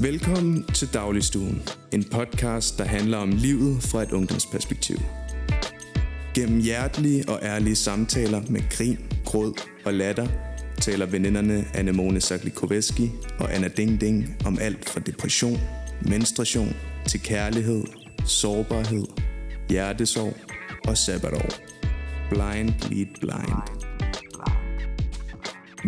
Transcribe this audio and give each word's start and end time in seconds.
Velkommen 0.00 0.64
til 0.64 0.88
Dagligstuen, 0.94 1.62
en 1.92 2.04
podcast, 2.04 2.78
der 2.78 2.84
handler 2.84 3.18
om 3.18 3.30
livet 3.30 3.82
fra 3.82 4.02
et 4.02 4.12
ungdomsperspektiv. 4.12 4.96
Gennem 6.34 6.60
hjertelige 6.60 7.28
og 7.28 7.38
ærlige 7.42 7.76
samtaler 7.76 8.42
med 8.48 8.60
grin, 8.70 8.98
gråd 9.24 9.60
og 9.84 9.94
latter, 9.94 10.26
taler 10.80 11.06
veninderne 11.06 11.64
Anemone 11.74 12.20
Saklikoveski 12.20 13.10
og 13.38 13.54
Anna 13.54 13.68
Ding 13.68 14.00
Ding 14.00 14.36
om 14.46 14.58
alt 14.60 14.88
fra 14.88 15.00
depression, 15.00 15.60
menstruation 16.02 16.76
til 17.06 17.20
kærlighed, 17.22 17.84
sårbarhed, 18.26 19.06
hjertesorg 19.68 20.36
og 20.88 20.98
sabbatår. 20.98 21.48
Blind 22.30 22.70
lead 22.90 23.06
blind. 23.20 23.86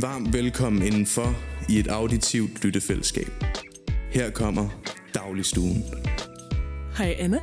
Varmt 0.00 0.32
velkommen 0.32 0.82
indenfor 0.82 1.34
i 1.68 1.78
et 1.78 1.86
auditivt 1.86 2.64
lyttefællesskab. 2.64 3.47
Her 4.10 4.30
kommer 4.30 4.68
Dagligstuen. 5.14 5.84
Hej 6.98 7.16
Anna. 7.18 7.38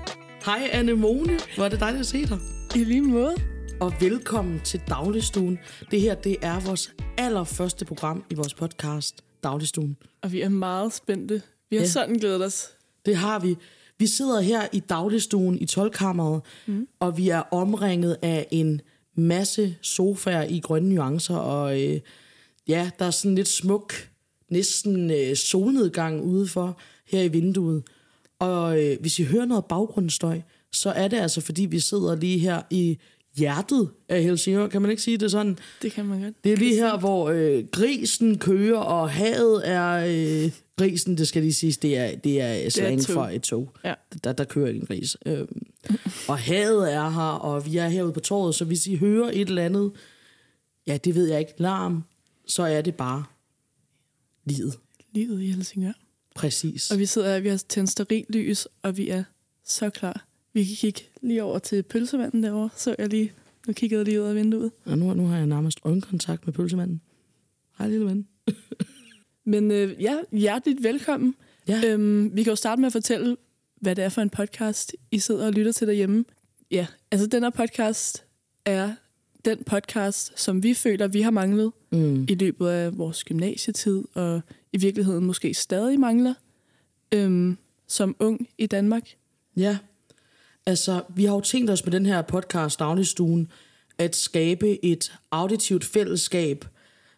Hej 0.45 0.69
Anne 0.71 0.93
Mone, 0.93 1.39
hvor 1.55 1.65
er 1.65 1.69
det 1.69 1.79
dejligt 1.79 1.99
at 1.99 2.05
se 2.07 2.25
dig. 2.25 2.37
I 2.75 2.83
lige 2.83 3.01
måde. 3.01 3.35
Og 3.81 3.93
velkommen 3.99 4.61
til 4.63 4.81
Dagligstuen. 4.89 5.59
Det 5.91 6.01
her, 6.01 6.15
det 6.15 6.37
er 6.41 6.59
vores 6.59 6.91
allerførste 7.17 7.85
program 7.85 8.23
i 8.29 8.33
vores 8.35 8.53
podcast, 8.53 9.21
Dagligstuen. 9.43 9.97
Og 10.21 10.31
vi 10.31 10.41
er 10.41 10.49
meget 10.49 10.93
spændte. 10.93 11.41
Vi 11.69 11.75
har 11.75 11.83
Ja. 11.83 11.89
sådan 11.89 12.15
glædet 12.15 12.45
os. 12.45 12.67
Det 13.05 13.15
har 13.15 13.39
vi. 13.39 13.55
Vi 13.99 14.07
sidder 14.07 14.41
her 14.41 14.67
i 14.73 14.79
Dagligstuen 14.79 15.57
i 15.57 15.65
12-kammeret, 15.71 16.41
mm. 16.65 16.87
og 16.99 17.17
vi 17.17 17.29
er 17.29 17.39
omringet 17.51 18.17
af 18.21 18.47
en 18.51 18.81
masse 19.17 19.75
sofaer 19.81 20.43
i 20.43 20.59
grønne 20.59 20.89
nuancer, 20.89 21.35
og 21.35 21.81
øh, 21.83 21.99
ja, 22.67 22.89
der 22.99 23.05
er 23.05 23.11
sådan 23.11 23.35
lidt 23.35 23.47
smuk, 23.47 23.93
næsten 24.51 25.11
øh, 25.11 25.35
solnedgang 25.35 26.23
udefor 26.23 26.79
her 27.07 27.21
i 27.21 27.27
vinduet. 27.27 27.83
Og 28.39 28.83
øh, 28.83 28.97
hvis 28.99 29.19
I 29.19 29.23
hører 29.23 29.45
noget 29.45 29.65
baggrundsstøj, 29.65 30.41
så 30.71 30.89
er 30.89 31.07
det 31.07 31.17
altså, 31.17 31.41
fordi 31.41 31.65
vi 31.65 31.79
sidder 31.79 32.15
lige 32.15 32.39
her 32.39 32.61
i 32.69 32.97
hjertet 33.37 33.89
af 34.09 34.23
Helsingør. 34.23 34.67
Kan 34.67 34.81
man 34.81 34.91
ikke 34.91 35.03
sige 35.03 35.17
det 35.17 35.31
sådan? 35.31 35.57
Det 35.81 35.91
kan 35.91 36.05
man 36.05 36.21
godt. 36.21 36.43
Det 36.43 36.53
er 36.53 36.57
lige 36.57 36.75
her, 36.75 36.97
hvor 36.97 37.29
øh, 37.29 37.63
grisen 37.71 38.37
kører, 38.37 38.77
og 38.77 39.09
havet 39.09 39.69
er... 39.69 40.05
Øh, 40.07 40.51
grisen, 40.77 41.17
det 41.17 41.27
skal 41.27 41.41
lige 41.41 41.53
siges, 41.53 41.77
det 41.77 41.97
er, 41.97 42.15
det 42.15 42.41
er 42.41 42.69
slang 42.69 43.01
tog. 43.01 43.13
for 43.13 43.25
et 43.25 43.41
tog. 43.41 43.71
Ja. 43.85 43.93
Der, 44.23 44.33
der 44.33 44.43
kører 44.43 44.69
en 44.69 44.85
gris. 44.85 45.17
Øhm, 45.25 45.61
og 46.27 46.37
havet 46.37 46.93
er 46.93 47.09
her, 47.09 47.21
og 47.21 47.65
vi 47.65 47.77
er 47.77 47.87
herude 47.87 48.13
på 48.13 48.19
torvet, 48.19 48.55
så 48.55 48.65
hvis 48.65 48.87
I 48.87 48.95
hører 48.95 49.29
et 49.33 49.49
eller 49.49 49.65
andet, 49.65 49.91
ja, 50.87 50.97
det 50.97 51.15
ved 51.15 51.27
jeg 51.27 51.39
ikke, 51.39 51.53
larm, 51.57 52.03
så 52.47 52.63
er 52.63 52.81
det 52.81 52.95
bare 52.95 53.23
livet. 54.45 54.79
Livet 55.11 55.41
i 55.41 55.51
Helsingør. 55.51 55.91
Præcis. 56.35 56.91
Og 56.91 56.99
vi 56.99 57.05
sidder 57.05 57.39
vi 57.39 57.49
har 57.49 57.57
tændt 57.57 57.89
steril 57.89 58.25
lys, 58.29 58.67
og 58.81 58.97
vi 58.97 59.09
er 59.09 59.23
så 59.63 59.89
klar. 59.89 60.25
Vi 60.53 60.63
kan 60.63 60.75
kigge 60.75 61.01
lige 61.21 61.43
over 61.43 61.59
til 61.59 61.83
pølsemanden 61.83 62.43
derovre, 62.43 62.69
så 62.75 62.95
jeg 62.97 63.09
lige... 63.09 63.31
Nu 63.67 63.73
kiggede 63.73 63.99
jeg 63.99 64.05
lige 64.05 64.21
ud 64.21 64.27
af 64.27 64.35
vinduet. 64.35 64.71
Og 64.85 64.97
nu, 64.97 65.13
nu 65.13 65.27
har 65.27 65.37
jeg 65.37 65.47
nærmest 65.47 65.79
øjenkontakt 65.83 66.45
med 66.45 66.53
pølsemanden. 66.53 67.01
Hej, 67.77 67.87
lille 67.87 68.05
ven. 68.05 68.27
Men 69.45 69.71
øh, 69.71 70.01
ja, 70.01 70.17
hjerteligt 70.31 70.83
velkommen. 70.83 71.35
Ja. 71.67 71.81
Øhm, 71.85 72.35
vi 72.35 72.43
kan 72.43 72.51
jo 72.51 72.55
starte 72.55 72.81
med 72.81 72.87
at 72.87 72.93
fortælle, 72.93 73.37
hvad 73.81 73.95
det 73.95 74.03
er 74.03 74.09
for 74.09 74.21
en 74.21 74.29
podcast, 74.29 74.95
I 75.11 75.19
sidder 75.19 75.45
og 75.45 75.53
lytter 75.53 75.71
til 75.71 75.87
derhjemme. 75.87 76.25
Ja, 76.71 76.87
altså 77.11 77.27
den 77.27 77.43
her 77.43 77.49
podcast 77.49 78.23
er 78.65 78.91
den 79.45 79.63
podcast, 79.65 80.39
som 80.39 80.63
vi 80.63 80.73
føler, 80.73 81.07
vi 81.07 81.21
har 81.21 81.31
manglet 81.31 81.71
Mm. 81.91 82.23
i 82.29 82.35
løbet 82.35 82.67
af 82.67 82.97
vores 82.97 83.23
gymnasietid, 83.23 84.03
og 84.13 84.41
i 84.73 84.77
virkeligheden 84.77 85.25
måske 85.25 85.53
stadig 85.53 85.99
mangler 85.99 86.33
øhm, 87.11 87.57
som 87.87 88.15
ung 88.19 88.47
i 88.57 88.65
Danmark. 88.65 89.09
Ja, 89.57 89.77
altså 90.65 91.01
vi 91.15 91.25
har 91.25 91.33
jo 91.33 91.41
tænkt 91.41 91.69
os 91.69 91.85
med 91.85 91.91
den 91.91 92.05
her 92.05 92.21
podcast 92.21 92.79
Dagligstuen 92.79 93.47
at 93.97 94.15
skabe 94.15 94.85
et 94.85 95.13
auditivt 95.31 95.83
fællesskab, 95.85 96.65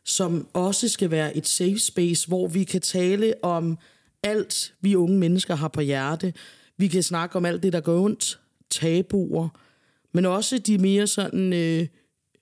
som 0.03 0.47
også 0.53 0.87
skal 0.89 1.11
være 1.11 1.37
et 1.37 1.47
safe 1.47 1.79
space, 1.79 2.27
hvor 2.27 2.47
vi 2.47 2.63
kan 2.63 2.81
tale 2.81 3.33
om 3.43 3.77
alt, 4.23 4.73
vi 4.81 4.95
unge 4.95 5.17
mennesker 5.17 5.55
har 5.55 5.67
på 5.67 5.81
hjerte. 5.81 6.33
Vi 6.77 6.87
kan 6.87 7.03
snakke 7.03 7.35
om 7.35 7.45
alt 7.45 7.63
det, 7.63 7.73
der 7.73 7.79
går 7.79 7.99
ondt, 8.03 8.39
tabuer, 8.69 9.49
men 10.13 10.25
også 10.25 10.57
de 10.57 10.77
mere 10.77 11.07
sådan 11.07 11.53
øh, 11.53 11.87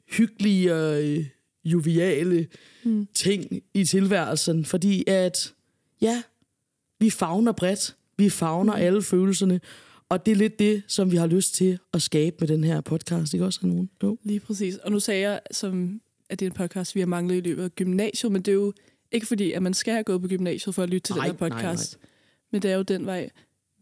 hyggelige 0.09 0.75
øh, 0.75 1.25
joviale 1.65 2.47
mm. 2.83 3.07
ting 3.13 3.61
i 3.73 3.83
tilværelsen, 3.85 4.65
fordi 4.65 5.03
at, 5.07 5.53
ja, 6.01 6.21
vi 6.99 7.09
fagner 7.09 7.51
bredt. 7.51 7.95
Vi 8.17 8.29
fagner 8.29 8.75
mm. 8.75 8.81
alle 8.81 9.01
følelserne. 9.03 9.61
Og 10.09 10.25
det 10.25 10.31
er 10.31 10.35
lidt 10.35 10.59
det, 10.59 10.83
som 10.87 11.11
vi 11.11 11.17
har 11.17 11.27
lyst 11.27 11.55
til 11.55 11.79
at 11.93 12.01
skabe 12.01 12.35
med 12.39 12.47
den 12.47 12.63
her 12.63 12.81
podcast. 12.81 13.33
Ikke 13.33 13.45
også, 13.45 13.59
nogen? 13.63 13.89
Jo. 14.03 14.17
Lige 14.23 14.39
præcis. 14.39 14.77
Og 14.77 14.91
nu 14.91 14.99
sagde 14.99 15.29
jeg, 15.29 15.39
som, 15.51 16.01
at 16.29 16.39
det 16.39 16.45
er 16.45 16.49
en 16.49 16.55
podcast, 16.55 16.95
vi 16.95 16.99
har 16.99 17.07
manglet 17.07 17.35
i 17.35 17.39
løbet 17.39 17.63
af 17.63 17.75
gymnasiet, 17.75 18.31
men 18.31 18.41
det 18.41 18.51
er 18.51 18.55
jo 18.55 18.73
ikke 19.11 19.25
fordi, 19.25 19.51
at 19.51 19.63
man 19.63 19.73
skal 19.73 19.93
have 19.93 20.03
gået 20.03 20.21
på 20.21 20.27
gymnasiet 20.27 20.75
for 20.75 20.83
at 20.83 20.89
lytte 20.89 21.07
til 21.07 21.15
Nej, 21.15 21.27
den 21.27 21.37
her 21.39 21.49
nej, 21.49 21.49
podcast. 21.49 21.99
Men 22.51 22.61
det 22.61 22.71
er 22.71 22.75
jo 22.75 22.81
den 22.81 23.05
vej, 23.05 23.29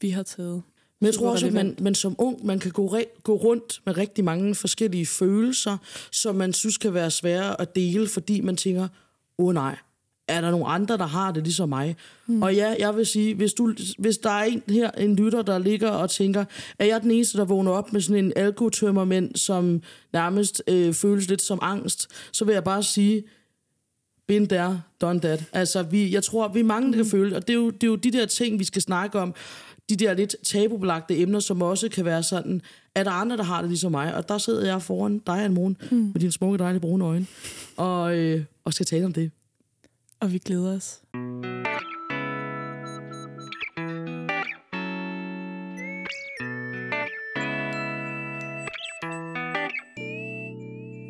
vi 0.01 0.09
har 0.09 0.23
taget. 0.23 0.61
Men 1.03 1.07
jeg 1.07 1.13
tror 1.13 1.31
også, 1.31 1.47
at 1.47 1.53
man, 1.53 1.75
man 1.79 1.95
som 1.95 2.15
ung, 2.17 2.45
man 2.45 2.59
kan 2.59 2.71
gå, 2.71 2.87
re- 2.87 3.21
gå 3.23 3.35
rundt 3.35 3.81
med 3.85 3.97
rigtig 3.97 4.23
mange 4.23 4.55
forskellige 4.55 5.05
følelser, 5.05 5.77
som 6.11 6.35
man 6.35 6.53
synes 6.53 6.77
kan 6.77 6.93
være 6.93 7.11
svære 7.11 7.61
at 7.61 7.75
dele, 7.75 8.07
fordi 8.07 8.41
man 8.41 8.57
tænker, 8.57 8.87
åh 9.37 9.47
oh, 9.47 9.53
nej, 9.53 9.75
er 10.27 10.41
der 10.41 10.51
nogle 10.51 10.65
andre, 10.65 10.97
der 10.97 11.05
har 11.05 11.31
det 11.31 11.43
ligesom 11.43 11.69
mig? 11.69 11.95
Mm. 12.27 12.41
Og 12.41 12.55
ja, 12.55 12.75
jeg 12.79 12.95
vil 12.95 13.05
sige, 13.05 13.35
hvis, 13.35 13.53
du, 13.53 13.73
hvis 13.97 14.17
der 14.17 14.29
er 14.29 14.43
en 14.43 14.63
her, 14.69 14.91
en 14.91 15.15
lytter, 15.15 15.41
der 15.41 15.57
ligger 15.57 15.89
og 15.89 16.09
tænker, 16.09 16.45
er 16.79 16.85
jeg 16.85 17.01
den 17.01 17.11
eneste, 17.11 17.37
der 17.37 17.45
vågner 17.45 17.71
op 17.71 17.93
med 17.93 18.01
sådan 18.01 18.25
en 18.25 18.33
alkotømmermænd, 18.35 19.35
som 19.35 19.81
nærmest 20.13 20.63
øh, 20.67 20.93
føles 20.93 21.29
lidt 21.29 21.41
som 21.41 21.59
angst, 21.61 22.07
så 22.31 22.45
vil 22.45 22.53
jeg 22.53 22.63
bare 22.63 22.83
sige, 22.83 23.23
been 24.27 24.47
there, 24.47 24.81
done 25.01 25.19
that. 25.19 25.43
Altså, 25.53 25.83
vi, 25.83 26.13
jeg 26.13 26.23
tror, 26.23 26.47
vi 26.47 26.59
er 26.59 26.63
mange, 26.63 26.91
der 26.91 26.97
kan 26.97 27.05
føle, 27.05 27.35
og 27.35 27.47
det 27.47 27.53
er, 27.53 27.57
jo, 27.57 27.69
det 27.69 27.83
er 27.83 27.87
jo 27.87 27.95
de 27.95 28.11
der 28.11 28.25
ting, 28.25 28.59
vi 28.59 28.63
skal 28.63 28.81
snakke 28.81 29.19
om, 29.19 29.33
de 29.89 29.95
der 29.95 30.13
lidt 30.13 30.35
tabubelagte 30.43 31.17
emner, 31.17 31.39
som 31.39 31.61
også 31.61 31.89
kan 31.89 32.05
være 32.05 32.23
sådan, 32.23 32.61
er 32.95 33.03
der 33.03 33.11
andre, 33.11 33.37
der 33.37 33.43
har 33.43 33.61
det 33.61 33.69
ligesom 33.69 33.91
mig? 33.91 34.15
Og 34.15 34.29
der 34.29 34.37
sidder 34.37 34.65
jeg 34.65 34.81
foran 34.81 35.19
dig, 35.19 35.43
Anne 35.43 35.75
mm. 35.91 35.97
med 35.97 36.19
dine 36.19 36.31
smukke, 36.31 36.57
dejlige 36.57 36.81
brune 36.81 37.05
øjne, 37.05 37.27
og, 37.77 38.17
øh, 38.17 38.43
og 38.63 38.73
skal 38.73 38.85
tale 38.85 39.05
om 39.05 39.13
det. 39.13 39.31
Og 40.19 40.33
vi 40.33 40.37
glæder 40.37 40.75
os. 40.75 41.01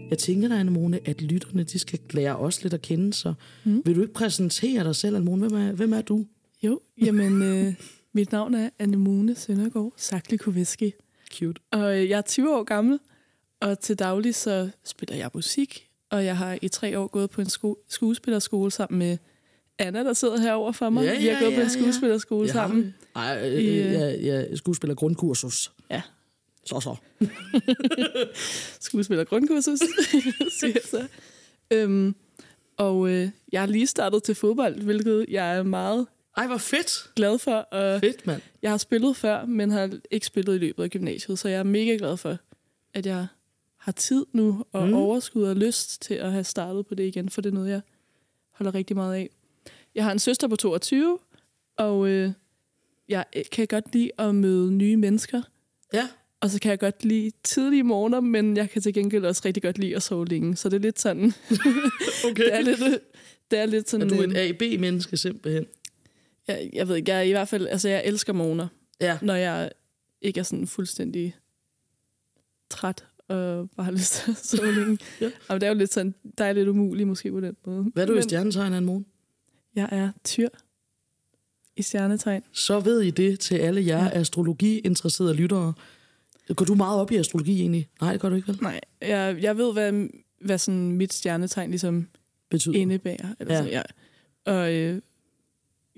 Jeg 0.09 0.17
tænker 0.17 0.47
dig, 0.47 0.59
Anne 0.59 1.00
at 1.06 1.22
lytterne, 1.22 1.63
de 1.63 1.79
skal 1.79 2.00
lære 2.12 2.35
os 2.35 2.63
lidt 2.63 2.73
at 2.73 2.81
kende, 2.81 3.13
så 3.13 3.33
mm. 3.63 3.81
vil 3.85 3.95
du 3.95 4.01
ikke 4.01 4.13
præsentere 4.13 4.83
dig 4.83 4.95
selv, 4.95 5.16
Anne 5.16 5.38
hvem 5.38 5.53
er, 5.53 5.72
hvem 5.72 5.94
er 5.94 6.01
du? 6.01 6.25
Jo, 6.63 6.79
jamen, 7.01 7.41
øh, 7.41 7.73
mit 8.13 8.31
navn 8.31 8.53
er 8.53 8.69
Anemone 8.79 9.35
Søndergaard 9.35 9.94
Saklikoveski. 9.97 10.94
Cute. 11.34 11.62
Og 11.72 12.00
øh, 12.01 12.09
jeg 12.09 12.18
er 12.18 12.22
20 12.22 12.56
år 12.57 12.63
gammel, 12.63 13.00
og 13.62 13.79
til 13.79 14.00
daglig 14.00 14.35
så 14.35 14.69
spiller 14.84 15.16
jeg 15.16 15.29
musik, 15.34 15.90
og 16.09 16.25
jeg 16.25 16.38
har 16.38 16.57
i 16.62 16.68
tre 16.68 17.00
år 17.00 17.07
gået 17.07 17.29
på 17.29 17.41
en 17.41 17.50
sko- 17.50 17.84
skuespillerskole 17.90 18.72
sammen 18.72 19.00
med 19.00 19.18
Anna, 19.79 20.03
der 20.03 20.13
sidder 20.13 20.38
herovre 20.38 20.74
for 20.74 20.90
mig. 20.90 21.03
Ja, 21.06 21.19
Vi 21.19 21.25
har 21.28 21.34
ja, 21.34 21.40
gået 21.40 21.53
på 21.53 21.59
ja, 21.59 21.66
en 21.66 21.72
ja. 21.74 21.79
skuespillerskole 21.81 22.46
Jeg 22.46 22.53
sammen. 22.53 22.96
Har, 23.16 23.24
ej, 23.34 23.50
øh, 23.50 23.53
øh, 23.53 23.85
øh, 23.85 23.94
jeg, 23.94 24.47
jeg 24.50 24.57
skuespiller 24.57 24.95
grundkursus. 24.95 25.72
Ja, 25.91 26.01
Så 26.66 26.80
så. 26.80 26.95
skuespiller 28.88 29.24
grundkursus, 29.24 29.80
siger 30.59 30.80
så. 30.86 31.07
Øhm, 31.71 32.16
og 32.77 33.09
øh, 33.09 33.30
jeg 33.51 33.62
har 33.62 33.68
lige 33.68 33.88
startet 33.88 34.24
til 34.24 34.36
fodbold, 34.36 34.81
hvilket 34.81 35.25
jeg 35.30 35.57
er 35.57 35.63
meget 35.63 36.07
Ej, 36.38 36.47
hvor 36.47 36.57
fedt. 36.57 37.09
glad 37.15 37.38
for. 37.39 37.56
Og 37.56 38.00
Fedt, 38.00 38.27
mand. 38.27 38.41
jeg 38.62 38.71
har 38.71 38.77
spillet 38.77 39.15
før, 39.18 39.45
men 39.45 39.71
har 39.71 39.89
ikke 40.12 40.25
spillet 40.25 40.56
i 40.56 40.57
løbet 40.57 40.83
af 40.83 40.89
gymnasiet, 40.89 41.39
så 41.39 41.50
jeg 41.50 41.59
er 41.59 41.63
mega 41.63 41.95
glad 42.00 42.18
for, 42.18 42.38
at 42.94 43.06
jeg 43.06 43.27
har 43.77 43.91
tid 43.91 44.25
nu 44.33 44.65
og 44.71 44.88
Mm. 44.88 44.94
overskud 44.94 45.44
og 45.44 45.56
lyst 45.56 46.01
til 46.01 46.13
at 46.13 46.31
have 46.31 46.44
startet 46.44 46.85
på 46.88 46.95
det 46.95 47.03
igen, 47.03 47.30
for 47.30 47.41
det 47.41 47.50
er 47.50 47.53
noget, 47.53 47.69
jeg 47.69 47.81
holder 48.51 48.75
rigtig 48.75 48.95
meget 48.95 49.15
af. 49.15 49.30
Jeg 49.95 50.03
har 50.03 50.12
en 50.12 50.19
søster 50.19 50.47
på 50.47 50.56
22, 50.56 51.19
og 51.77 52.07
øh, 52.07 52.31
jeg 53.09 53.25
kan 53.51 53.68
godt 53.68 53.94
lide 53.94 54.12
at 54.18 54.35
møde 54.35 54.71
nye 54.71 54.97
mennesker, 54.97 55.41
Ja. 55.94 56.07
og 56.41 56.50
så 56.50 56.59
kan 56.59 56.69
jeg 56.69 56.80
godt 56.80 57.06
lide 57.06 57.31
tidlige 57.44 57.83
morgener, 57.83 58.19
men 58.19 58.57
jeg 58.57 58.69
kan 58.69 58.81
til 58.81 58.94
gengæld 58.94 59.25
også 59.25 59.41
rigtig 59.45 59.63
godt 59.63 59.77
lide 59.77 59.95
at 59.95 60.03
sove 60.03 60.25
længe, 60.25 60.56
så 60.56 60.69
det 60.69 60.75
er 60.77 60.81
lidt 60.81 61.00
sådan... 61.00 61.33
Okay. 62.30 62.44
det 62.45 62.53
er 62.56 62.62
lidt, 62.62 63.00
det 63.51 63.59
er 63.59 63.65
lidt 63.65 63.89
sådan... 63.89 64.12
Er 64.12 64.15
du 64.15 64.21
et 64.24 64.38
A-B-menneske 64.38 65.18
simpelthen? 65.18 65.65
Jeg, 66.48 66.69
jeg 66.74 66.88
ved 66.88 66.95
ikke, 66.95 67.12
jeg 67.12 67.28
i 67.28 67.31
hvert 67.31 67.48
fald... 67.48 67.68
Altså, 67.68 67.90
jeg 67.90 68.01
elsker 68.06 68.34
morgener. 68.34 68.68
Ja. 69.01 69.18
når 69.22 69.36
jeg 69.36 69.72
ikke 70.22 70.40
er 70.40 70.44
sådan 70.44 70.68
fuldstændig 70.68 71.36
træt 72.69 73.06
og 73.28 73.69
bare 73.69 73.86
har 73.86 73.92
lyst 73.92 74.13
til 74.13 74.31
at 74.31 74.38
sove 74.38 74.72
længe. 74.80 74.98
Ja. 75.22 75.31
Og 75.50 75.62
det 75.62 75.68
er 75.68 75.72
jo 75.72 75.78
lidt 75.78 75.94
sådan, 75.94 76.16
der 76.38 76.45
er 76.45 76.54
lidt 76.54 76.68
umuligt 76.68 77.07
måske 77.07 77.31
på 77.31 77.40
den 77.40 77.56
måde. 77.66 77.84
Hvad 77.94 78.04
er 78.04 78.07
du 78.07 78.13
i 78.13 78.16
Men 78.16 78.24
stjernetegn, 78.24 78.74
Anne 78.74 78.86
Morgen? 78.86 79.06
Jeg 79.75 79.90
er 79.92 80.12
tyr. 80.24 80.50
I 81.75 81.81
stjernetegn. 81.81 82.44
Så 82.51 82.80
ved 82.80 83.01
I 83.01 83.12
det 83.12 83.40
til 83.40 83.56
alle 83.56 83.86
jer 83.86 84.04
ja. 84.04 84.19
astrologi-interesserede 84.19 85.34
lyttere. 85.34 85.74
Går 86.56 86.66
du 86.66 86.75
meget 86.75 87.01
op 87.01 87.12
i 87.12 87.16
astrologi 87.16 87.60
egentlig? 87.60 87.90
Nej, 88.01 88.12
det 88.12 88.22
gør 88.22 88.30
du 88.30 88.36
ikke 88.36 88.48
vel? 88.48 88.57
Nej, 88.62 88.80
jeg, 89.01 89.38
jeg 89.42 89.57
ved, 89.57 89.74
hvad, 89.74 90.07
hvad 90.42 90.57
sådan 90.57 90.92
mit 90.92 91.13
stjernetegn 91.13 91.69
ligesom 91.69 92.07
Betyder. 92.50 92.75
indebærer. 92.75 93.36
Eller 93.40 93.54
ja. 93.54 93.60
Sådan, 93.60 93.74
ja. 93.74 93.81
Og 94.45 94.74
øh, 94.74 95.01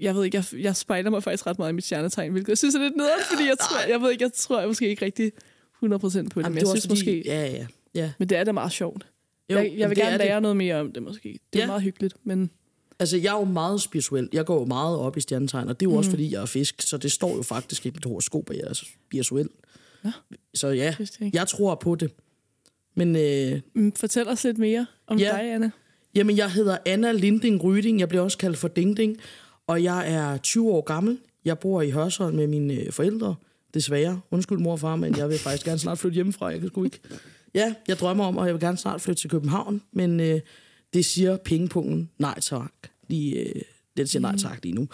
jeg 0.01 0.15
ved 0.15 0.23
ikke, 0.25 0.37
jeg, 0.37 0.45
jeg 0.63 0.75
spejler 0.75 1.09
mig 1.09 1.23
faktisk 1.23 1.47
ret 1.47 1.59
meget 1.59 1.71
i 1.71 1.75
mit 1.75 1.83
stjernetegn, 1.85 2.31
hvilket 2.31 2.49
jeg 2.49 2.57
synes 2.57 2.75
er 2.75 2.79
lidt 2.79 2.95
nederen, 2.95 3.19
fordi 3.29 3.43
jeg 3.43 3.57
tror, 3.59 3.89
jeg 3.89 4.01
ved 4.01 4.11
ikke, 4.11 4.23
jeg 4.23 4.33
tror 4.33 4.59
jeg 4.59 4.67
måske 4.67 4.89
ikke 4.89 5.05
rigtig 5.05 5.31
100% 5.35 5.37
på 5.81 5.89
det, 5.89 6.13
Jamen, 6.15 6.29
men 6.35 6.57
jeg 6.57 6.67
synes 6.67 6.83
fordi, 6.83 6.91
måske, 6.91 7.23
Ja, 7.25 7.45
ja, 7.45 7.65
ja. 7.95 8.11
men 8.19 8.29
det 8.29 8.37
er 8.37 8.43
da 8.43 8.51
meget 8.51 8.71
sjovt. 8.71 9.05
Jo, 9.49 9.57
jeg, 9.57 9.73
jeg 9.77 9.89
vil 9.89 9.97
gerne 9.97 10.11
er 10.13 10.17
det. 10.17 10.25
lære 10.27 10.41
noget 10.41 10.57
mere 10.57 10.75
om 10.79 10.91
det 10.91 11.03
måske. 11.03 11.39
Det 11.53 11.59
er 11.59 11.63
Ja. 11.63 11.67
meget 11.67 11.81
hyggeligt, 11.81 12.15
men 12.23 12.49
Altså, 12.99 13.17
jeg 13.17 13.33
er 13.35 13.39
jo 13.39 13.43
meget 13.45 13.81
spirituel. 13.81 14.29
Jeg 14.33 14.45
går 14.45 14.59
jo 14.59 14.65
meget 14.65 14.97
op 14.97 15.17
i 15.17 15.21
stjernetegn, 15.21 15.69
og 15.69 15.79
det 15.79 15.85
er 15.85 15.89
jo 15.89 15.91
mm. 15.93 15.97
også, 15.97 16.09
fordi 16.09 16.31
jeg 16.33 16.41
er 16.41 16.45
fisk, 16.45 16.81
så 16.81 16.97
det 16.97 17.11
står 17.11 17.35
jo 17.35 17.41
faktisk 17.43 17.85
i 17.85 17.89
mit 17.89 18.05
horoskop, 18.05 18.49
at 18.49 18.55
jeg 18.57 18.63
er 18.67 18.73
spirituel. 18.73 19.49
Nå. 20.03 20.09
Så 20.53 20.67
ja, 20.67 20.95
jeg 21.33 21.47
tror 21.47 21.75
på 21.75 21.95
det. 21.95 22.11
Men 22.95 23.15
øh, 23.15 23.61
Mm, 23.73 23.91
Fortæl 23.91 24.27
os 24.27 24.43
lidt 24.43 24.57
mere 24.57 24.85
om 25.07 25.17
Ja. 25.19 25.31
dig, 25.31 25.53
Anna. 25.53 25.71
jamen, 26.15 26.37
jeg 26.37 26.51
hedder 26.51 26.77
Anna 26.85 27.11
Linding 27.11 27.63
Ryding. 27.63 27.99
Jeg 27.99 28.09
bliver 28.09 28.21
også 28.23 28.37
kaldt 28.37 28.57
for 28.57 28.67
Ding 28.67 28.97
Ding. 28.97 29.17
Og 29.67 29.83
jeg 29.83 30.13
er 30.13 30.37
20 30.37 30.71
år 30.71 30.81
gammel. 30.81 31.17
Jeg 31.45 31.59
bor 31.59 31.81
i 31.81 31.89
Hørsholm 31.89 32.35
med 32.35 32.47
mine 32.47 32.73
øh, 32.73 32.91
forældre. 32.91 33.35
Desværre. 33.73 34.21
Undskyld 34.31 34.57
mor 34.57 34.71
og 34.71 34.79
far, 34.79 34.95
men 34.95 35.17
jeg 35.17 35.29
vil 35.29 35.39
faktisk 35.39 35.65
gerne 35.65 35.79
snart 35.79 35.97
flytte 35.97 36.15
hjemmefra. 36.15 36.47
Jeg 36.47 36.59
kan 36.59 36.69
sgu 36.69 36.83
ikke. 36.83 36.99
Ja, 37.53 37.75
jeg 37.87 37.97
drømmer 37.97 38.25
om, 38.25 38.37
og 38.37 38.45
jeg 38.45 38.53
vil 38.53 38.61
gerne 38.61 38.77
snart 38.77 39.01
flytte 39.01 39.21
til 39.21 39.29
København. 39.29 39.81
Men 39.91 40.19
øh, 40.19 40.39
det 40.93 41.05
siger 41.05 41.37
pengepunkten 41.37 42.09
nej 42.17 42.39
tak. 42.39 42.71
Lige, 43.07 43.39
øh, 43.39 43.61
den 43.97 44.07
siger 44.07 44.21
nej 44.21 44.37
tak 44.37 44.59
lige 44.63 44.75
nu. 44.75 44.87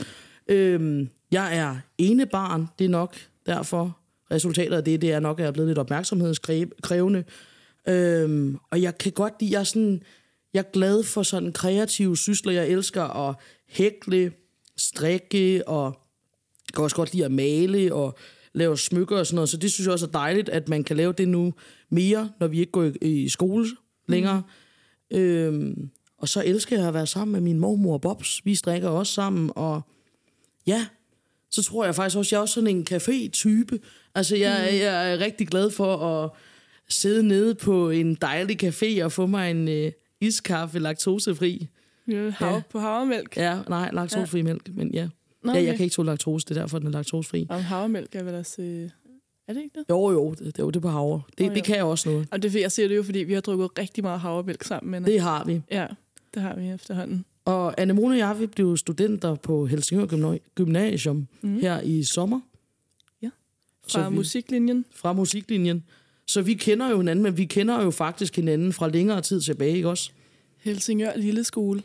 Øhm, 0.47 1.09
jeg 1.31 1.57
er 1.57 1.77
ene 1.97 2.25
barn. 2.25 2.67
Det 2.79 2.85
er 2.85 2.89
nok 2.89 3.15
derfor 3.45 3.97
resultatet 4.31 4.77
af 4.77 4.83
det, 4.83 5.01
det 5.01 5.12
er 5.12 5.19
nok, 5.19 5.39
at 5.39 5.44
jeg 5.44 5.47
er 5.47 5.51
blevet 5.51 5.69
lidt 5.69 5.77
opmærksomhedskrævende. 5.77 7.24
Øhm, 7.88 8.57
og 8.71 8.81
jeg 8.81 8.97
kan 8.97 9.12
godt 9.12 9.33
lide, 9.39 9.53
jeg 9.53 9.59
er 9.59 9.63
sådan, 9.63 10.03
jeg 10.53 10.59
er 10.59 10.71
glad 10.74 11.03
for 11.03 11.24
sådan 11.24 11.51
kreative 11.51 12.17
sysler. 12.17 12.53
Jeg 12.53 12.69
elsker 12.69 13.29
at 13.29 13.35
hækle, 13.67 14.31
strikke, 14.87 15.67
og 15.67 15.85
jeg 16.69 16.73
kan 16.75 16.83
også 16.83 16.95
godt 16.95 17.13
lide 17.13 17.25
at 17.25 17.31
male 17.31 17.93
og 17.93 18.17
lave 18.53 18.77
smykker 18.77 19.17
og 19.17 19.27
sådan 19.27 19.35
noget. 19.35 19.49
Så 19.49 19.57
det 19.57 19.71
synes 19.71 19.85
jeg 19.85 19.93
også 19.93 20.05
er 20.05 20.11
dejligt, 20.11 20.49
at 20.49 20.69
man 20.69 20.83
kan 20.83 20.97
lave 20.97 21.13
det 21.13 21.27
nu 21.27 21.53
mere, 21.89 22.31
når 22.39 22.47
vi 22.47 22.59
ikke 22.59 22.71
går 22.71 22.83
i, 22.83 23.23
i 23.23 23.29
skole 23.29 23.67
længere. 24.07 24.43
Mm. 25.11 25.17
Øhm, 25.17 25.89
og 26.17 26.29
så 26.29 26.43
elsker 26.45 26.77
jeg 26.77 26.87
at 26.87 26.93
være 26.93 27.07
sammen 27.07 27.31
med 27.31 27.41
min 27.41 27.59
mormor 27.59 27.93
og 27.93 28.01
Bobs. 28.01 28.41
Vi 28.45 28.55
strikker 28.55 28.89
også 28.89 29.13
sammen, 29.13 29.51
og 29.55 29.81
ja, 30.67 30.85
så 31.51 31.63
tror 31.63 31.85
jeg 31.85 31.95
faktisk 31.95 32.17
også, 32.17 32.35
jeg 32.35 32.37
er 32.37 32.41
også 32.41 32.53
sådan 32.53 32.75
en 32.75 32.87
café-type. 32.91 33.79
Altså, 34.15 34.35
jeg, 34.35 34.69
mm. 34.71 34.77
jeg 34.77 35.13
er 35.13 35.17
rigtig 35.17 35.47
glad 35.47 35.71
for 35.71 35.97
at 35.97 36.29
sidde 36.89 37.27
nede 37.27 37.55
på 37.55 37.89
en 37.89 38.15
dejlig 38.15 38.63
café 38.63 39.03
og 39.03 39.11
få 39.11 39.25
mig 39.25 39.51
en 39.51 39.67
øh, 39.67 39.91
iskaffe 40.21 40.79
laktosefri. 40.79 41.67
Ja, 42.07 42.30
hav, 42.30 42.53
Ja. 42.53 42.62
På 42.69 42.80
havremælk. 42.80 43.38
Ja, 43.38 43.59
nej, 43.69 43.89
laktosefri 43.94 44.38
ja. 44.39 44.44
mælk, 44.44 44.69
men 44.75 44.92
ja. 44.94 45.07
Nå, 45.44 45.53
ja. 45.53 45.63
Jeg 45.63 45.75
kan 45.77 45.83
ikke 45.83 45.94
tåle 45.94 46.06
laktose, 46.06 46.45
det 46.45 46.57
er 46.57 46.62
derfor, 46.62 46.80
den 46.80 46.88
er 46.88 46.92
laktosefri. 46.92 47.48
Om 47.50 47.62
havremælk 47.62 48.15
er 48.15 48.24
vel 48.24 48.36
også... 48.36 48.62
Øh... 48.62 48.89
Er 49.48 49.53
det 49.53 49.62
ikke 49.63 49.80
det? 49.80 49.86
Jo, 49.89 50.12
jo, 50.12 50.30
det, 50.31 50.39
det 50.39 50.59
er 50.59 50.63
jo 50.63 50.69
det 50.69 50.81
på 50.81 50.89
havre. 50.89 51.21
Det, 51.38 51.48
Nå, 51.48 51.53
det 51.53 51.63
kan 51.63 51.75
jeg 51.75 51.83
også 51.83 52.09
noget. 52.09 52.27
Og 52.31 52.42
det, 52.44 52.56
jeg 52.56 52.71
siger 52.71 52.88
det 52.88 52.95
jo, 52.95 53.03
fordi 53.03 53.19
vi 53.19 53.33
har 53.33 53.42
drukket 53.42 53.69
rigtig 53.77 54.03
meget 54.03 54.19
havremælk 54.19 54.63
sammen. 54.63 54.92
Men, 54.92 55.06
Det 55.06 55.19
har 55.21 55.44
vi. 55.45 55.62
Ja, 55.71 55.88
det 56.33 56.42
har 56.42 56.56
vi 56.56 56.69
efterhånden. 56.69 57.25
Og 57.45 57.81
Anemone 57.81 58.13
og 58.13 58.18
jeg, 58.18 58.39
vi 58.39 58.45
blev 58.48 58.77
studenter 58.77 59.36
på 59.36 59.65
Helsingør 59.65 60.06
Gymna- 60.06 60.51
Gymnasium 60.56 61.27
mm. 61.42 61.59
her 61.59 61.81
i 61.81 62.03
sommer. 62.03 62.39
Fra 63.88 64.09
vi- 64.09 64.15
musiklinjen. 64.15 64.86
Fra 64.95 65.13
musiklinjen. 65.13 65.83
Så 66.27 66.42
vi 66.42 66.53
kender 66.53 66.89
jo 66.89 66.98
hinanden, 66.98 67.24
men 67.24 67.38
vi 67.38 67.45
kender 67.45 67.83
jo 67.83 67.92
faktisk 67.92 68.36
hinanden 68.36 68.74
fra 68.74 68.89
længere 68.89 69.21
tid 69.21 69.42
tilbage, 69.42 69.75
ikke 69.75 69.89
også? 69.89 70.12
Helsingør 70.57 71.12
Lille 71.15 71.44
Skole. 71.44 71.83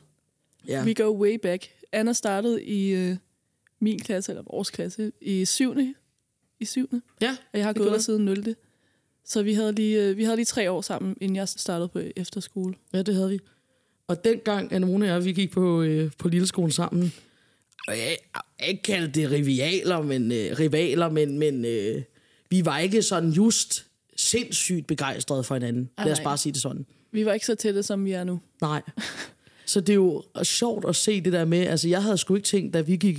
Ja. 0.68 0.84
We 0.84 0.94
go 0.94 1.22
way 1.22 1.38
back. 1.42 1.68
Anna 1.92 2.12
startede 2.12 2.64
i 2.64 2.90
øh, 2.90 3.16
min 3.80 3.98
klasse, 3.98 4.32
eller 4.32 4.42
vores 4.50 4.70
klasse, 4.70 5.12
i 5.20 5.44
syvende. 5.44 5.94
I 6.60 6.64
syvende. 6.64 7.00
ja 7.20 7.36
Og 7.52 7.58
jeg 7.58 7.66
har 7.66 7.72
gået 7.72 7.92
der 7.92 7.98
siden 7.98 8.24
0. 8.24 8.54
Så 9.24 9.42
vi 9.42 9.54
havde, 9.54 9.72
lige, 9.72 10.02
øh, 10.02 10.16
vi 10.16 10.24
havde 10.24 10.36
lige 10.36 10.46
tre 10.46 10.70
år 10.70 10.80
sammen, 10.80 11.16
inden 11.20 11.36
jeg 11.36 11.48
startede 11.48 11.88
på 11.88 12.00
efterskole. 12.16 12.74
Ja, 12.92 13.02
det 13.02 13.14
havde 13.14 13.30
vi. 13.30 13.38
Og 14.08 14.24
dengang, 14.24 14.72
Anemone 14.72 15.04
og 15.04 15.08
jeg, 15.08 15.24
vi 15.24 15.32
gik 15.32 15.50
på, 15.50 15.82
øh, 15.82 16.10
på 16.18 16.28
Lilleskolen 16.28 16.72
sammen, 16.72 17.12
og 17.88 17.98
jeg 17.98 18.16
jeg 18.60 18.68
ikke 18.68 18.82
kalde 18.82 19.08
det 19.08 19.30
rivaler, 19.30 20.02
men, 20.02 20.32
øh, 20.32 20.58
rivaler, 20.58 21.10
men, 21.10 21.38
men 21.38 21.64
øh, 21.64 22.02
vi 22.50 22.64
var 22.64 22.78
ikke 22.78 23.02
sådan 23.02 23.30
just 23.30 23.86
sindssygt 24.16 24.86
begejstrede 24.86 25.44
for 25.44 25.54
hinanden. 25.54 25.90
Ah, 25.96 26.04
Lad 26.04 26.12
os 26.12 26.20
bare 26.20 26.38
sige 26.38 26.52
det 26.52 26.62
sådan. 26.62 26.86
Vi 27.12 27.26
var 27.26 27.32
ikke 27.32 27.46
så 27.46 27.54
tætte, 27.54 27.82
som 27.82 28.04
vi 28.04 28.12
er 28.12 28.24
nu. 28.24 28.40
Nej. 28.60 28.82
Så 29.66 29.80
det 29.80 29.88
er 29.92 29.94
jo 29.94 30.22
sjovt 30.42 30.84
at 30.88 30.96
se 30.96 31.20
det 31.20 31.32
der 31.32 31.44
med, 31.44 31.58
altså 31.58 31.88
jeg 31.88 32.02
havde 32.02 32.18
sgu 32.18 32.34
ikke 32.34 32.46
tænkt, 32.46 32.74
da 32.74 32.80
vi 32.80 32.96
gik 32.96 33.18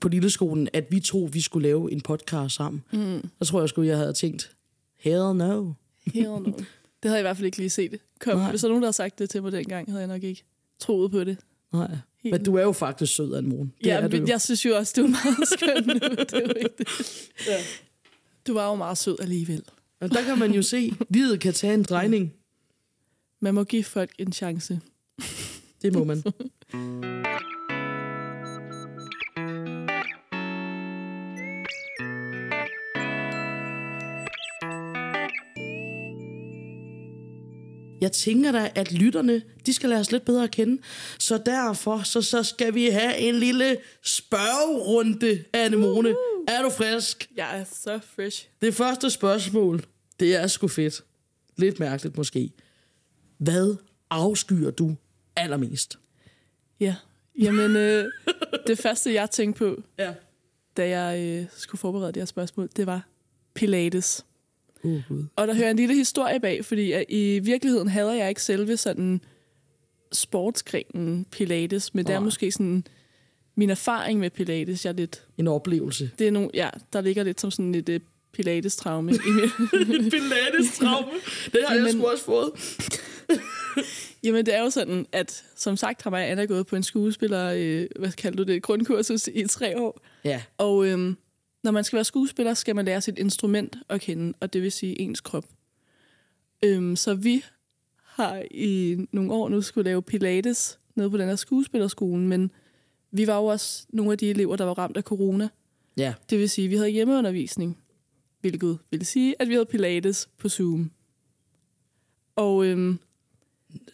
på 0.00 0.08
Lilleskolen, 0.08 0.68
at 0.72 0.86
vi 0.90 1.00
to, 1.00 1.28
vi 1.32 1.40
skulle 1.40 1.68
lave 1.68 1.92
en 1.92 2.00
podcast 2.00 2.54
sammen. 2.54 2.84
Mm. 2.92 3.28
Der 3.38 3.44
tror 3.44 3.60
jeg 3.60 3.68
sgu, 3.68 3.82
jeg 3.82 3.96
havde 3.96 4.12
tænkt, 4.12 4.52
hell 4.98 5.18
no. 5.36 5.72
Hell 6.14 6.28
no. 6.28 6.38
det 6.42 7.10
havde 7.10 7.14
jeg 7.14 7.20
i 7.20 7.22
hvert 7.22 7.36
fald 7.36 7.46
ikke 7.46 7.58
lige 7.58 7.70
set. 7.70 7.98
Kom, 8.20 8.38
Nej. 8.38 8.50
hvis 8.50 8.60
der 8.60 8.68
nogen, 8.68 8.82
der 8.82 8.86
havde 8.86 8.96
sagt 8.96 9.18
det 9.18 9.30
til 9.30 9.42
mig 9.42 9.52
dengang, 9.52 9.88
havde 9.90 10.00
jeg 10.00 10.08
nok 10.08 10.22
ikke 10.22 10.44
troet 10.78 11.10
på 11.10 11.24
det. 11.24 11.36
Nej. 11.72 11.96
Men 12.24 12.44
du 12.44 12.54
er 12.56 12.62
jo 12.62 12.72
faktisk 12.72 13.14
sød, 13.14 13.34
Anne 13.34 13.58
Det 13.58 13.70
ja, 13.84 13.96
er 13.96 14.00
du 14.00 14.08
men 14.08 14.20
jo. 14.20 14.26
jeg 14.28 14.40
synes 14.40 14.64
jo 14.66 14.76
også, 14.76 14.92
det 14.96 15.02
var 15.04 15.08
meget 15.08 15.48
skønt 15.56 15.86
nu. 15.86 15.94
det 15.94 16.32
er 16.32 16.40
jo 16.40 16.52
det. 16.78 16.88
Ja. 17.46 17.56
Du 18.46 18.54
var 18.54 18.68
jo 18.68 18.74
meget 18.74 18.98
sød 18.98 19.16
alligevel. 19.20 19.62
Og 20.00 20.10
der 20.10 20.22
kan 20.22 20.38
man 20.38 20.52
jo 20.52 20.62
se, 20.62 20.92
livet 21.08 21.40
kan 21.40 21.52
tage 21.52 21.74
en 21.74 21.82
drejning. 21.82 22.34
Man 23.40 23.54
må 23.54 23.64
give 23.64 23.84
folk 23.84 24.10
en 24.18 24.32
chance. 24.32 24.80
Det 25.82 25.92
må 25.92 26.04
man. 26.04 26.22
Jeg 38.00 38.12
tænker 38.12 38.52
da, 38.52 38.70
at 38.74 38.92
lytterne, 38.92 39.42
de 39.66 39.72
skal 39.72 39.88
lade 39.88 40.00
os 40.00 40.12
lidt 40.12 40.24
bedre 40.24 40.44
at 40.44 40.50
kende. 40.50 40.82
Så 41.18 41.38
derfor, 41.46 42.02
så, 42.02 42.22
så 42.22 42.42
skal 42.42 42.74
vi 42.74 42.86
have 42.86 43.18
en 43.18 43.34
lille 43.34 43.76
spørgerunde, 44.02 45.44
Anemone. 45.52 46.14
Er 46.48 46.62
du 46.62 46.70
frisk? 46.70 47.30
Jeg 47.36 47.60
er 47.60 47.64
så 47.64 48.00
fresh. 48.16 48.48
Det 48.62 48.74
første 48.74 49.10
spørgsmål, 49.10 49.84
det 50.20 50.36
er 50.36 50.46
sgu 50.46 50.68
fedt. 50.68 51.04
Lidt 51.56 51.80
mærkeligt 51.80 52.16
måske. 52.16 52.50
Hvad 53.38 53.76
afskyer 54.10 54.70
du 54.70 54.96
allermest? 55.36 55.98
Ja. 56.80 56.94
Jamen, 57.38 57.76
øh, 57.76 58.04
det 58.66 58.78
første, 58.78 59.14
jeg 59.14 59.30
tænkte 59.30 59.58
på, 59.58 59.82
Ja. 59.98 60.12
da 60.76 60.88
jeg 60.88 61.20
øh, 61.40 61.46
skulle 61.56 61.78
forberede 61.78 62.12
det 62.12 62.20
her 62.20 62.26
spørgsmål, 62.26 62.68
det 62.76 62.86
var 62.86 63.08
Pilates. 63.54 64.24
Uh, 64.82 65.02
Gud. 65.08 65.24
Og 65.36 65.46
der 65.48 65.54
hører 65.54 65.70
en 65.70 65.76
lille 65.76 65.94
historie 65.94 66.40
bag, 66.40 66.64
fordi 66.64 66.92
at 66.92 67.04
i 67.08 67.38
virkeligheden 67.38 67.88
hader 67.88 68.12
jeg 68.12 68.28
ikke 68.28 68.42
selve 68.42 68.76
sådan 68.76 69.20
sportsgrenen 70.12 71.24
Pilates, 71.30 71.94
men 71.94 72.06
det 72.06 72.14
er 72.14 72.20
måske 72.20 72.52
sådan 72.52 72.84
min 73.54 73.70
erfaring 73.70 74.20
med 74.20 74.30
Pilates, 74.30 74.84
jeg 74.84 74.90
er 74.90 74.96
lidt, 74.96 75.26
En 75.38 75.48
oplevelse. 75.48 76.10
det 76.18 76.26
er 76.26 76.30
nogle, 76.30 76.50
ja, 76.54 76.70
der 76.92 77.00
ligger 77.00 77.22
lidt 77.22 77.40
som 77.40 77.50
sådan 77.50 77.74
et 77.74 77.88
uh, 77.88 77.94
Pilates-traume 78.32 79.12
Pilates-traume. 80.12 81.10
Det 81.52 81.60
har 81.68 81.74
jeg 81.74 81.90
sgu 81.92 82.06
også 82.06 82.24
fået. 82.24 82.50
Jamen, 84.26 84.46
det 84.46 84.54
er 84.54 84.62
jo 84.62 84.70
sådan, 84.70 85.06
at 85.12 85.44
som 85.56 85.76
sagt 85.76 86.02
har 86.02 86.10
mig 86.10 86.30
Anna 86.30 86.44
gået 86.44 86.66
på 86.66 86.76
en 86.76 86.82
skuespiller, 86.82 87.52
øh, 87.56 87.86
hvad 87.98 88.12
kalder 88.12 88.44
du 88.44 88.52
det, 88.52 88.62
grundkursus 88.62 89.28
i 89.34 89.46
tre 89.46 89.80
år. 89.80 90.00
Ja. 90.24 90.42
Og 90.58 90.86
øhm, 90.86 91.16
når 91.64 91.70
man 91.70 91.84
skal 91.84 91.96
være 91.96 92.04
skuespiller, 92.04 92.54
skal 92.54 92.76
man 92.76 92.84
lære 92.84 93.00
sit 93.00 93.18
instrument 93.18 93.76
at 93.88 94.00
kende, 94.00 94.32
og 94.40 94.52
det 94.52 94.62
vil 94.62 94.72
sige 94.72 95.00
ens 95.00 95.20
krop. 95.20 95.44
Øhm, 96.64 96.96
så 96.96 97.14
vi 97.14 97.44
har 98.02 98.42
i 98.50 98.96
nogle 99.12 99.32
år 99.32 99.48
nu 99.48 99.62
skulle 99.62 99.84
lave 99.84 100.02
pilates 100.02 100.78
nede 100.94 101.10
på 101.10 101.16
den 101.16 101.28
her 101.28 101.36
skuespillerskolen, 101.36 102.28
men 102.28 102.50
vi 103.10 103.26
var 103.26 103.36
jo 103.36 103.44
også 103.44 103.86
nogle 103.88 104.12
af 104.12 104.18
de 104.18 104.30
elever, 104.30 104.56
der 104.56 104.64
var 104.64 104.78
ramt 104.78 104.96
af 104.96 105.02
corona. 105.02 105.48
Ja. 105.96 106.14
Det 106.30 106.38
vil 106.38 106.50
sige, 106.50 106.64
at 106.64 106.70
vi 106.70 106.76
havde 106.76 106.88
hjemmeundervisning, 106.88 107.78
hvilket 108.40 108.78
vil 108.90 109.06
sige, 109.06 109.34
at 109.38 109.48
vi 109.48 109.52
havde 109.52 109.66
pilates 109.66 110.28
på 110.38 110.48
Zoom. 110.48 110.90
Og 112.36 112.66
øhm, 112.66 112.98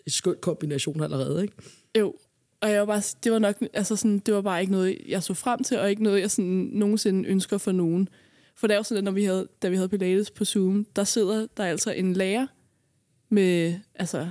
skøn 0.06 0.34
kombination 0.42 1.02
allerede, 1.02 1.42
ikke? 1.42 1.54
Jo, 1.98 2.14
og 2.60 2.70
jeg 2.70 2.80
var 2.80 2.86
bare, 2.86 3.02
det 3.24 3.32
var 3.32 3.38
nok, 3.38 3.56
altså 3.72 3.96
sådan, 3.96 4.18
det 4.18 4.34
var 4.34 4.40
bare 4.42 4.60
ikke 4.60 4.72
noget, 4.72 4.98
jeg 5.08 5.22
så 5.22 5.34
frem 5.34 5.64
til, 5.64 5.78
og 5.78 5.90
ikke 5.90 6.02
noget, 6.02 6.20
jeg 6.20 6.30
sådan 6.30 6.70
nogensinde 6.72 7.28
ønsker 7.28 7.58
for 7.58 7.72
nogen. 7.72 8.08
For 8.56 8.66
det 8.66 8.74
er 8.74 8.78
jo 8.78 8.82
sådan, 8.82 8.98
at 8.98 9.04
når 9.04 9.12
vi 9.12 9.24
havde, 9.24 9.48
da 9.62 9.68
vi 9.68 9.76
havde 9.76 9.88
Pilates 9.88 10.30
på 10.30 10.44
Zoom, 10.44 10.86
der 10.96 11.04
sidder 11.04 11.46
der 11.56 11.64
altså 11.64 11.90
en 11.92 12.12
lærer 12.12 12.46
med, 13.28 13.74
altså, 13.94 14.30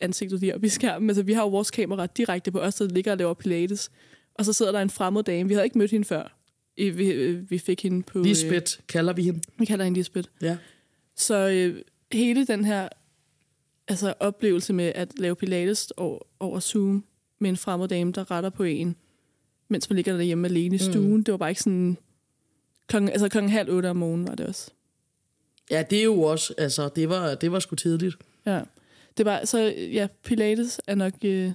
ansigtet 0.00 0.40
lige 0.40 0.54
op 0.54 0.64
i 0.64 0.68
skærmen. 0.68 1.10
Altså, 1.10 1.22
vi 1.22 1.32
har 1.32 1.42
jo 1.42 1.48
vores 1.48 1.70
kamera 1.70 2.06
direkte 2.06 2.50
på 2.52 2.60
os, 2.60 2.74
der 2.74 2.86
ligger 2.88 3.12
og 3.12 3.18
laver 3.18 3.34
Pilates. 3.34 3.90
Og 4.34 4.44
så 4.44 4.52
sidder 4.52 4.72
der 4.72 4.80
en 4.80 4.90
fremmed 4.90 5.22
dame. 5.22 5.48
Vi 5.48 5.54
havde 5.54 5.66
ikke 5.66 5.78
mødt 5.78 5.90
hende 5.90 6.04
før. 6.04 6.38
I- 6.76 6.90
Vi, 6.90 7.10
øh, 7.10 7.50
vi 7.50 7.58
fik 7.58 7.82
hende 7.82 8.02
på... 8.02 8.18
øh, 8.18 8.24
Lisbeth 8.24 8.72
kalder 8.88 9.12
vi 9.12 9.22
hende. 9.22 9.40
Vi 9.58 9.64
kalder 9.64 9.84
hende 9.84 9.98
Lisbeth. 9.98 10.28
Ja. 10.42 10.56
Så 11.16 11.48
øh, 11.48 11.82
hele 12.12 12.46
den 12.46 12.64
her 12.64 12.88
altså, 13.88 14.14
oplevelse 14.20 14.72
med 14.72 14.92
at 14.94 15.18
lave 15.18 15.36
pilates 15.36 15.90
over, 15.90 16.18
over 16.40 16.60
Zoom 16.60 17.04
med 17.38 17.50
en 17.50 17.56
fremmed 17.56 17.88
dame, 17.88 18.12
der 18.12 18.30
retter 18.30 18.50
på 18.50 18.64
en, 18.64 18.96
mens 19.68 19.90
man 19.90 19.94
ligger 19.96 20.16
derhjemme 20.16 20.48
alene 20.48 20.74
i 20.74 20.78
stuen, 20.78 21.16
mm. 21.16 21.24
det 21.24 21.32
var 21.32 21.38
bare 21.38 21.50
ikke 21.50 21.62
sådan... 21.62 21.96
Klokken, 22.86 23.08
altså 23.08 23.28
klokken 23.28 23.50
halv 23.50 23.70
otte 23.70 23.90
om 23.90 23.96
morgenen 23.96 24.28
var 24.28 24.34
det 24.34 24.46
også. 24.46 24.70
Ja, 25.70 25.84
det 25.90 25.98
er 25.98 26.04
jo 26.04 26.22
også, 26.22 26.54
altså, 26.58 26.88
det 26.96 27.08
var, 27.08 27.34
det 27.34 27.52
var 27.52 27.58
sgu 27.58 27.76
tidligt. 27.76 28.16
Ja. 28.46 28.60
Det 29.16 29.26
var, 29.26 29.44
så 29.44 29.58
ja, 29.92 30.06
pilates 30.24 30.80
er 30.86 30.94
nok... 30.94 31.12
Øh, 31.24 31.52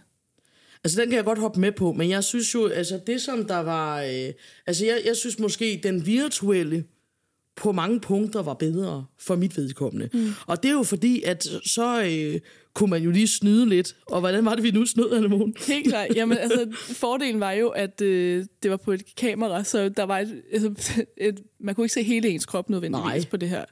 Altså, 0.85 1.01
den 1.01 1.09
kan 1.09 1.17
jeg 1.17 1.25
godt 1.25 1.39
hoppe 1.39 1.59
med 1.59 1.71
på, 1.71 1.93
men 1.93 2.09
jeg 2.09 2.23
synes 2.23 2.53
jo, 2.53 2.67
altså, 2.67 2.99
det 3.07 3.21
som 3.21 3.45
der 3.45 3.57
var... 3.57 4.01
Øh, 4.01 4.33
altså, 4.67 4.85
jeg, 4.85 5.01
jeg 5.05 5.15
synes 5.15 5.39
måske, 5.39 5.79
den 5.83 6.05
virtuelle 6.05 6.83
på 7.55 7.71
mange 7.71 7.99
punkter 7.99 8.41
var 8.41 8.53
bedre 8.53 9.05
for 9.19 9.35
mit 9.35 9.57
vedkommende. 9.57 10.09
Mm. 10.13 10.29
Og 10.47 10.63
det 10.63 10.69
er 10.69 10.73
jo 10.73 10.83
fordi, 10.83 11.21
at 11.21 11.43
så 11.65 12.03
øh, 12.03 12.39
kunne 12.73 12.89
man 12.89 13.03
jo 13.03 13.11
lige 13.11 13.27
snyde 13.27 13.69
lidt. 13.69 13.95
Og 14.07 14.19
hvordan 14.19 14.45
var 14.45 14.55
det, 14.55 14.63
vi 14.63 14.71
nu 14.71 14.85
snød, 14.85 15.13
Anne 15.13 15.27
Mogen? 15.27 15.55
Helt 15.67 15.87
klart. 15.87 16.15
Jamen, 16.15 16.37
altså, 16.37 16.67
fordelen 16.73 17.39
var 17.39 17.51
jo, 17.51 17.69
at 17.69 18.01
øh, 18.01 18.45
det 18.63 18.71
var 18.71 18.77
på 18.77 18.91
et 18.91 19.15
kamera, 19.15 19.63
så 19.63 19.89
der 19.89 20.03
var 20.03 20.19
et, 20.19 20.41
altså, 20.51 21.03
et, 21.17 21.39
man 21.59 21.75
kunne 21.75 21.85
ikke 21.85 21.93
se 21.93 22.03
hele 22.03 22.29
ens 22.29 22.45
krop 22.45 22.69
nødvendigvis 22.69 23.23
Nej. 23.23 23.29
på 23.29 23.37
det 23.37 23.49
her 23.49 23.65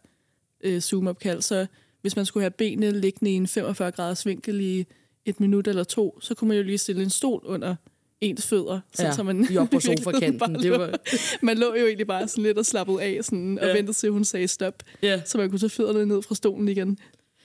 øh, 0.64 0.82
Zoom-opkald. 0.82 1.42
Så 1.42 1.66
hvis 2.02 2.16
man 2.16 2.26
skulle 2.26 2.44
have 2.44 2.52
benene 2.52 3.00
liggende 3.00 3.32
i 3.32 3.36
en 3.36 3.48
45 3.48 3.92
graders 3.92 4.26
vinkel 4.26 4.62
i 4.62 4.86
et 5.26 5.40
minut 5.40 5.68
eller 5.68 5.84
to, 5.84 6.18
så 6.22 6.36
kunne 6.36 6.48
man 6.48 6.58
jo 6.58 6.64
lige 6.64 6.78
stille 6.78 7.04
en 7.04 7.10
stol 7.10 7.42
under 7.46 7.76
ens 8.22 8.48
fødder. 8.48 8.80
Sådan, 8.94 9.12
Ja, 9.12 9.16
så 9.16 9.24
man 9.24 9.58
op 9.58 9.70
på 9.70 9.80
sofakanten. 9.80 10.56
Det 10.56 10.72
var- 10.72 11.00
Man 11.46 11.58
lå 11.58 11.76
jo 11.76 11.86
egentlig 11.86 12.08
bare 12.08 12.28
sådan 12.28 12.44
lidt 12.44 12.58
og 12.58 12.66
slappede 12.66 13.02
af 13.02 13.20
sådan, 13.24 13.60
og 13.60 13.68
Ja. 13.68 13.74
ventede 13.74 13.98
til, 13.98 14.10
hun 14.12 14.24
sagde 14.26 14.48
stop. 14.48 14.84
Ja. 15.04 15.22
Så 15.26 15.38
man 15.38 15.50
kunne 15.50 15.60
tage 15.60 15.70
fødderne 15.70 16.06
ned 16.06 16.22
fra 16.22 16.36
stolen 16.36 16.68
igen. 16.68 16.98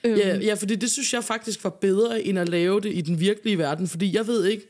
Øhm, 0.03 0.17
Ja, 0.17 0.37
ja, 0.37 0.53
fordi 0.53 0.75
det 0.75 0.91
synes 0.91 1.13
jeg 1.13 1.23
faktisk 1.23 1.63
var 1.63 1.69
bedre, 1.69 2.23
end 2.23 2.39
at 2.39 2.49
lave 2.49 2.81
det 2.81 2.93
i 2.93 3.01
den 3.01 3.19
virkelige 3.19 3.57
verden. 3.57 3.87
Fordi 3.87 4.15
jeg 4.15 4.27
ved 4.27 4.45
ikke, 4.45 4.63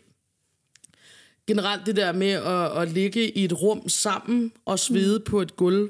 generelt 1.47 1.85
det 1.85 1.95
der 1.95 2.11
med 2.11 2.27
at, 2.31 2.81
at 2.81 2.91
ligge 2.93 3.37
i 3.37 3.43
et 3.45 3.61
rum 3.61 3.89
sammen 3.89 4.51
og 4.65 4.79
svede 4.79 5.17
mm. 5.19 5.23
på 5.25 5.41
et 5.41 5.55
gulv, 5.55 5.89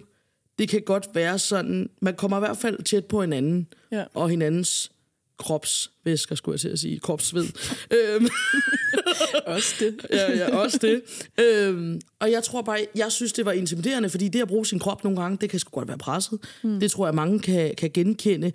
det 0.60 0.70
kan 0.70 0.82
godt 0.82 1.08
være 1.14 1.40
sådan, 1.40 1.90
man 2.02 2.16
kommer 2.16 2.38
i 2.38 2.40
hvert 2.40 2.58
fald 2.58 2.84
tæt 2.84 3.06
på 3.06 3.22
hinanden, 3.22 3.68
Ja. 3.92 4.04
og 4.14 4.30
hinandens 4.30 4.92
kropsvæsker, 5.40 6.36
skulle 6.36 6.54
jeg 6.54 6.60
til 6.60 6.70
at 6.70 6.80
sige, 6.80 7.00
kropsved. 7.00 7.48
øhm, 7.92 8.28
Også 9.46 9.76
det. 9.80 10.06
ja, 10.12 10.38
ja, 10.38 10.56
også 10.58 10.78
det. 10.78 11.02
Øhm, 11.46 12.02
og 12.20 12.32
jeg 12.32 12.44
tror 12.44 12.62
bare, 12.62 12.86
jeg 12.96 13.12
synes, 13.12 13.34
det 13.34 13.46
var 13.46 13.52
intimiderende, 13.52 14.10
fordi 14.10 14.28
det 14.28 14.42
at 14.42 14.48
bruge 14.48 14.66
sin 14.66 14.80
krop 14.80 15.04
nogle 15.04 15.22
gange, 15.22 15.38
det 15.42 15.50
kan 15.50 15.60
sgu 15.60 15.70
godt 15.70 15.88
være 15.88 15.98
presset. 15.98 16.40
Mm. 16.64 16.80
Det 16.80 16.92
tror 16.92 17.08
jeg, 17.08 17.16
mange 17.16 17.40
kan, 17.40 17.76
kan 17.76 17.92
genkende. 17.94 18.52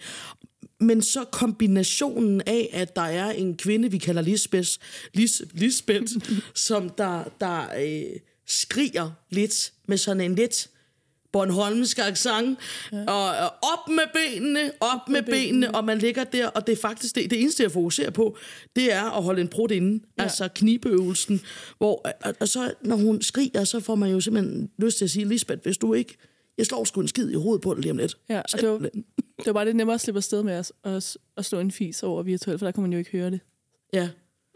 Men 0.81 1.03
så 1.03 1.25
kombinationen 1.25 2.43
af, 2.47 2.71
at 2.73 2.97
der 2.97 3.03
er 3.03 3.31
en 3.31 3.57
kvinde, 3.57 3.91
vi 3.91 3.99
kalder 3.99 4.23
Lisbeth, 4.23 4.71
Lis, 5.15 5.43
Lisbeth 5.53 6.13
som 6.55 6.89
der, 6.89 7.25
der 7.41 7.67
øh, 7.83 8.17
skriger 8.47 9.11
lidt 9.31 9.73
med 9.89 9.97
sådan 9.97 10.21
en 10.21 10.35
lidt 10.35 10.69
Bornholmsk 11.33 11.99
accent, 11.99 12.59
ja. 12.93 13.05
og, 13.05 13.25
og 13.47 13.55
op 13.73 13.89
med 13.89 14.05
benene, 14.15 14.71
op 14.81 15.09
med, 15.09 15.23
med 15.23 15.23
benene, 15.23 15.49
benene, 15.51 15.75
og 15.75 15.85
man 15.85 15.99
ligger 15.99 16.25
der, 16.25 16.47
og 16.49 16.67
det 16.67 16.73
er 16.73 16.77
faktisk 16.77 17.15
det, 17.15 17.31
det 17.31 17.41
eneste, 17.41 17.63
jeg 17.63 17.73
fokuserer 17.73 18.11
på, 18.11 18.37
det 18.77 18.93
er 18.93 19.17
at 19.17 19.23
holde 19.23 19.41
en 19.41 19.49
brud 19.49 19.71
inde, 19.71 20.05
ja. 20.19 20.23
altså 20.23 20.49
knibeøvelsen, 20.55 21.41
hvor, 21.79 22.07
og, 22.25 22.35
og 22.41 22.49
så 22.49 22.73
når 22.81 22.97
hun 22.97 23.23
skriger, 23.23 23.65
så 23.65 23.81
får 23.81 23.95
man 23.95 24.11
jo 24.11 24.21
simpelthen 24.21 24.71
lyst 24.79 24.99
til 24.99 25.05
at 25.05 25.11
sige, 25.11 25.25
Lisbeth, 25.29 25.63
hvis 25.63 25.79
du 25.79 25.95
ikke, 25.95 26.17
jeg 26.59 26.67
slår 26.67 26.85
sgu 26.85 27.01
en 27.01 27.09
skid 27.09 27.31
i 27.31 27.35
hovedet 27.35 27.63
på 27.63 27.75
dig 27.75 27.83
lige 27.83 27.91
om 27.93 27.97
lidt. 27.99 28.17
Ja, 28.29 28.43
og 28.53 28.61
det 28.61 28.69
var, 28.69 28.79
det 28.79 29.47
var 29.47 29.53
bare 29.53 29.65
lidt 29.65 29.77
nemmere 29.77 29.95
at 29.95 30.01
slippe 30.01 30.19
afsted 30.19 30.43
med 30.43 30.53
at, 30.53 30.73
at, 30.85 31.17
at 31.37 31.45
slå 31.45 31.59
en 31.61 31.71
fis 31.71 32.03
over 32.03 32.23
virtuelt, 32.23 32.59
for 32.59 32.67
der 32.67 32.73
kunne 32.73 32.83
man 32.83 32.93
jo 32.93 32.99
ikke 32.99 33.11
høre 33.11 33.31
det. 33.31 33.41
Ja, 33.93 34.09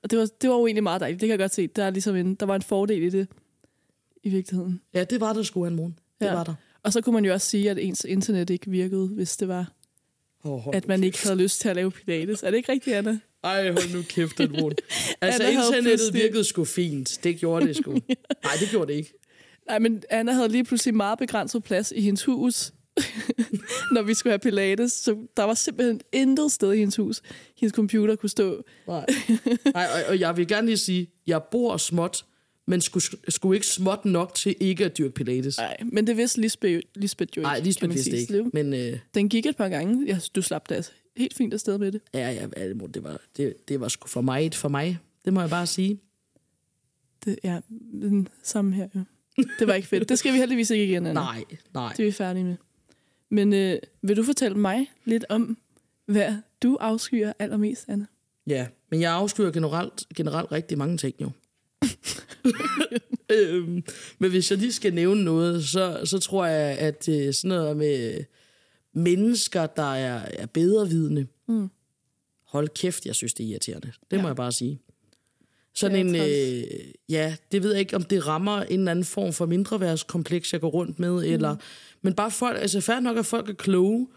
Og 0.02 0.10
det 0.10 0.18
var, 0.18 0.26
det 0.42 0.50
var 0.50 0.56
jo 0.56 0.66
egentlig 0.66 0.82
meget 0.82 1.00
dejligt. 1.00 1.20
Det 1.20 1.26
kan 1.26 1.30
jeg 1.32 1.38
godt 1.38 1.54
se. 1.54 1.66
Der, 1.66 1.84
er 1.84 1.90
ligesom 1.90 2.16
en, 2.16 2.34
der 2.34 2.46
var 2.46 2.54
en 2.56 2.62
fordel 2.62 3.02
i 3.02 3.08
det, 3.10 3.28
i 4.22 4.28
virkeligheden. 4.28 4.80
ja 4.94 5.04
det 5.04 5.20
var 5.20 5.32
der 5.32 5.42
sgu 5.42 5.64
en 5.64 5.74
morgen. 5.76 5.98
Det 6.20 6.26
Ja. 6.26 6.32
var 6.34 6.44
der. 6.44 6.54
Og 6.86 6.92
så 6.92 7.00
kunne 7.00 7.12
man 7.12 7.24
jo 7.24 7.32
også 7.32 7.48
sige, 7.48 7.70
at 7.70 7.78
ens 7.78 8.04
internet 8.08 8.50
ikke 8.50 8.70
virkede, 8.70 9.08
hvis 9.08 9.36
det 9.36 9.48
var, 9.48 9.72
Oh, 10.44 10.62
at 10.72 10.88
man 10.88 11.04
ikke 11.04 11.22
havde 11.22 11.36
lyst 11.36 11.60
til 11.60 11.68
at 11.68 11.76
lave 11.76 11.90
pilates. 11.90 12.42
Er 12.42 12.50
det 12.50 12.56
ikke 12.56 12.72
rigtigt, 12.72 12.96
Anna? 12.96 13.18
Ej, 13.44 13.70
hold 13.70 13.94
nu 13.94 14.02
kæft, 14.08 14.38
den 14.38 14.52
morgen. 14.52 14.76
Altså, 15.20 15.42
Anna 15.42 15.66
internettet 15.66 16.14
virkede 16.14 16.44
sgu 16.44 16.64
fint. 16.64 17.20
Det 17.24 17.36
gjorde 17.38 17.66
det 17.66 17.76
sgu. 17.76 17.92
Nej, 18.44 18.52
det 18.60 18.68
gjorde 18.70 18.92
det 18.92 18.98
ikke. 18.98 19.12
Nej, 19.68 19.78
men 19.78 20.02
Anna 20.10 20.32
havde 20.32 20.48
lige 20.48 20.64
pludselig 20.64 20.94
meget 20.94 21.18
begrænset 21.18 21.62
plads 21.62 21.92
i 21.96 22.00
hendes 22.00 22.24
hus, 22.24 22.72
når 23.94 24.02
vi 24.02 24.14
skulle 24.14 24.30
have 24.30 24.38
pilates. 24.38 24.92
Så 24.92 25.16
der 25.36 25.42
var 25.42 25.54
simpelthen 25.54 26.00
intet 26.12 26.52
sted 26.52 26.72
i 26.72 26.78
hendes 26.78 26.96
hus, 26.96 27.22
hendes 27.60 27.74
computer 27.74 28.16
kunne 28.16 28.30
stå. 28.30 28.62
Nej. 28.86 29.06
Nej, 29.74 29.86
og, 29.94 30.08
og 30.08 30.20
jeg 30.20 30.36
vil 30.36 30.48
gerne 30.48 30.66
lige 30.66 30.78
sige, 30.78 31.10
jeg 31.26 31.42
bor 31.50 31.76
småt, 31.76 32.24
men 32.66 32.80
skulle, 32.80 33.04
skulle 33.28 33.56
ikke 33.56 33.66
småt 33.66 34.04
nok 34.04 34.34
til 34.34 34.54
ikke 34.60 34.84
at 34.84 34.98
dyrke 34.98 35.14
pilates. 35.14 35.58
Nej, 35.58 35.76
men 35.92 36.06
det 36.06 36.16
vidste 36.16 36.40
Lisbeth, 36.40 36.86
Lisbeth 36.94 37.36
jo 37.36 37.40
ikke. 37.40 37.46
Nej, 37.48 37.60
Lisbeth 37.60 37.94
vidste 37.94 38.16
ikke. 38.18 38.38
Det- 38.38 38.54
Men 38.54 38.74
øh, 38.74 38.98
Den 39.14 39.28
gik 39.28 39.46
et 39.46 39.56
par 39.56 39.68
gange. 39.68 40.06
Ja, 40.06 40.18
du 40.36 40.42
slap 40.42 40.68
da 40.68 40.74
altså 40.74 40.92
helt 41.16 41.34
fint 41.34 41.54
afsted 41.54 41.78
med 41.78 41.92
det. 41.92 42.00
ja, 42.14 42.30
ja, 42.30 42.46
ja, 42.56 42.68
det 42.68 42.94
det 42.94 43.04
var, 43.04 43.20
det, 43.36 43.68
det 43.68 43.80
var 43.80 43.88
sgu 43.88 44.08
for 44.08 44.20
mig, 44.20 44.54
for 44.54 44.68
mig. 44.68 44.98
Det 45.24 45.32
må 45.32 45.40
jeg 45.40 45.50
bare 45.50 45.66
sige. 45.66 45.98
det 47.24 47.38
ja, 47.44 47.60
den 48.00 48.28
samme 48.42 48.74
her, 48.74 48.88
jo. 48.94 49.00
Det 49.58 49.66
var 49.66 49.74
ikke 49.74 49.88
fedt. 49.88 50.08
Det 50.08 50.18
skal 50.18 50.32
vi 50.32 50.38
heldigvis 50.38 50.70
ikke 50.70 50.84
igen, 50.84 51.06
Anna. 51.06 51.20
Nej, 51.20 51.44
nej. 51.74 51.92
Det 51.96 52.00
er 52.00 52.06
vi 52.06 52.12
færdige 52.12 52.44
med. 52.44 52.56
Men 53.30 53.52
øh, 53.52 53.78
vil 54.02 54.16
du 54.16 54.22
fortælle 54.22 54.58
mig 54.58 54.86
lidt 55.04 55.24
om, 55.28 55.58
hvad 56.06 56.34
du 56.62 56.76
afskyer 56.80 57.32
allermest, 57.38 57.84
Anna? 57.88 58.06
Ja, 58.46 58.66
men 58.90 59.00
jeg 59.00 59.12
afskyer 59.12 59.50
generelt, 59.50 60.04
generelt 60.16 60.52
rigtig 60.52 60.78
mange 60.78 60.96
ting 60.98 61.14
jo. 61.20 61.30
øhm, 63.36 63.82
men 64.18 64.30
hvis 64.30 64.50
jeg 64.50 64.58
lige 64.58 64.72
skal 64.72 64.94
nævne 64.94 65.24
noget, 65.24 65.64
så, 65.64 66.00
så 66.04 66.18
tror 66.18 66.46
jeg, 66.46 66.78
at 66.78 67.08
øh, 67.08 67.34
sådan 67.34 67.48
noget 67.48 67.76
med 67.76 68.24
mennesker, 68.92 69.66
der 69.66 69.94
er, 69.94 70.28
er 70.32 70.46
bedrevidende, 70.46 71.26
Mm. 71.48 71.68
hold 72.44 72.68
kæft, 72.68 73.06
jeg 73.06 73.14
synes, 73.14 73.34
det 73.34 73.46
er 73.46 73.50
irriterende. 73.50 73.92
Det 74.10 74.16
ja. 74.16 74.22
må 74.22 74.28
jeg 74.28 74.36
bare 74.36 74.52
sige. 74.52 74.80
Sådan 75.74 76.06
en, 76.06 76.16
øh, 76.16 76.62
ja, 77.08 77.36
det 77.52 77.62
ved 77.62 77.70
jeg 77.70 77.80
ikke, 77.80 77.96
om 77.96 78.02
det 78.02 78.26
rammer 78.26 78.62
en 78.62 78.78
eller 78.78 78.90
anden 78.90 79.04
form 79.04 79.32
for 79.32 79.46
mindreværdskompleks, 79.46 80.52
jeg 80.52 80.60
går 80.60 80.68
rundt 80.70 80.98
med, 80.98 81.12
mm. 81.12 81.32
eller, 81.32 81.56
men 82.02 82.14
bare 82.14 82.30
folk, 82.30 82.58
altså 82.60 82.80
fair 82.80 83.00
nok, 83.00 83.16
at 83.16 83.26
folk 83.26 83.48
er 83.48 83.52
kloge, 83.54 84.08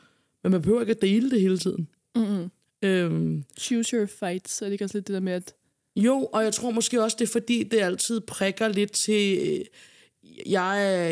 men 0.43 0.51
man 0.51 0.61
behøver 0.61 0.81
ikke 0.81 0.91
at 0.91 1.01
dele 1.01 1.31
det 1.31 1.41
hele 1.41 1.57
tiden. 1.57 1.87
Mm-mm. 2.15 2.49
Øhm, 2.81 3.43
Choose 3.59 3.97
your 3.97 4.05
fights. 4.05 4.61
Er 4.61 4.65
det 4.65 4.71
ikke 4.71 4.85
også 4.85 4.97
lidt 4.97 5.07
det 5.07 5.13
der 5.13 5.19
med, 5.19 5.33
at 5.33 5.53
jo, 5.99 6.29
og 6.33 6.43
jeg 6.43 6.53
tror 6.53 6.71
måske 6.71 7.03
også, 7.03 7.17
det 7.19 7.27
er 7.27 7.31
fordi, 7.31 7.63
det 7.63 7.79
altid 7.79 8.21
prikker 8.21 8.67
lidt 8.67 8.91
til... 8.91 9.39
øh, 9.41 9.65
Jeg 10.45 10.93
er... 10.93 11.07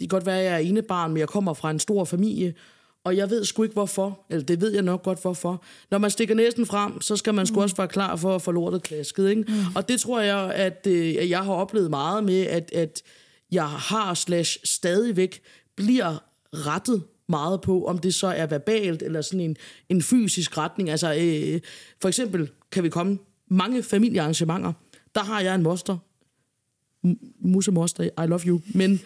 Det 0.00 0.10
kan 0.10 0.18
godt 0.18 0.26
være, 0.26 0.38
at 0.38 0.44
jeg 0.44 0.54
er 0.54 0.58
enebarn, 0.58 1.10
men 1.10 1.18
jeg 1.18 1.28
kommer 1.28 1.54
fra 1.54 1.70
en 1.70 1.78
stor 1.78 2.04
familie, 2.04 2.54
og 3.04 3.16
jeg 3.16 3.30
ved 3.30 3.44
sgu 3.44 3.62
ikke 3.62 3.72
hvorfor. 3.72 4.26
Eller 4.30 4.44
det 4.44 4.60
ved 4.60 4.72
jeg 4.72 4.82
nok 4.82 5.02
godt 5.02 5.22
hvorfor. 5.22 5.64
Når 5.90 5.98
man 5.98 6.10
stikker 6.10 6.34
næsen 6.34 6.66
frem, 6.66 7.00
så 7.00 7.16
skal 7.16 7.34
man 7.34 7.46
sgu 7.46 7.62
også 7.62 7.76
være 7.76 7.88
klar 7.88 8.16
for 8.16 8.34
at 8.34 8.42
få 8.42 8.52
lortet 8.52 8.82
klasket. 8.82 9.30
Ikke? 9.30 9.42
Mm. 9.42 9.54
Og 9.74 9.88
det 9.88 10.00
tror 10.00 10.20
jeg, 10.20 10.52
at, 10.54 10.86
øh, 10.86 11.14
at 11.18 11.30
jeg 11.30 11.44
har 11.44 11.52
oplevet 11.52 11.90
meget 11.90 12.24
med, 12.24 12.40
at, 12.40 12.72
at 12.72 13.02
jeg 13.52 13.68
har 13.68 14.14
slash 14.14 14.58
stadigvæk 14.64 15.40
bliver 15.76 16.24
rettet 16.52 17.02
meget 17.28 17.60
på, 17.60 17.84
om 17.84 17.98
det 17.98 18.14
så 18.14 18.26
er 18.26 18.46
verbalt 18.46 19.02
eller 19.02 19.20
sådan 19.20 19.40
en, 19.40 19.56
en 19.88 20.02
fysisk 20.02 20.58
retning. 20.58 20.90
Altså, 20.90 21.14
øh, 21.14 21.60
for 22.00 22.08
eksempel 22.08 22.50
kan 22.72 22.82
vi 22.84 22.88
komme 22.88 23.18
mange 23.48 23.82
familiearrangementer. 23.82 24.72
Der 25.14 25.24
har 25.24 25.40
jeg 25.40 25.54
en 25.54 25.62
moster. 25.62 25.96
M- 27.06 27.70
moster, 27.70 28.04
I 28.04 28.26
love 28.26 28.40
you. 28.46 28.60
Men 28.74 29.00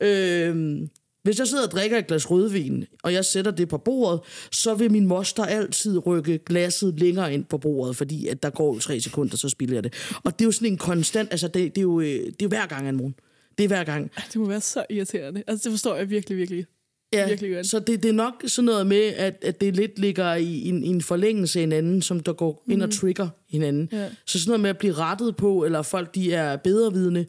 øh, 0.00 0.78
hvis 1.22 1.38
jeg 1.38 1.46
sidder 1.46 1.64
og 1.66 1.70
drikker 1.70 1.98
et 1.98 2.06
glas 2.06 2.30
rødvin, 2.30 2.84
og 3.02 3.12
jeg 3.12 3.24
sætter 3.24 3.50
det 3.50 3.68
på 3.68 3.78
bordet, 3.78 4.20
så 4.52 4.74
vil 4.74 4.92
min 4.92 5.06
moster 5.06 5.44
altid 5.44 6.06
rykke 6.06 6.38
glasset 6.38 7.00
længere 7.00 7.34
ind 7.34 7.44
på 7.44 7.58
bordet, 7.58 7.96
fordi 7.96 8.26
at 8.26 8.42
der 8.42 8.50
går 8.50 8.74
jo 8.74 8.80
tre 8.80 9.00
sekunder, 9.00 9.36
så 9.36 9.48
spilder 9.48 9.74
jeg 9.74 9.84
det. 9.84 9.94
Og 10.24 10.38
det 10.38 10.44
er 10.44 10.46
jo 10.46 10.52
sådan 10.52 10.72
en 10.72 10.78
konstant, 10.78 11.28
altså 11.30 11.48
det, 11.48 11.54
det, 11.74 11.78
er, 11.78 11.82
jo, 11.82 12.00
det 12.00 12.26
er 12.26 12.32
jo 12.42 12.48
hver 12.48 12.66
gang 12.66 12.88
en 12.88 12.96
morgen. 12.96 13.14
Det 13.58 13.64
er 13.64 13.68
hver 13.68 13.84
gang. 13.84 14.10
Det 14.32 14.36
må 14.36 14.46
være 14.46 14.60
så 14.60 14.86
irriterende. 14.90 15.42
Altså, 15.46 15.64
det 15.64 15.72
forstår 15.72 15.96
jeg 15.96 16.10
virkelig, 16.10 16.38
virkelig. 16.38 16.66
Ja, 17.12 17.28
Virkelig 17.28 17.54
godt. 17.54 17.66
så 17.66 17.78
det, 17.78 18.02
det 18.02 18.08
er 18.08 18.12
nok 18.12 18.44
sådan 18.46 18.64
noget 18.64 18.86
med, 18.86 19.02
at, 19.02 19.38
at 19.42 19.60
det 19.60 19.76
lidt 19.76 19.98
ligger 19.98 20.34
i 20.34 20.68
en, 20.68 20.84
i 20.84 20.88
en 20.88 21.02
forlængelse 21.02 21.58
af 21.58 21.62
hinanden, 21.62 22.02
som 22.02 22.20
der 22.20 22.32
går 22.32 22.64
ind 22.68 22.82
og 22.82 22.90
trigger 22.90 23.28
hinanden. 23.48 23.88
Ja. 23.92 24.08
Så 24.26 24.38
sådan 24.40 24.50
noget 24.50 24.60
med 24.60 24.70
at 24.70 24.78
blive 24.78 24.92
rettet 24.92 25.36
på, 25.36 25.64
eller 25.64 25.82
folk 25.82 26.14
de 26.14 26.32
er 26.32 26.56
bedrevidende, 26.56 27.26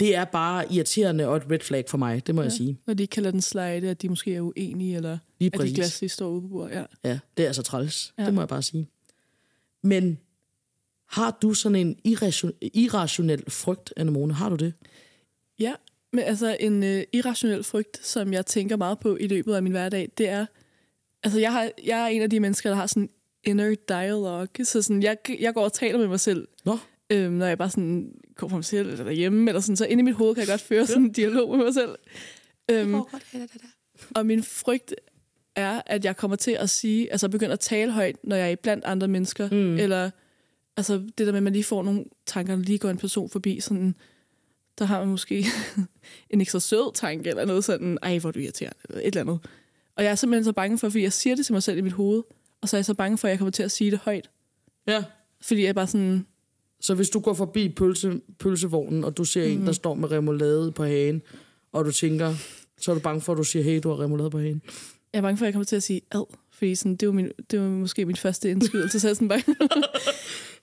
det 0.00 0.16
er 0.16 0.24
bare 0.24 0.72
irriterende 0.72 1.26
og 1.26 1.36
et 1.36 1.50
red 1.50 1.58
flag 1.60 1.84
for 1.88 1.98
mig, 1.98 2.26
det 2.26 2.34
må 2.34 2.40
ja. 2.40 2.44
jeg 2.44 2.52
sige. 2.52 2.78
Når 2.86 2.94
de 2.94 3.02
ikke 3.02 3.12
kalder 3.12 3.30
den 3.30 3.42
slide, 3.42 3.90
at 3.90 4.02
de 4.02 4.08
måske 4.08 4.34
er 4.34 4.40
uenige, 4.40 4.96
eller 4.96 5.18
Lige 5.38 5.50
at 5.54 5.60
de 5.60 5.74
glas 5.74 6.00
lige 6.00 6.10
står 6.10 6.28
ude 6.28 6.40
på 6.42 6.48
bordet. 6.48 6.74
Ja. 6.74 6.84
Ja, 7.04 7.18
det 7.36 7.42
er 7.42 7.46
altså 7.46 7.62
træls. 7.62 8.12
Ja. 8.18 8.22
Ja. 8.22 8.26
Det 8.26 8.34
må 8.34 8.40
jeg 8.40 8.48
bare 8.48 8.62
sige. 8.62 8.88
Men 9.82 10.18
Har 11.08 11.38
du 11.42 11.54
sådan 11.54 11.76
en 11.76 11.96
irration, 12.04 12.52
irrationel 12.74 13.50
frygt, 13.50 13.92
Anemone? 13.96 14.34
Har 14.34 14.48
du 14.48 14.56
det? 14.56 14.72
Ja, 15.58 15.74
men 16.12 16.24
altså 16.24 16.56
en 16.60 16.82
øh, 16.82 17.02
irrationel 17.12 17.64
frygt, 17.64 18.06
som 18.06 18.32
jeg 18.32 18.46
tænker 18.46 18.76
meget 18.76 18.98
på 18.98 19.16
i 19.16 19.26
løbet 19.26 19.54
af 19.54 19.62
min 19.62 19.72
hverdag, 19.72 20.08
det 20.18 20.28
er, 20.28 20.46
altså 21.22 21.38
jeg, 21.40 21.52
har, 21.52 21.70
jeg 21.84 22.02
er 22.02 22.06
en 22.06 22.22
af 22.22 22.30
de 22.30 22.40
mennesker, 22.40 22.70
der 22.70 22.76
har 22.76 22.86
sådan 22.86 23.10
inner 23.44 23.74
dialogue, 23.88 24.64
så 24.64 24.82
sådan, 24.82 25.02
jeg, 25.02 25.16
jeg 25.40 25.54
går 25.54 25.64
og 25.64 25.72
taler 25.72 25.98
med 25.98 26.08
mig 26.08 26.20
selv, 26.20 26.48
Nå, 26.64 26.78
øhm, 27.10 27.32
når 27.32 27.46
jeg 27.46 27.58
bare 27.58 27.70
sådan 27.70 28.12
går 28.34 28.48
for 28.48 28.56
mig 28.56 28.64
selv 28.64 28.90
eller 28.90 29.04
derhjemme, 29.04 29.50
eller 29.50 29.60
sådan, 29.60 29.76
så 29.76 29.86
inde 29.86 30.00
i 30.00 30.04
mit 30.04 30.14
hoved 30.14 30.34
kan 30.34 30.40
jeg 30.40 30.48
godt 30.48 30.60
føre 30.60 30.86
sådan 30.86 31.02
en 31.02 31.12
dialog 31.12 31.56
med 31.56 31.64
mig 31.64 31.74
selv. 31.74 31.94
Øhm, 32.70 32.94
og 34.14 34.26
min 34.26 34.42
frygt 34.42 34.94
er, 35.56 35.82
at 35.86 36.04
jeg 36.04 36.16
kommer 36.16 36.36
til 36.36 36.50
at 36.50 36.70
sige, 36.70 37.12
altså 37.12 37.28
begynde 37.28 37.52
at 37.52 37.60
tale 37.60 37.92
højt, 37.92 38.16
når 38.24 38.36
jeg 38.36 38.52
er 38.52 38.56
blandt 38.56 38.84
andre 38.84 39.08
mennesker, 39.08 39.48
mm. 39.50 39.78
eller 39.78 40.10
altså 40.76 40.98
det 40.98 41.26
der 41.26 41.32
med, 41.32 41.36
at 41.36 41.42
man 41.42 41.52
lige 41.52 41.64
får 41.64 41.82
nogle 41.82 42.04
tanker, 42.26 42.56
når 42.56 42.62
lige 42.62 42.78
går 42.78 42.90
en 42.90 42.96
person 42.96 43.30
forbi, 43.30 43.60
sådan, 43.60 43.94
der 44.78 44.84
har 44.84 44.98
man 44.98 45.08
måske 45.08 45.46
en 46.30 46.40
ekstra 46.40 46.60
sød 46.60 46.94
tanke, 46.94 47.28
eller 47.30 47.44
noget 47.44 47.64
sådan, 47.64 47.98
ej, 48.02 48.18
hvor 48.18 48.28
er 48.28 48.32
du 48.32 48.38
irriterende, 48.38 48.78
eller 48.88 49.00
et 49.00 49.06
eller 49.06 49.20
andet. 49.20 49.38
Og 49.96 50.04
jeg 50.04 50.10
er 50.10 50.14
simpelthen 50.14 50.44
så 50.44 50.52
bange 50.52 50.78
for, 50.78 50.88
fordi 50.88 51.02
jeg 51.02 51.12
siger 51.12 51.36
det 51.36 51.46
til 51.46 51.52
mig 51.52 51.62
selv 51.62 51.78
i 51.78 51.80
mit 51.80 51.92
hoved, 51.92 52.22
og 52.60 52.68
så 52.68 52.76
er 52.76 52.78
jeg 52.78 52.84
så 52.84 52.94
bange 52.94 53.18
for, 53.18 53.28
at 53.28 53.30
jeg 53.30 53.38
kommer 53.38 53.50
til 53.52 53.62
at 53.62 53.70
sige 53.70 53.90
det 53.90 53.98
højt. 53.98 54.30
ja. 54.86 55.04
Fordi 55.42 55.62
jeg 55.62 55.68
er 55.68 55.72
bare 55.72 55.86
sådan, 55.86 56.26
Så 56.80 56.94
hvis 56.94 57.10
du 57.10 57.20
går 57.20 57.34
forbi 57.34 57.68
pølse, 57.68 58.20
pølsevognen, 58.38 59.04
og 59.04 59.16
du 59.16 59.24
ser 59.24 59.46
mm. 59.46 59.52
en, 59.52 59.66
der 59.66 59.72
står 59.72 59.94
med 59.94 60.10
remoulade 60.10 60.72
på 60.72 60.84
hagen, 60.84 61.22
og 61.72 61.84
du 61.84 61.92
tænker, 61.92 62.34
så 62.80 62.90
er 62.90 62.94
du 62.94 63.00
bange 63.00 63.20
for, 63.20 63.32
at 63.32 63.38
du 63.38 63.44
siger, 63.44 63.62
hey, 63.62 63.80
du 63.82 63.88
har 63.88 64.00
remoulade 64.00 64.30
på 64.30 64.38
hagen. 64.38 64.62
jeg 65.12 65.18
er 65.18 65.22
bange 65.22 65.36
for, 65.36 65.44
at 65.44 65.46
jeg 65.46 65.54
kommer 65.54 65.64
til 65.64 65.76
at 65.76 65.82
sige 65.82 66.00
ad. 66.10 66.24
Fordi 66.50 66.74
sådan, 66.74 66.96
det, 66.96 67.08
var 67.08 67.14
min, 67.14 67.30
det 67.50 67.60
var 67.60 67.68
måske 67.68 68.04
min 68.04 68.16
første 68.16 68.50
indskydelse, 68.50 69.00
så 69.00 69.08
jeg 69.08 69.16
sådan 69.16 69.28
bare... 69.28 69.42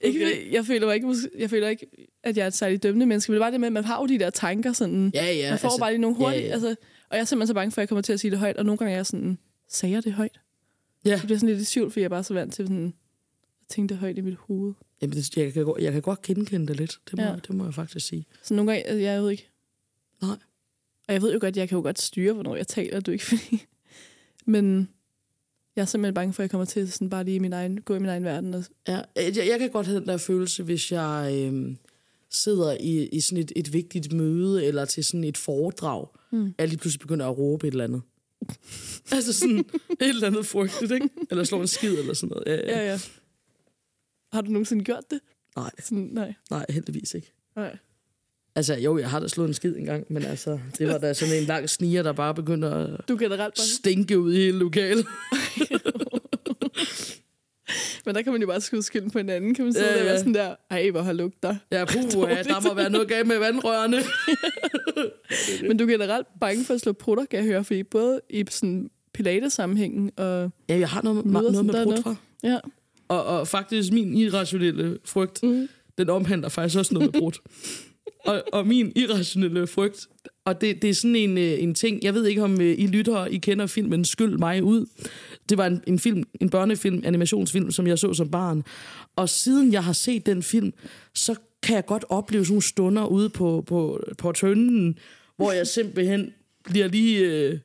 ikke, 0.01 0.53
jeg, 0.53 0.65
føler 0.65 0.91
ikke, 0.91 1.13
jeg 1.37 1.49
føler 1.49 1.67
ikke, 1.67 1.87
at 2.23 2.37
jeg 2.37 2.43
er 2.43 2.47
et 2.47 2.53
særligt 2.53 2.83
dømmende 2.83 3.05
menneske, 3.05 3.31
men 3.31 3.35
det 3.35 3.41
bare 3.41 3.51
det 3.51 3.59
med, 3.59 3.67
at 3.67 3.73
man 3.73 3.83
har 3.83 4.01
jo 4.01 4.07
de 4.07 4.19
der 4.19 4.29
tanker 4.29 4.73
sådan... 4.73 5.11
Ja, 5.13 5.33
ja. 5.33 5.49
man 5.49 5.59
får 5.59 5.67
altså, 5.67 5.79
bare 5.79 5.91
lige 5.91 6.01
nogle 6.01 6.15
hurtigt... 6.15 6.43
Ja, 6.43 6.47
Ja. 6.47 6.53
Altså, 6.53 6.75
og 7.09 7.15
jeg 7.15 7.21
er 7.21 7.25
simpelthen 7.25 7.47
så 7.47 7.53
bange 7.53 7.71
for, 7.71 7.81
at 7.81 7.83
jeg 7.83 7.89
kommer 7.89 8.01
til 8.01 8.13
at 8.13 8.19
sige 8.19 8.31
det 8.31 8.39
højt, 8.39 8.57
og 8.57 8.65
nogle 8.65 8.77
gange 8.77 8.91
er 8.91 8.95
jeg 8.95 9.05
sådan, 9.05 9.37
sagde 9.69 9.95
jeg 9.95 10.03
det 10.03 10.13
højt? 10.13 10.39
Ja. 11.05 11.09
Jeg 11.09 11.21
bliver 11.23 11.37
sådan 11.39 11.55
lidt 11.55 11.69
i 11.69 11.73
tvivl, 11.73 11.91
fordi 11.91 11.99
jeg 11.99 12.05
er 12.05 12.09
bare 12.09 12.23
så 12.23 12.33
vant 12.33 12.53
til 12.53 12.67
sådan, 12.67 12.93
at 13.61 13.67
tænke 13.69 13.89
det 13.89 13.97
højt 13.97 14.17
i 14.17 14.21
mit 14.21 14.35
hoved. 14.35 14.73
Jamen, 15.01 15.15
det, 15.15 15.37
jeg, 15.37 15.53
kan, 15.53 15.73
jeg 15.79 15.91
kan 15.93 16.01
godt 16.01 16.21
genkende 16.21 16.67
det 16.67 16.75
lidt. 16.75 16.99
Det 17.11 17.17
må. 17.17 17.23
Ja. 17.23 17.35
det 17.35 17.49
må 17.49 17.63
jeg 17.63 17.73
faktisk 17.73 18.07
sige. 18.07 18.25
Så 18.43 18.53
nogle 18.53 18.71
gange, 18.71 18.87
altså, 18.87 19.01
jeg 19.01 19.21
ved 19.23 19.31
ikke... 19.31 19.49
Nej. 20.21 20.37
Og 21.07 21.13
jeg 21.13 21.21
ved 21.21 21.33
jo 21.33 21.39
godt, 21.41 21.57
jeg 21.57 21.69
kan 21.69 21.75
jo 21.75 21.81
godt 21.81 21.99
styre, 21.99 22.33
hvornår 22.33 22.55
jeg 22.55 22.67
taler, 22.67 22.99
du 22.99 23.11
ikke 23.11 23.25
fordi... 23.25 23.65
Men 24.45 24.89
jeg 25.77 25.81
er 25.81 25.85
simpelthen 25.85 26.13
bange 26.13 26.33
for, 26.33 26.41
at 26.41 26.43
jeg 26.43 26.51
kommer 26.51 26.65
til 26.65 26.91
sådan 26.91 27.09
bare 27.09 27.23
lige 27.23 27.35
i 27.35 27.39
min 27.39 27.53
egen, 27.53 27.81
gå 27.81 27.95
i 27.95 27.99
min 27.99 28.09
egen 28.09 28.23
verden. 28.23 28.53
Og, 28.53 28.63
Ja, 28.87 29.01
jeg, 29.15 29.37
jeg 29.37 29.59
kan 29.59 29.69
godt 29.69 29.87
have 29.87 29.99
den 29.99 30.07
der 30.07 30.17
følelse, 30.17 30.63
hvis 30.63 30.91
jeg 30.91 31.43
øhm, 31.47 31.77
sidder 32.29 32.77
i, 32.79 33.07
i 33.07 33.19
sådan 33.19 33.43
et, 33.43 33.51
et 33.55 33.73
vigtigt 33.73 34.13
møde, 34.13 34.65
eller 34.65 34.85
til 34.85 35.03
sådan 35.03 35.23
et 35.23 35.37
foredrag, 35.37 36.07
mm. 36.31 36.45
at 36.45 36.53
jeg 36.59 36.67
lige 36.67 36.77
pludselig 36.79 36.99
begynder 36.99 37.25
at 37.25 37.37
råbe 37.37 37.67
et 37.67 37.71
eller 37.71 37.83
andet. 37.83 38.01
altså 39.11 39.33
sådan 39.33 39.59
et 39.59 40.09
eller 40.09 40.27
andet 40.27 40.45
frygteligt, 40.45 40.91
ikke? 40.91 41.09
Eller 41.31 41.43
slå 41.43 41.61
en 41.61 41.67
skid 41.67 41.93
eller 41.99 42.13
sådan 42.13 42.29
noget. 42.29 42.43
Ja, 42.47 42.55
ja. 42.55 42.79
ja, 42.79 42.91
ja. 42.91 42.99
Har 44.31 44.41
du 44.41 44.51
nogensinde 44.51 44.83
gjort 44.83 45.03
det? 45.11 45.19
Nej, 45.55 45.71
Sådan, 45.79 46.09
nej. 46.11 46.33
nej, 46.49 46.65
heldigvis 46.69 47.13
ikke. 47.13 47.33
nej. 47.55 47.77
Altså, 48.57 48.75
jo, 48.75 48.97
jeg 48.97 49.09
har 49.09 49.19
da 49.19 49.27
slået 49.27 49.47
en 49.47 49.53
skid 49.53 49.75
engang, 49.77 50.05
men 50.09 50.23
altså, 50.23 50.59
det 50.77 50.87
var 50.87 50.97
da 50.97 51.13
sådan 51.13 51.35
en 51.35 51.43
lang 51.43 51.69
sniger, 51.69 52.03
der 52.03 52.11
bare 52.11 52.33
begyndte 52.35 52.67
at 52.67 52.89
Du 53.07 53.13
er 53.13 53.17
generelt 53.17 53.55
bare... 53.57 53.65
stinke 53.67 54.19
ud 54.19 54.33
i 54.33 54.37
hele 54.37 54.57
lokalet. 54.57 55.05
Men 58.05 58.15
der 58.15 58.21
kan 58.21 58.31
man 58.31 58.41
jo 58.41 58.47
bare 58.47 58.61
skyde 58.61 58.83
skylden 58.83 59.11
på 59.11 59.17
hinanden, 59.17 59.55
kan 59.55 59.65
man 59.65 59.73
sige. 59.73 59.85
Ja, 59.85 60.03
Ja, 60.03 60.17
sådan 60.17 60.33
der, 60.33 60.55
ej, 60.69 60.89
hvor 60.89 61.01
har 61.01 61.13
lugter. 61.13 61.55
Ja, 61.71 61.85
puh, 62.13 62.29
ja, 62.29 62.43
der 62.43 62.67
må 62.69 62.73
være 62.73 62.89
noget 62.89 63.07
galt 63.07 63.27
med 63.27 63.37
vandrørene. 63.37 63.97
Men 65.67 65.77
du 65.77 65.83
er 65.83 65.89
generelt 65.89 66.27
bange 66.41 66.65
for 66.65 66.73
at 66.73 66.81
slå 66.81 66.93
prutter, 66.93 67.25
kan 67.25 67.39
jeg 67.39 67.45
høre, 67.47 67.63
fordi 67.63 67.83
både 67.83 68.21
i 68.29 68.45
sådan 68.49 68.89
pilates-sammenhængen 69.13 70.11
og... 70.17 70.51
Ja, 70.69 70.77
jeg 70.77 70.89
har 70.89 71.01
noget, 71.01 71.25
Møder 71.25 71.51
noget 71.63 71.87
med 71.87 72.01
fra. 72.03 72.15
Ja. 72.43 72.57
Og, 73.07 73.25
og 73.25 73.47
faktisk 73.47 73.91
min 73.93 74.17
irrationelle 74.17 74.97
frygt, 75.05 75.43
Mm. 75.43 75.69
den 75.97 76.09
omhandler 76.09 76.49
faktisk 76.49 76.77
også 76.77 76.93
noget 76.93 77.13
med 77.13 77.19
brud 77.21 77.31
og, 78.25 78.43
og 78.53 78.67
min 78.67 78.91
irrationelle 78.95 79.67
frygt, 79.67 80.07
og 80.45 80.61
det, 80.61 80.81
det 80.81 80.89
er 80.89 80.93
sådan 80.93 81.15
en, 81.15 81.37
øh, 81.37 81.63
en 81.63 81.75
ting, 81.75 82.03
jeg 82.03 82.13
ved 82.13 82.25
ikke 82.25 82.43
om 82.43 82.61
øh, 82.61 82.79
I 82.79 82.87
lyttere, 82.87 83.33
I 83.33 83.37
kender 83.37 83.67
filmen 83.67 84.05
Skyld 84.05 84.37
mig 84.37 84.63
ud. 84.63 84.85
Det 85.49 85.57
var 85.57 85.67
en, 85.67 85.83
en 85.87 85.99
film, 85.99 86.23
en 86.41 86.49
børnefilm, 86.49 87.01
animationsfilm, 87.05 87.71
som 87.71 87.87
jeg 87.87 87.99
så 87.99 88.13
som 88.13 88.31
barn. 88.31 88.63
Og 89.15 89.29
siden 89.29 89.73
jeg 89.73 89.83
har 89.83 89.93
set 89.93 90.25
den 90.25 90.43
film, 90.43 90.73
så 91.13 91.35
kan 91.63 91.75
jeg 91.75 91.85
godt 91.85 92.05
opleve 92.09 92.45
sådan 92.45 92.53
nogle 92.53 92.61
stunder 92.61 93.05
ude 93.05 93.29
på, 93.29 93.63
på, 93.67 94.03
på 94.17 94.31
tønden, 94.31 94.97
hvor 95.35 95.51
jeg 95.51 95.67
simpelthen 95.67 96.33
bliver 96.63 96.87
lige 96.87 97.19
øh, 97.19 97.59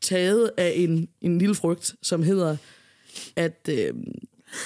taget 0.00 0.50
af 0.56 0.72
en, 0.76 1.08
en 1.20 1.38
lille 1.38 1.54
frygt, 1.54 1.94
som 2.02 2.22
hedder, 2.22 2.56
at 3.36 3.68
øh, 3.70 3.94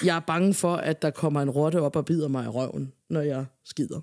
jeg 0.04 0.16
er 0.16 0.20
bange 0.20 0.54
for, 0.54 0.74
at 0.74 1.02
der 1.02 1.10
kommer 1.10 1.42
en 1.42 1.50
rotte 1.50 1.80
op 1.80 1.96
og 1.96 2.04
bider 2.04 2.28
mig 2.28 2.44
i 2.44 2.48
røven, 2.48 2.92
når 3.10 3.20
jeg 3.20 3.44
skider. 3.64 4.00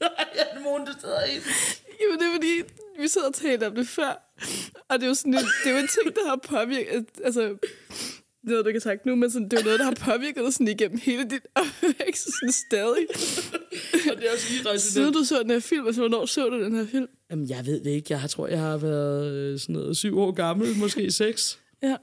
Jeg 0.00 0.46
er 0.52 0.60
nogen, 0.64 0.86
der 0.86 0.92
sidder 1.00 1.24
i. 1.24 1.30
Jamen, 2.00 2.18
det 2.18 2.26
er 2.28 2.32
fordi, 2.32 2.62
vi 3.02 3.08
sidder 3.08 3.26
og 3.28 3.34
taler 3.34 3.66
om 3.68 3.74
det 3.74 3.88
før. 3.88 4.32
Og 4.88 4.98
det 4.98 5.02
er 5.02 5.08
jo 5.08 5.14
sådan 5.14 5.34
en, 5.34 5.40
det 5.64 5.70
er 5.70 5.76
jo 5.76 5.76
en 5.82 5.88
ting, 5.88 6.14
der 6.16 6.28
har 6.28 6.36
påvirket... 6.36 7.06
Altså, 7.24 7.40
det 7.42 7.50
er 8.44 8.50
noget, 8.50 8.64
du 8.64 8.68
ikke 8.68 8.78
har 8.78 8.90
sagt 8.90 9.06
nu, 9.06 9.14
men 9.16 9.30
sådan, 9.30 9.48
det 9.48 9.52
er 9.56 9.60
jo 9.60 9.64
noget, 9.64 9.78
der 9.78 9.84
har 9.84 9.94
påvirket 10.12 10.44
dig 10.44 10.52
sådan 10.52 10.68
igennem 10.68 10.98
hele 11.02 11.24
dit 11.24 11.42
opvækst 11.60 12.24
sådan 12.40 12.52
stadig. 12.52 13.06
Og 14.10 14.16
det 14.16 14.28
er 14.28 14.32
også 14.32 14.46
irrationelt. 14.54 14.80
Siden 14.80 15.12
du 15.12 15.24
så 15.24 15.42
den 15.42 15.50
her 15.50 15.60
film, 15.60 15.86
altså 15.86 16.00
hvornår 16.00 16.26
så 16.26 16.48
du 16.48 16.62
den 16.64 16.74
her 16.76 16.86
film? 16.86 17.06
Jamen, 17.30 17.48
jeg 17.50 17.66
ved 17.66 17.80
det 17.80 17.90
ikke. 17.90 18.06
Jeg 18.10 18.20
har- 18.20 18.28
tror, 18.28 18.46
jeg 18.48 18.60
har 18.60 18.76
været 18.78 19.32
øh, 19.32 19.58
sådan 19.58 19.72
noget 19.72 19.96
syv 19.96 20.18
år 20.18 20.30
gammel, 20.32 20.76
måske 20.76 21.10
seks. 21.10 21.58
Ja. 21.82 21.96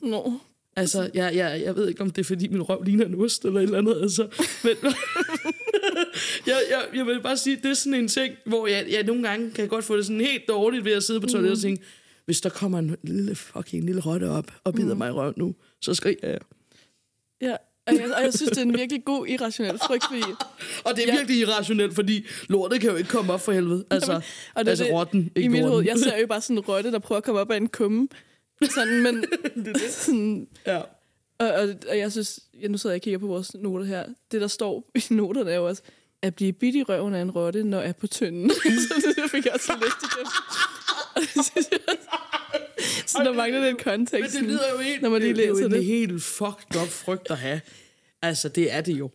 Nå. 0.00 0.32
Altså, 0.76 1.10
jeg, 1.14 1.34
jeg, 1.36 1.62
jeg 1.64 1.76
ved 1.76 1.88
ikke, 1.88 2.00
om 2.00 2.10
det 2.10 2.20
er, 2.20 2.24
fordi 2.24 2.48
min 2.48 2.62
røv 2.62 2.82
ligner 2.82 3.06
en 3.06 3.14
ost 3.24 3.44
eller 3.44 3.60
et 3.60 3.64
eller 3.64 3.78
andet. 3.78 4.02
Altså. 4.02 4.28
Men 4.64 4.76
jeg, 6.50 6.62
jeg, 6.70 6.98
jeg 6.98 7.06
vil 7.06 7.22
bare 7.22 7.36
sige, 7.36 7.56
det 7.56 7.66
er 7.70 7.74
sådan 7.74 7.94
en 7.94 8.08
ting, 8.08 8.34
hvor 8.46 8.66
jeg, 8.66 8.86
jeg 8.90 9.02
nogle 9.02 9.28
gange 9.28 9.50
kan 9.50 9.68
godt 9.68 9.84
få 9.84 9.96
det 9.96 10.06
sådan 10.06 10.20
helt 10.20 10.48
dårligt 10.48 10.84
ved 10.84 10.92
at 10.92 11.02
sidde 11.02 11.20
på 11.20 11.26
toilettet 11.26 11.56
og 11.56 11.62
tænke, 11.62 11.82
hvis 12.24 12.40
der 12.40 12.48
kommer 12.48 12.78
en 12.78 12.96
lille 13.02 13.34
fucking 13.34 13.84
lille 13.84 14.00
rotte 14.00 14.30
op 14.30 14.52
og 14.64 14.74
bider 14.74 14.94
mm. 14.94 14.98
mig 14.98 15.08
i 15.08 15.12
røven 15.12 15.34
nu, 15.36 15.54
så 15.80 15.94
skriger 15.94 16.28
jeg. 16.28 16.38
Ja. 17.42 17.56
Og 17.86 17.94
jeg, 17.94 18.14
og 18.16 18.22
jeg 18.22 18.34
synes, 18.34 18.50
det 18.50 18.58
er 18.58 18.62
en 18.62 18.74
virkelig 18.78 19.04
god 19.04 19.26
irrationel 19.26 19.78
frygt, 19.78 20.04
fordi... 20.04 20.20
Og 20.86 20.96
det 20.96 21.02
er 21.08 21.12
Ja. 21.12 21.16
virkelig 21.18 21.40
irrationelt, 21.40 21.94
fordi 21.94 22.26
lortet 22.48 22.80
kan 22.80 22.90
jo 22.90 22.96
ikke 22.96 23.10
komme 23.10 23.32
op 23.32 23.40
for 23.40 23.52
helvede. 23.52 23.84
Altså, 23.90 24.12
Jamen, 24.12 24.22
og 24.54 24.60
det 24.64 24.68
er 24.68 24.70
altså 24.70 24.84
det, 24.84 24.92
rotten, 24.92 25.20
I 25.36 25.38
ikke 25.38 25.48
mit 25.48 25.64
hoved, 25.64 25.84
jeg 25.84 25.98
ser 25.98 26.18
jo 26.20 26.26
bare 26.26 26.40
sådan 26.40 26.56
en 26.56 26.60
rotte, 26.60 26.92
der 26.92 26.98
prøver 26.98 27.16
at 27.16 27.24
komme 27.24 27.40
op 27.40 27.50
af 27.50 27.56
en 27.56 27.68
kumme. 27.68 28.08
Sådan, 28.74 29.02
men... 29.02 29.24
sådan, 29.90 30.48
Ja. 30.66 30.78
og, 31.38 31.48
og, 31.48 31.68
og, 31.88 31.98
jeg 31.98 32.12
synes, 32.12 32.40
ja, 32.62 32.68
nu 32.68 32.78
sidder 32.78 32.94
jeg 32.94 32.98
og 32.98 33.02
kigger 33.02 33.18
på 33.18 33.26
vores 33.26 33.54
noter 33.54 33.84
her. 33.84 34.04
Det, 34.32 34.40
der 34.40 34.46
står 34.46 34.90
i 34.94 35.02
noterne, 35.14 35.50
er 35.50 35.56
jo 35.56 35.68
også, 35.68 35.82
at 36.22 36.34
blive 36.34 36.52
bidt 36.52 36.74
i 36.74 36.82
røven 36.82 37.14
af 37.14 37.22
en 37.22 37.30
rotte, 37.30 37.64
når 37.64 37.80
jeg 37.80 37.88
er 37.88 37.92
på 37.92 38.06
tynden. 38.06 38.50
så 38.88 39.14
det 39.22 39.30
fik 39.30 39.44
jeg 39.44 39.52
også 39.54 39.72
læst 39.80 39.96
igen. 40.02 40.26
Det 41.14 43.10
så 43.10 43.18
der 43.24 43.32
mangler 43.32 43.64
den 43.66 43.76
kontekst. 43.84 44.34
Men 44.34 44.42
det 44.42 44.50
lyder 44.50 44.72
jo 44.72 44.78
helt, 44.78 45.02
når 45.02 45.10
man 45.10 45.20
lige 45.22 45.34
det 45.34 45.44
er 45.44 45.48
jo 45.48 45.54
læser 45.54 45.66
en 45.66 45.72
det. 45.72 45.84
helt 45.84 46.22
fucked 46.22 46.82
up 46.82 46.88
frygt 46.88 47.30
at 47.30 47.36
have. 47.38 47.60
Altså, 48.22 48.48
det 48.48 48.72
er 48.72 48.80
det 48.80 48.92
jo. 48.98 49.10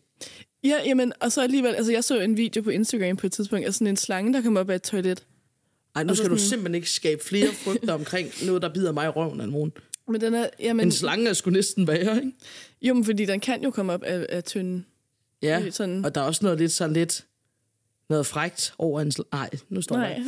Ja, 0.64 0.80
jamen, 0.86 1.14
og 1.20 1.32
så 1.32 1.42
alligevel, 1.42 1.76
altså 1.76 1.92
jeg 1.92 2.04
så 2.04 2.20
en 2.20 2.38
video 2.38 2.62
på 2.62 2.70
Instagram 2.70 3.18
på 3.18 3.28
et 3.28 3.32
tidspunkt 3.34 3.66
af 3.66 3.74
sådan 3.74 3.88
en 3.88 3.98
slange, 3.98 4.34
der 4.34 4.42
kom 4.42 4.58
op 4.58 4.70
af 4.70 4.76
et 4.76 4.82
toilet. 4.84 5.24
Ej, 5.96 6.04
nu 6.04 6.16
skal 6.16 6.30
du 6.30 6.36
sådan- 6.38 6.50
simpelthen 6.50 6.76
ikke 6.76 6.90
skabe 6.90 7.24
flere 7.24 7.54
frygter 7.54 7.94
omkring 7.94 8.30
noget, 8.46 8.62
der 8.62 8.74
bider 8.74 8.92
mig 8.92 9.06
i 9.06 9.10
røven 9.10 9.42
af 9.42 9.50
nogen. 9.50 9.72
Men 10.08 10.22
den 10.22 10.34
er, 10.34 10.50
jamen, 10.60 10.86
En 10.88 10.92
slange 10.92 11.30
er 11.30 11.34
sgu 11.34 11.50
næsten 11.50 11.88
værre, 11.88 12.16
ikke? 12.18 12.32
jo, 12.82 12.94
men 12.94 13.06
fordi 13.06 13.26
den 13.26 13.40
kan 13.40 13.64
jo 13.64 13.72
komme 13.72 13.94
op 13.94 14.04
af, 14.04 14.26
af 14.30 14.44
tynden. 14.44 14.86
Ja, 15.42 15.70
sådan- 15.70 16.06
og 16.06 16.16
der 16.16 16.22
er 16.22 16.26
også 16.26 16.46
noget 16.46 16.60
lidt 16.60 16.72
sådan 16.72 16.94
lidt... 16.94 17.26
Noget 18.10 18.26
frægt 18.26 18.74
over 18.78 19.02
en. 19.02 19.12
Nej, 19.32 19.50
nu 19.70 19.82
står 19.82 19.96
Nej, 19.98 20.06
jeg. 20.06 20.26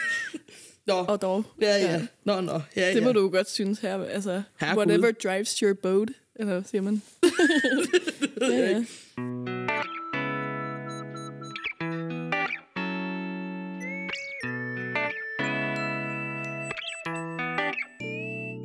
Nå, 0.86 0.94
og 0.94 1.22
dog. 1.22 1.44
ja, 1.60 1.76
ja. 1.76 2.06
Nå, 2.24 2.40
nå. 2.40 2.60
Ja, 2.76 2.94
Det 2.94 3.02
må 3.02 3.08
ja. 3.08 3.12
du 3.12 3.20
jo 3.20 3.28
godt 3.32 3.50
synes 3.50 3.78
her. 3.78 4.04
Altså, 4.04 4.42
Herregud. 4.60 4.86
whatever 4.86 5.12
drives 5.12 5.58
your 5.58 5.74
boat, 5.82 6.08
eller 6.36 6.62
siger 6.62 6.82
man? 6.82 7.02
ja, 8.40 8.70
ja. 8.70 8.84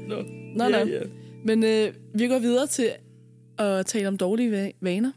Nå, 0.08 0.24
Nå, 0.56 0.64
ja, 0.64 0.86
ja. 0.86 1.02
Men 1.46 1.64
øh, 1.64 1.94
vi 2.14 2.28
går 2.28 2.40
videre 2.40 2.68
til 2.68 2.90
at 3.58 3.86
tale 3.86 4.08
om 4.08 4.18
dårlige 4.18 4.68
va- 4.68 4.72
vaner. 4.82 5.12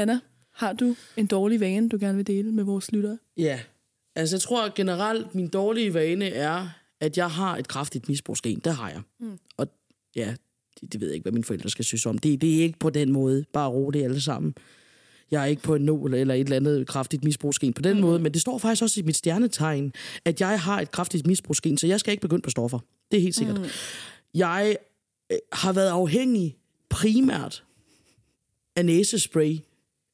Anna, 0.00 0.20
har 0.54 0.72
du 0.72 0.96
en 1.16 1.26
dårlig 1.26 1.60
vane, 1.60 1.88
du 1.88 1.98
gerne 2.00 2.16
vil 2.16 2.26
dele 2.26 2.52
med 2.52 2.64
vores 2.64 2.92
lyttere? 2.92 3.18
Ja, 3.36 3.60
altså 4.16 4.36
jeg 4.36 4.40
tror 4.40 4.74
generelt, 4.74 5.34
min 5.34 5.48
dårlige 5.48 5.94
vane 5.94 6.28
er, 6.28 6.68
at 7.00 7.18
jeg 7.18 7.30
har 7.30 7.56
et 7.56 7.68
kraftigt 7.68 8.08
misbrugsgen. 8.08 8.60
Det 8.64 8.74
har 8.74 8.90
jeg. 8.90 9.00
Mm. 9.20 9.38
Og 9.56 9.66
ja, 10.16 10.34
det, 10.80 10.92
det 10.92 11.00
ved 11.00 11.08
jeg 11.08 11.14
ikke, 11.14 11.24
hvad 11.24 11.32
mine 11.32 11.44
forældre 11.44 11.70
skal 11.70 11.84
synes 11.84 12.06
om. 12.06 12.18
Det, 12.18 12.40
det 12.40 12.58
er 12.58 12.62
ikke 12.62 12.78
på 12.78 12.90
den 12.90 13.12
måde. 13.12 13.44
Bare 13.52 13.68
ro 13.68 13.90
det 13.90 14.02
alle 14.02 14.20
sammen. 14.20 14.54
Jeg 15.30 15.42
er 15.42 15.46
ikke 15.46 15.62
på 15.62 15.74
en 15.74 15.82
nål 15.82 16.14
eller 16.14 16.34
et 16.34 16.40
eller 16.40 16.56
andet 16.56 16.86
kraftigt 16.86 17.24
misbrugsgen 17.24 17.72
på 17.72 17.82
den 17.82 17.96
mm. 17.96 18.00
måde, 18.00 18.18
men 18.18 18.32
det 18.32 18.40
står 18.40 18.58
faktisk 18.58 18.82
også 18.82 19.00
i 19.00 19.02
mit 19.02 19.16
stjernetegn, 19.16 19.92
at 20.24 20.40
jeg 20.40 20.60
har 20.60 20.80
et 20.80 20.90
kraftigt 20.90 21.26
misbrugsgen, 21.26 21.78
så 21.78 21.86
jeg 21.86 22.00
skal 22.00 22.12
ikke 22.12 22.20
begynde 22.20 22.42
på 22.42 22.50
stoffer. 22.50 22.78
Det 23.10 23.16
er 23.16 23.20
helt 23.22 23.34
sikkert. 23.34 23.60
Mm. 23.60 23.66
Jeg 24.34 24.76
øh, 25.32 25.38
har 25.52 25.72
været 25.72 25.88
afhængig 25.88 26.56
primært 26.88 27.64
af 28.76 28.84
næsespray 28.84 29.58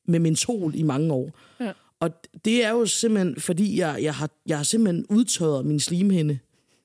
med 0.07 0.19
mentol 0.21 0.73
i 0.75 0.83
mange 0.83 1.13
år. 1.13 1.39
Ja. 1.61 1.73
Og 2.01 2.11
det 2.45 2.65
er 2.65 2.71
jo 2.71 2.87
simpelthen, 2.87 3.41
fordi 3.41 3.79
jeg, 3.79 3.99
jeg, 4.03 4.15
har, 4.15 4.31
jeg 4.47 4.57
har 4.57 4.65
simpelthen 4.65 5.07
udtørret 5.11 5.67
min 5.67 5.81
slimhinde. 5.81 6.39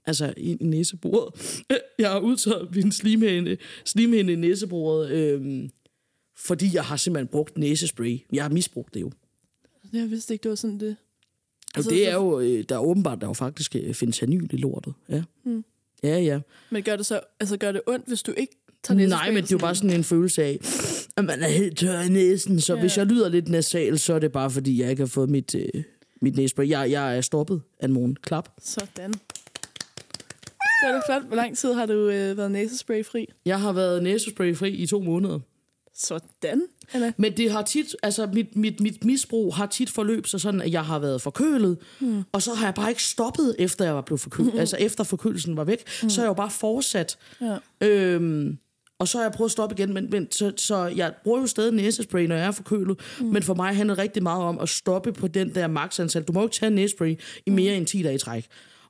Altså 0.05 0.33
i, 0.37 0.57
i 0.61 0.65
næsebordet. 0.65 1.61
Jeg 1.99 2.09
har 2.09 2.19
udtørret 2.19 2.75
min 2.75 2.91
slimhinde, 2.91 3.57
slimhinde 3.85 4.33
i 4.33 4.35
næsebordet, 4.35 5.11
øhm, 5.11 5.69
fordi 6.37 6.75
jeg 6.75 6.83
har 6.83 6.97
simpelthen 6.97 7.27
brugt 7.27 7.57
næsespray. 7.57 8.19
Jeg 8.33 8.43
har 8.43 8.49
misbrugt 8.49 8.93
det 8.93 9.01
jo. 9.01 9.11
Jeg 9.93 10.09
vidste 10.09 10.33
ikke, 10.33 10.43
det 10.43 10.49
var 10.49 10.55
sådan 10.55 10.79
det. 10.79 10.95
Altså, 11.75 11.89
det 11.89 12.07
er 12.07 12.13
jo, 12.13 12.39
øh, 12.39 12.63
der 12.69 12.75
er 12.75 12.79
åbenbart, 12.79 13.21
der 13.21 13.27
jo 13.27 13.33
faktisk 13.33 13.75
øh, 13.75 13.93
fentanyl 13.93 14.49
i 14.53 14.57
lortet. 14.57 14.93
Ja. 15.09 15.23
Mm. 15.43 15.63
Ja, 16.03 16.19
ja. 16.19 16.39
Men 16.69 16.83
gør 16.83 16.95
det 16.95 17.05
så, 17.05 17.21
altså 17.39 17.57
gør 17.57 17.71
det 17.71 17.81
ondt, 17.87 18.07
hvis 18.07 18.23
du 18.23 18.31
ikke? 18.31 18.60
Nej, 18.89 19.31
men 19.31 19.43
det 19.43 19.51
er 19.51 19.55
jo 19.55 19.57
bare 19.57 19.75
sådan 19.75 19.89
en 19.89 20.03
følelse 20.03 20.43
af, 20.43 20.59
at 21.17 21.25
man 21.25 21.43
er 21.43 21.47
helt 21.47 21.77
tør 21.77 22.01
i 22.01 22.09
næsen. 22.09 22.61
Så 22.61 22.73
ja. 22.73 22.79
hvis 22.79 22.97
jeg 22.97 23.05
lyder 23.05 23.29
lidt 23.29 23.49
nasal, 23.49 23.99
så 23.99 24.13
er 24.13 24.19
det 24.19 24.31
bare, 24.31 24.51
fordi 24.51 24.81
jeg 24.81 24.89
ikke 24.89 25.01
har 25.01 25.07
fået 25.07 25.29
mit, 25.29 25.55
øh, 25.55 25.83
mit 26.21 26.35
næsespray. 26.35 26.69
Jeg, 26.69 26.91
jeg 26.91 27.17
er 27.17 27.21
stoppet 27.21 27.61
af 27.79 27.89
morgen. 27.89 28.15
Klap. 28.15 28.49
Sådan. 28.61 29.13
Det 30.81 30.89
er 30.89 30.91
da 30.91 31.01
flot. 31.07 31.27
Hvor 31.27 31.35
lang 31.35 31.57
tid 31.57 31.73
har 31.73 31.85
du 31.85 32.09
øh, 32.09 32.37
været 32.37 32.51
næsespray-fri? 32.51 33.25
Jeg 33.45 33.59
har 33.59 33.71
været 33.71 34.03
næsespray-fri 34.03 34.69
i 34.69 34.87
to 34.87 34.99
måneder. 34.99 35.39
Sådan, 35.93 36.61
Anna. 36.93 37.11
Men 37.17 37.37
det 37.37 37.51
har 37.51 37.61
tit, 37.61 37.95
altså 38.03 38.29
mit, 38.33 38.55
mit, 38.55 38.79
mit 38.79 39.05
misbrug 39.05 39.55
har 39.55 39.65
tit 39.65 39.89
forløb 39.89 40.27
sig 40.27 40.41
sådan, 40.41 40.61
at 40.61 40.71
jeg 40.71 40.85
har 40.85 40.99
været 40.99 41.21
forkølet, 41.21 41.77
mm. 41.99 42.23
og 42.31 42.41
så 42.41 42.53
har 42.53 42.65
jeg 42.67 42.73
bare 42.73 42.89
ikke 42.89 43.03
stoppet, 43.03 43.55
efter 43.59 43.85
jeg 43.85 43.95
var 43.95 44.01
blevet 44.01 44.21
forkølet. 44.21 44.53
Mm. 44.53 44.59
Altså 44.59 44.77
efter 44.77 45.03
forkølelsen 45.03 45.57
var 45.57 45.63
væk, 45.63 45.83
mm. 46.03 46.09
så 46.09 46.21
har 46.21 46.25
jeg 46.25 46.29
jo 46.29 46.33
bare 46.33 46.49
fortsat. 46.49 47.17
Ja. 47.41 47.57
Øhm, 47.87 48.57
og 49.01 49.07
så 49.07 49.17
har 49.17 49.25
jeg 49.25 49.31
prøvet 49.31 49.47
at 49.47 49.51
stoppe 49.51 49.75
igen, 49.77 49.93
men, 49.93 50.09
men 50.09 50.31
så, 50.31 50.51
så 50.57 50.85
jeg 50.85 51.13
bruger 51.23 51.39
jo 51.39 51.47
stadig 51.47 51.73
næsespray, 51.73 52.25
når 52.25 52.35
jeg 52.35 52.45
er 52.45 52.51
forkølet. 52.51 52.99
Mm. 53.19 53.25
Men 53.25 53.43
for 53.43 53.53
mig 53.53 53.75
handler 53.75 53.95
det 53.95 54.03
rigtig 54.03 54.23
meget 54.23 54.43
om 54.43 54.59
at 54.59 54.69
stoppe 54.69 55.13
på 55.13 55.27
den 55.27 55.55
der 55.55 55.67
maksantal. 55.67 56.23
Du 56.23 56.33
må 56.33 56.43
ikke 56.43 56.55
tage 56.55 56.69
næsespray 56.69 57.19
i 57.45 57.49
mere 57.49 57.75
end 57.75 57.85
10 57.85 58.01
dage 58.03 58.15
i 58.15 58.17
træk. 58.17 58.45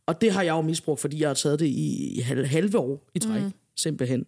Og 0.06 0.22
det 0.22 0.32
har 0.32 0.42
jeg 0.42 0.52
jo 0.52 0.62
misbrugt, 0.62 1.02
fordi 1.02 1.22
jeg 1.22 1.30
har 1.30 1.34
taget 1.34 1.60
det 1.60 1.66
i 1.66 2.22
halve, 2.24 2.48
halve 2.48 2.78
år 2.78 3.10
i 3.16 3.20
træk, 3.20 3.42
mm. 3.42 3.52
simpelthen. 3.76 4.26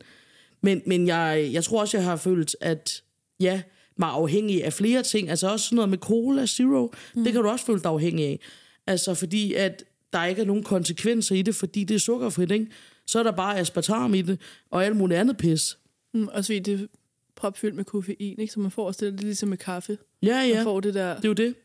Men, 0.62 0.82
men 0.86 1.08
jeg, 1.08 1.50
jeg 1.54 1.64
tror 1.64 1.82
også, 1.82 1.98
jeg 1.98 2.06
har 2.06 2.16
følt, 2.16 2.56
at 2.62 3.04
ja, 3.40 3.62
mig 3.98 4.10
afhængig 4.10 4.64
af 4.64 4.74
flere 4.74 5.04
ting. 5.04 5.30
Altså 5.30 5.52
også 5.52 5.66
sådan 5.66 5.76
noget 5.76 5.90
med 5.90 5.98
cola, 5.98 6.46
zero. 6.46 6.94
Mm. 7.16 7.24
Det 7.24 7.34
kan 7.34 7.42
du 7.42 7.50
også 7.50 7.66
føle 7.66 7.80
dig 7.80 7.92
afhængig 7.92 8.26
af. 8.26 8.40
Altså 8.88 9.14
fordi, 9.14 9.54
at 9.54 9.84
der 10.14 10.26
ikke 10.26 10.42
er 10.42 10.46
nogen 10.46 10.64
konsekvenser 10.64 11.36
i 11.36 11.42
det, 11.42 11.56
fordi 11.56 11.84
det 11.84 11.96
er 11.96 12.00
sukkerfrit, 12.00 12.52
ikke? 12.52 12.68
Så 13.08 13.20
er 13.20 13.24
der 13.24 13.32
bare 13.32 13.60
aspartam 13.60 14.14
i 14.14 14.22
det, 14.22 14.40
og 14.70 14.86
alt 14.86 14.96
muligt 14.96 15.20
andet 15.20 15.38
pis. 15.38 15.78
Mm, 16.14 16.28
og 16.28 16.46
så 16.46 16.54
det 16.54 16.68
er 16.82 16.88
propfyldt 17.36 17.76
med 17.76 17.84
koffein, 17.86 18.40
ikke? 18.40 18.54
Så 18.54 18.60
man 18.60 18.72
får 18.72 18.88
også 18.88 19.06
det, 19.06 19.14
det 19.14 19.20
er 19.20 19.26
ligesom 19.26 19.50
med 19.50 19.58
kaffe. 19.58 19.98
Ja, 20.24 20.42
ja. 20.42 20.56
Man 20.56 20.64
får 20.64 20.80
det 20.80 20.94
der, 20.94 21.16
Det 21.16 21.26
er 21.26 21.30
jo 21.30 21.34
det. 21.34 21.56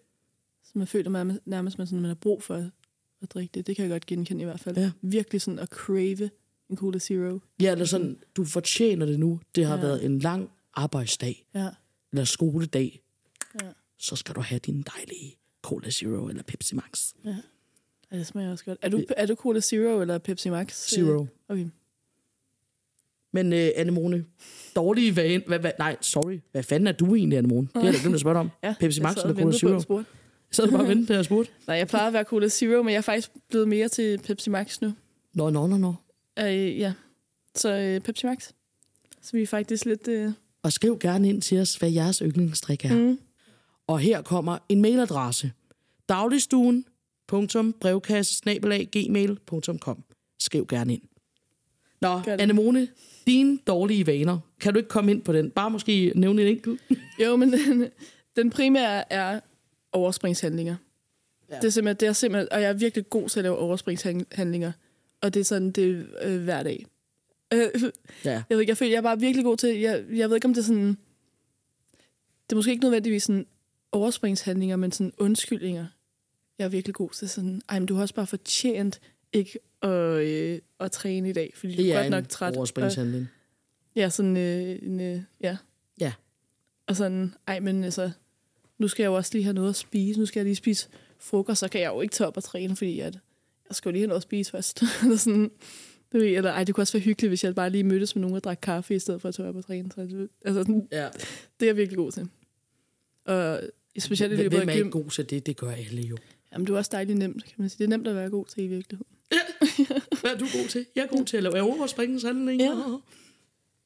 så 0.65 0.71
man 0.75 0.87
føler 0.87 1.11
man 1.11 1.39
nærmest, 1.45 1.79
man, 1.79 1.87
sådan, 1.87 2.01
man 2.01 2.09
har 2.09 2.15
brug 2.15 2.43
for 2.43 2.55
at, 3.23 3.31
drikke 3.31 3.53
det. 3.55 3.67
Det 3.67 3.77
kan 3.77 3.83
jeg 3.83 3.91
godt 3.93 4.07
genkende 4.07 4.43
i 4.43 4.45
hvert 4.45 4.61
fald. 4.61 4.77
Ja. 4.79 4.91
Virkelig 5.03 5.41
sådan 5.41 5.59
at 5.59 5.69
crave 5.69 6.31
en 6.71 6.77
Cola 6.77 6.99
Zero. 6.99 7.39
Ja, 7.63 7.73
eller 7.73 7.85
sådan, 7.85 8.19
du 8.37 8.45
fortjener 8.45 9.07
det 9.07 9.21
nu. 9.21 9.41
Det 9.55 9.67
har 9.67 9.75
ja. 9.77 9.81
været 9.81 10.05
en 10.05 10.19
lang 10.19 10.51
arbejdsdag, 10.75 11.47
Ja. 11.55 11.69
eller 12.13 12.25
skoledag. 12.25 13.03
Ja. 13.63 13.69
Så 13.99 14.17
skal 14.17 14.35
du 14.35 14.41
have 14.41 14.59
din 14.59 14.83
dejlige 14.97 15.37
Cola 15.63 15.91
Zero 15.91 16.29
eller 16.29 16.43
Pepsi 16.43 16.75
Max. 16.75 17.13
ja. 17.25 17.37
Ja, 18.13 18.19
det 18.19 18.27
smager 18.27 18.51
også 18.51 18.65
godt. 18.65 18.79
Er 18.83 18.89
du, 18.89 19.03
er 19.17 19.27
du 19.27 19.35
Cola 19.35 19.61
Zero 19.61 20.01
eller 20.01 20.19
Pepsi 20.19 20.51
Max? 20.51 20.89
Zero. 20.91 21.27
Okay. 21.49 21.67
Men 23.33 23.53
uh, 23.53 23.59
Anemone, 23.77 24.25
dårlige 24.77 25.17
vane... 25.17 25.43
Hvad, 25.47 25.59
hvad, 25.59 25.73
nej, 25.79 25.97
sorry. 26.01 26.39
Hvad 26.53 26.63
fanden 26.63 26.87
er 26.87 26.93
du 26.93 27.15
egentlig, 27.15 27.39
Anemone? 27.39 27.69
Det 27.75 27.85
er 27.89 27.93
da 27.93 27.99
glemt 28.01 28.15
at 28.15 28.21
spørge 28.21 28.39
om. 28.39 28.51
Ja, 28.63 28.75
Pepsi 28.81 29.01
jeg 29.01 29.03
Max 29.03 29.15
sad 29.15 29.23
eller 29.25 29.35
Cola 29.35 29.45
ventede 29.45 29.75
på, 29.75 29.81
Zero? 29.83 29.97
du. 29.99 30.05
Så 30.51 30.63
er 30.63 30.67
du 30.67 30.73
bare 30.73 30.83
og 30.83 30.89
vente, 30.89 31.09
der 31.09 31.15
jeg 31.15 31.25
spurgte. 31.25 31.53
Nej, 31.67 31.77
jeg 31.77 31.89
plejer 31.89 32.07
at 32.07 32.13
være 32.13 32.25
Cola 32.25 32.49
Zero, 32.49 32.83
men 32.83 32.93
jeg 32.93 32.99
er 32.99 33.03
faktisk 33.03 33.31
blevet 33.51 33.69
mere 33.69 33.89
til 33.89 34.19
Pepsi 34.19 34.51
Max 34.51 34.81
nu. 34.81 34.93
Nå, 35.35 35.51
nå, 35.51 35.67
nå, 35.67 35.77
nå. 35.77 35.95
Øh, 36.39 36.79
ja, 36.79 36.93
så 37.55 37.73
øh, 37.77 38.01
Pepsi 38.01 38.27
Max. 38.27 38.51
Så 39.23 39.33
vi 39.33 39.43
er 39.43 39.47
faktisk 39.47 39.85
lidt... 39.85 40.09
Øh, 40.09 40.33
Og 40.63 40.73
skriv 40.73 40.99
gerne 40.99 41.29
ind 41.29 41.43
til 41.43 41.61
os, 41.61 41.75
hvad 41.77 41.91
jeres 41.91 42.19
yndlingsdrik 42.19 42.85
er. 42.85 42.95
mm. 42.97 43.19
Og 43.87 43.99
her 43.99 44.23
kommer 44.23 44.59
en 44.69 44.83
mailadresse. 44.83 45.53
dagligstuen.brevkasse-gmail.com 47.31 50.05
Skriv 50.41 50.67
gerne 50.67 50.93
ind. 50.93 51.03
Nå. 52.01 52.21
Anemone, 52.27 52.89
dine 53.27 53.59
dårlige 53.67 54.07
vaner. 54.07 54.39
Kan 54.61 54.73
du 54.73 54.79
ikke 54.79 54.89
komme 54.89 55.11
ind 55.11 55.23
på 55.23 55.33
den? 55.33 55.51
Bare 55.51 55.71
måske 55.71 56.13
nævne 56.15 56.43
en 56.43 56.49
enkelt. 56.49 56.81
Jo, 57.25 57.37
men 57.37 57.53
den, 57.53 57.87
den 58.37 58.51
primære 58.51 59.13
er 59.13 59.41
overspringshandlinger. 59.93 60.77
Ja. 61.49 61.55
Ja. 61.55 61.61
Det 61.61 61.67
er 61.67 61.71
simpelthen, 61.71 62.01
det 62.01 62.09
er 62.09 62.13
simpelthen, 62.13 62.53
og 62.53 62.63
jeg 62.63 62.69
er 62.69 62.73
virkelig 62.75 63.11
god 63.11 63.29
til 63.29 63.41
at 63.41 63.45
lave 63.45 63.57
overspringshandlinger. 63.57 64.73
Og 65.21 65.35
det 65.35 65.41
er 65.41 65.45
sådan, 65.45 65.71
det 65.71 66.07
er 66.19 66.35
øh, 66.35 66.43
hver 66.45 66.63
dag. 66.63 66.87
Øh, 67.55 67.61
Ja. 68.25 68.31
jeg 68.31 68.45
ved 68.49 68.61
ikke, 68.61 68.71
jeg 68.71 68.77
føler, 68.77 68.91
jeg 68.93 68.99
er 68.99 69.03
bare 69.03 69.21
virkelig 69.21 69.45
god 69.45 69.57
til, 69.57 69.79
jeg, 69.81 70.05
jeg 70.13 70.29
ved 70.29 70.37
ikke, 70.37 70.45
om 70.49 70.55
det 70.55 70.61
er 70.61 70.65
sådan, 70.67 70.89
det 72.47 72.53
er 72.53 72.57
måske 72.57 72.71
ikke 72.71 72.83
nødvendigvis 72.85 73.23
sådan 73.23 73.47
overspringshandlinger, 73.93 74.77
men 74.77 74.93
sådan 74.93 75.13
undskyldninger. 75.19 75.87
Jeg 76.59 76.65
er 76.65 76.69
virkelig 76.69 76.95
god 76.95 77.11
til 77.11 77.29
sådan, 77.29 77.63
ej, 77.69 77.79
men 77.79 77.87
du 77.87 77.95
har 77.95 78.03
også 78.03 78.15
bare 78.15 78.27
fortjent 78.27 79.01
ikke 79.33 79.59
at, 79.83 79.91
øh, 79.91 80.59
at 80.81 80.93
træne 80.93 81.31
i 81.31 81.33
dag, 81.33 81.53
fordi 81.57 81.77
du 81.77 81.83
Det 81.83 81.93
er 81.93 81.99
er 81.99 82.03
godt 82.03 82.11
nok 82.11 82.25
en 82.25 82.29
træt. 82.31 82.53
Og, 82.53 82.57
overspringshandling. 82.57 83.29
ja, 83.97 84.09
sådan, 84.11 84.37
øh, 84.37 84.79
en, 84.83 85.01
øh, 85.01 85.21
ja. 85.41 85.57
Ja. 86.01 86.13
Og 86.87 86.97
sådan, 86.97 87.35
ej, 87.47 87.61
men 87.61 87.85
altså, 87.85 88.11
nu 88.79 88.89
skal 88.89 89.03
jeg 89.03 89.09
jo 89.09 89.15
også 89.15 89.31
lige 89.35 89.45
have 89.45 89.55
noget 89.55 89.69
at 89.69 89.77
spise. 89.77 90.21
Nu 90.21 90.27
skal 90.27 90.41
jeg 90.41 90.45
lige 90.45 90.57
spise 90.57 90.89
frokost, 91.19 91.61
så 91.61 91.69
kan 91.69 91.81
jeg 91.81 91.89
jo 91.89 92.01
ikke 92.01 92.13
tage 92.13 92.29
op 92.29 92.37
og 92.37 92.45
træne, 92.45 92.77
fordi 92.77 93.01
at 93.01 93.15
jeg 93.69 93.77
skal 93.77 93.89
jo 93.89 93.93
lige 93.93 94.01
have 94.03 94.09
noget 94.09 94.19
at 94.19 94.23
spise 94.23 94.51
først. 94.51 94.83
eller 95.03 95.17
sådan, 95.17 95.51
du 96.13 96.19
ved, 96.19 96.27
eller 96.27 96.51
ej, 96.53 96.65
det 96.65 96.75
kunne 96.75 96.83
også 96.83 96.93
være 96.93 97.03
hyggeligt, 97.03 97.31
hvis 97.31 97.45
jeg 97.45 97.55
bare 97.55 97.71
lige 97.71 97.85
mødtes 97.85 98.17
med 98.17 98.21
nogen 98.21 98.37
og 98.37 98.45
drak 98.45 98.59
kaffe, 98.63 98.95
i 98.95 98.99
stedet 98.99 99.21
for 99.21 99.29
at 99.29 99.35
tage 99.35 99.49
op 99.49 99.57
og 99.57 99.65
træne. 99.65 99.91
Så, 99.95 100.01
det- 100.03 100.29
altså, 100.45 100.61
sådan, 100.61 100.89
Ja. 100.93 101.09
det 101.61 101.67
er 101.67 101.69
jeg 101.69 101.77
virkelig 101.77 101.97
god 101.97 102.13
til. 102.13 102.29
Og 103.25 103.61
specielt 103.99 104.33
i 104.33 104.37
løbet 104.37 104.59
hvem 104.59 104.69
er 104.69 104.73
af 104.73 104.77
ikke 104.77 104.85
gym. 104.91 104.91
god 105.03 105.11
til 105.11 105.31
det? 105.31 105.47
Det 105.47 105.57
gør 105.57 105.71
alle 105.71 106.03
jo. 106.03 106.17
Jamen, 106.59 106.67
du 106.67 106.75
er 106.75 106.79
også 106.79 106.91
dejligt 106.93 107.19
nemt, 107.19 107.45
kan 107.45 107.55
man 107.59 107.69
sige. 107.69 107.79
Det 107.79 107.85
er 107.85 107.89
nemt 107.97 108.09
at 108.09 108.15
være 108.15 108.31
god 108.31 108.45
til 108.47 108.65
i 108.65 108.67
virkeligheden. 108.67 109.07
Hvad 110.21 110.31
er 110.31 110.39
du 110.39 110.45
god 110.45 110.69
til? 110.69 110.87
Jeg 110.97 111.03
er 111.03 111.07
god 111.17 111.25
til 111.25 111.37
at 111.37 111.43
lave 111.43 111.61
overspringshandlinger. 111.61 113.01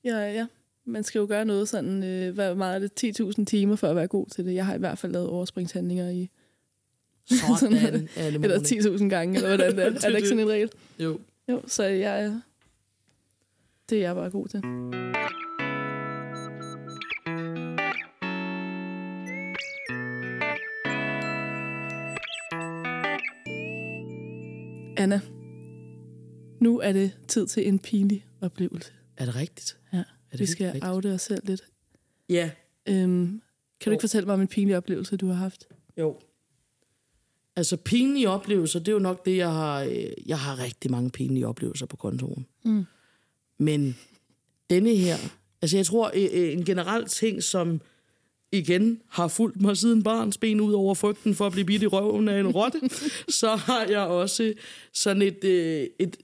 Ja. 0.04 0.18
Ja, 0.18 0.32
ja. 0.32 0.46
Man 0.84 1.04
skal 1.04 1.18
jo 1.18 1.26
gøre 1.28 1.44
noget 1.44 1.68
sådan, 1.68 2.04
øh, 2.04 2.34
hvad 2.34 2.54
meget 2.54 2.74
er 2.84 2.88
det, 2.88 3.20
10.000 3.38 3.44
timer 3.44 3.76
for 3.76 3.88
at 3.88 3.96
være 3.96 4.06
god 4.06 4.26
til 4.26 4.44
det. 4.44 4.54
Jeg 4.54 4.66
har 4.66 4.74
i 4.74 4.78
hvert 4.78 4.98
fald 4.98 5.12
lavet 5.12 5.28
overspringshandlinger 5.28 6.10
i, 6.10 6.30
Sådan, 7.26 8.08
Anemone. 8.16 8.54
eller 8.54 8.58
10.000 8.98 9.08
gange, 9.08 9.36
eller 9.36 9.48
hvordan 9.48 9.76
det 9.76 9.84
er. 9.84 9.90
Det 9.90 10.04
er 10.04 10.08
det 10.08 10.16
ikke 10.16 10.20
det. 10.20 10.28
sådan 10.28 10.44
en 10.44 10.48
regel? 10.50 10.70
Jo. 10.98 11.18
Jo, 11.48 11.62
så 11.66 11.82
jeg. 11.82 12.40
Det 13.90 13.98
er 13.98 14.02
jeg 14.02 14.14
bare 14.14 14.30
god 14.30 14.48
til. 14.48 14.60
Anna, 25.02 25.20
nu 26.60 26.78
er 26.80 26.92
det 26.92 27.12
tid 27.28 27.46
til 27.46 27.68
en 27.68 27.78
pinlig 27.78 28.26
oplevelse. 28.40 28.92
Er 29.16 29.24
det 29.24 29.36
rigtigt? 29.36 29.76
Ja, 29.92 29.98
Er 29.98 30.04
det 30.32 30.40
vi 30.40 30.46
skal 30.46 30.64
rigtigt? 30.66 30.84
afde 30.84 31.14
os 31.14 31.22
selv 31.22 31.46
lidt. 31.46 31.62
Ja. 32.28 32.50
Øhm, 32.88 33.26
kan 33.26 33.40
du 33.84 33.90
Jo. 33.90 33.92
ikke 33.92 34.00
fortælle 34.02 34.26
mig 34.26 34.34
om 34.34 34.40
en 34.40 34.48
pinlig 34.48 34.76
oplevelse, 34.76 35.16
du 35.16 35.26
har 35.26 35.34
haft? 35.34 35.68
Jo. 35.98 36.18
Altså 37.56 37.76
pinlige 37.76 38.28
oplevelser, 38.28 38.78
det 38.78 38.88
er 38.88 38.92
jo 38.92 38.98
nok 38.98 39.24
det, 39.26 39.36
jeg 39.36 39.50
har... 39.52 39.82
øh, 39.82 40.06
Jeg 40.26 40.38
har 40.38 40.58
rigtig 40.58 40.90
mange 40.90 41.10
pinlige 41.10 41.46
oplevelser 41.46 41.86
på 41.86 41.96
kontoren. 41.96 42.46
Mm. 42.64 42.84
Men 43.58 43.96
denne 44.70 44.94
her... 44.96 45.16
Altså 45.62 45.76
jeg 45.76 45.86
tror, 45.86 46.10
øh, 46.14 46.28
øh, 46.32 46.52
en 46.52 46.64
generel 46.64 47.04
ting, 47.06 47.42
som 47.42 47.80
igen 48.52 49.00
har 49.08 49.28
fulgt 49.28 49.60
mig 49.60 49.76
siden 49.76 50.02
barns 50.02 50.38
ben 50.38 50.60
ud 50.60 50.72
over 50.72 50.94
frygten 50.94 51.34
for 51.34 51.46
at 51.46 51.52
blive 51.52 51.64
bidt 51.64 51.82
i 51.82 51.86
røven 51.86 52.28
af 52.28 52.40
en 52.40 52.48
rotte, 52.48 52.80
så 53.40 53.56
har 53.56 53.86
jeg 53.90 54.00
også 54.00 54.52
sådan 54.92 55.22
et, 55.22 55.44
øh, 55.44 55.86
et 55.98 56.16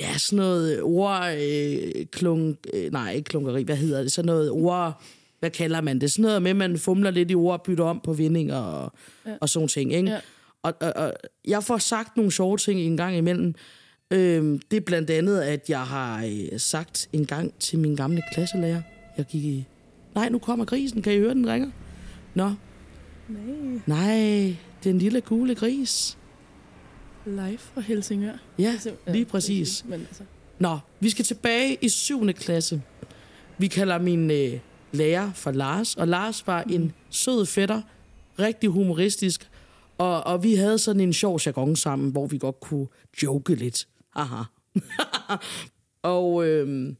ja, 0.00 0.18
sådan 0.18 0.36
noget 0.36 0.82
ord, 0.82 1.34
øh, 1.38 2.06
klunk, 2.12 2.58
øh, 2.74 2.92
nej, 2.92 3.12
ikke 3.12 3.28
klunkeri, 3.28 3.62
hvad 3.62 3.76
hedder 3.76 4.02
det, 4.02 4.12
sådan 4.12 4.26
noget 4.26 4.50
ord, 4.50 5.02
hvad 5.38 5.50
kalder 5.50 5.80
man 5.80 6.00
det? 6.00 6.12
Sådan 6.12 6.22
noget 6.22 6.42
med, 6.42 6.50
at 6.50 6.56
man 6.56 6.78
fumler 6.78 7.10
lidt 7.10 7.30
i 7.30 7.34
ord, 7.34 7.64
bytter 7.64 7.84
om 7.84 8.00
på 8.04 8.12
vindinger 8.12 8.56
og, 8.56 8.92
ja. 9.26 9.32
og 9.40 9.48
sådan 9.48 9.68
ting, 9.68 9.92
ikke? 9.92 10.10
Ja. 10.10 10.20
Og, 10.62 10.74
og, 10.80 10.92
og 10.96 11.12
jeg 11.44 11.64
får 11.64 11.78
sagt 11.78 12.16
nogle 12.16 12.32
sjove 12.32 12.56
ting 12.56 12.80
en 12.80 12.96
gang 12.96 13.16
imellem, 13.16 13.54
Øhm, 14.10 14.60
det 14.70 14.76
er 14.76 14.80
blandt 14.80 15.10
andet, 15.10 15.40
at 15.40 15.70
jeg 15.70 15.80
har 15.80 16.24
øh, 16.24 16.60
sagt 16.60 17.08
en 17.12 17.26
gang 17.26 17.54
til 17.58 17.78
min 17.78 17.96
gamle 17.96 18.22
klasselærer, 18.32 18.82
jeg 19.16 19.24
gik 19.24 19.44
i... 19.44 19.64
Nej, 20.14 20.28
nu 20.28 20.38
kommer 20.38 20.64
grisen. 20.64 21.02
Kan 21.02 21.12
I 21.12 21.18
høre, 21.18 21.34
den 21.34 21.48
ringer? 21.48 21.70
Nå, 22.34 22.52
Nej. 23.28 23.80
nej, 23.86 24.56
den 24.84 24.98
lille 24.98 25.20
gule 25.20 25.54
gris. 25.54 26.18
Live 27.26 27.58
fra 27.58 27.80
Helsingør. 27.80 28.32
Ja, 28.58 28.74
Simpelthen- 28.78 29.12
lige 29.12 29.24
Ja, 29.24 29.30
præcis. 29.30 29.84
Men 29.88 30.00
altså, 30.00 30.22
Nå, 30.58 30.78
vi 31.00 31.10
skal 31.10 31.24
tilbage 31.24 31.76
i 31.80 31.88
7. 31.88 32.32
klasse. 32.32 32.82
Vi 33.58 33.66
kalder 33.66 33.98
min 33.98 34.30
øh, 34.30 34.58
lærer 34.92 35.32
for 35.32 35.50
Lars, 35.50 35.96
og 35.96 36.08
Lars 36.08 36.46
var 36.46 36.62
en 36.62 36.92
sød 37.10 37.46
fætter, 37.46 37.82
rigtig 38.38 38.70
humoristisk, 38.70 39.50
og, 39.98 40.26
og 40.26 40.42
vi 40.42 40.54
havde 40.54 40.78
sådan 40.78 41.00
en 41.00 41.12
sjov 41.12 41.40
jargon 41.46 41.76
sammen, 41.76 42.10
hvor 42.10 42.26
vi 42.26 42.38
godt 42.38 42.60
kunne 42.60 42.86
joke 43.22 43.54
lidt. 43.54 43.88
Haha. 44.16 44.42
og 46.02 46.46
øh, 46.46 46.94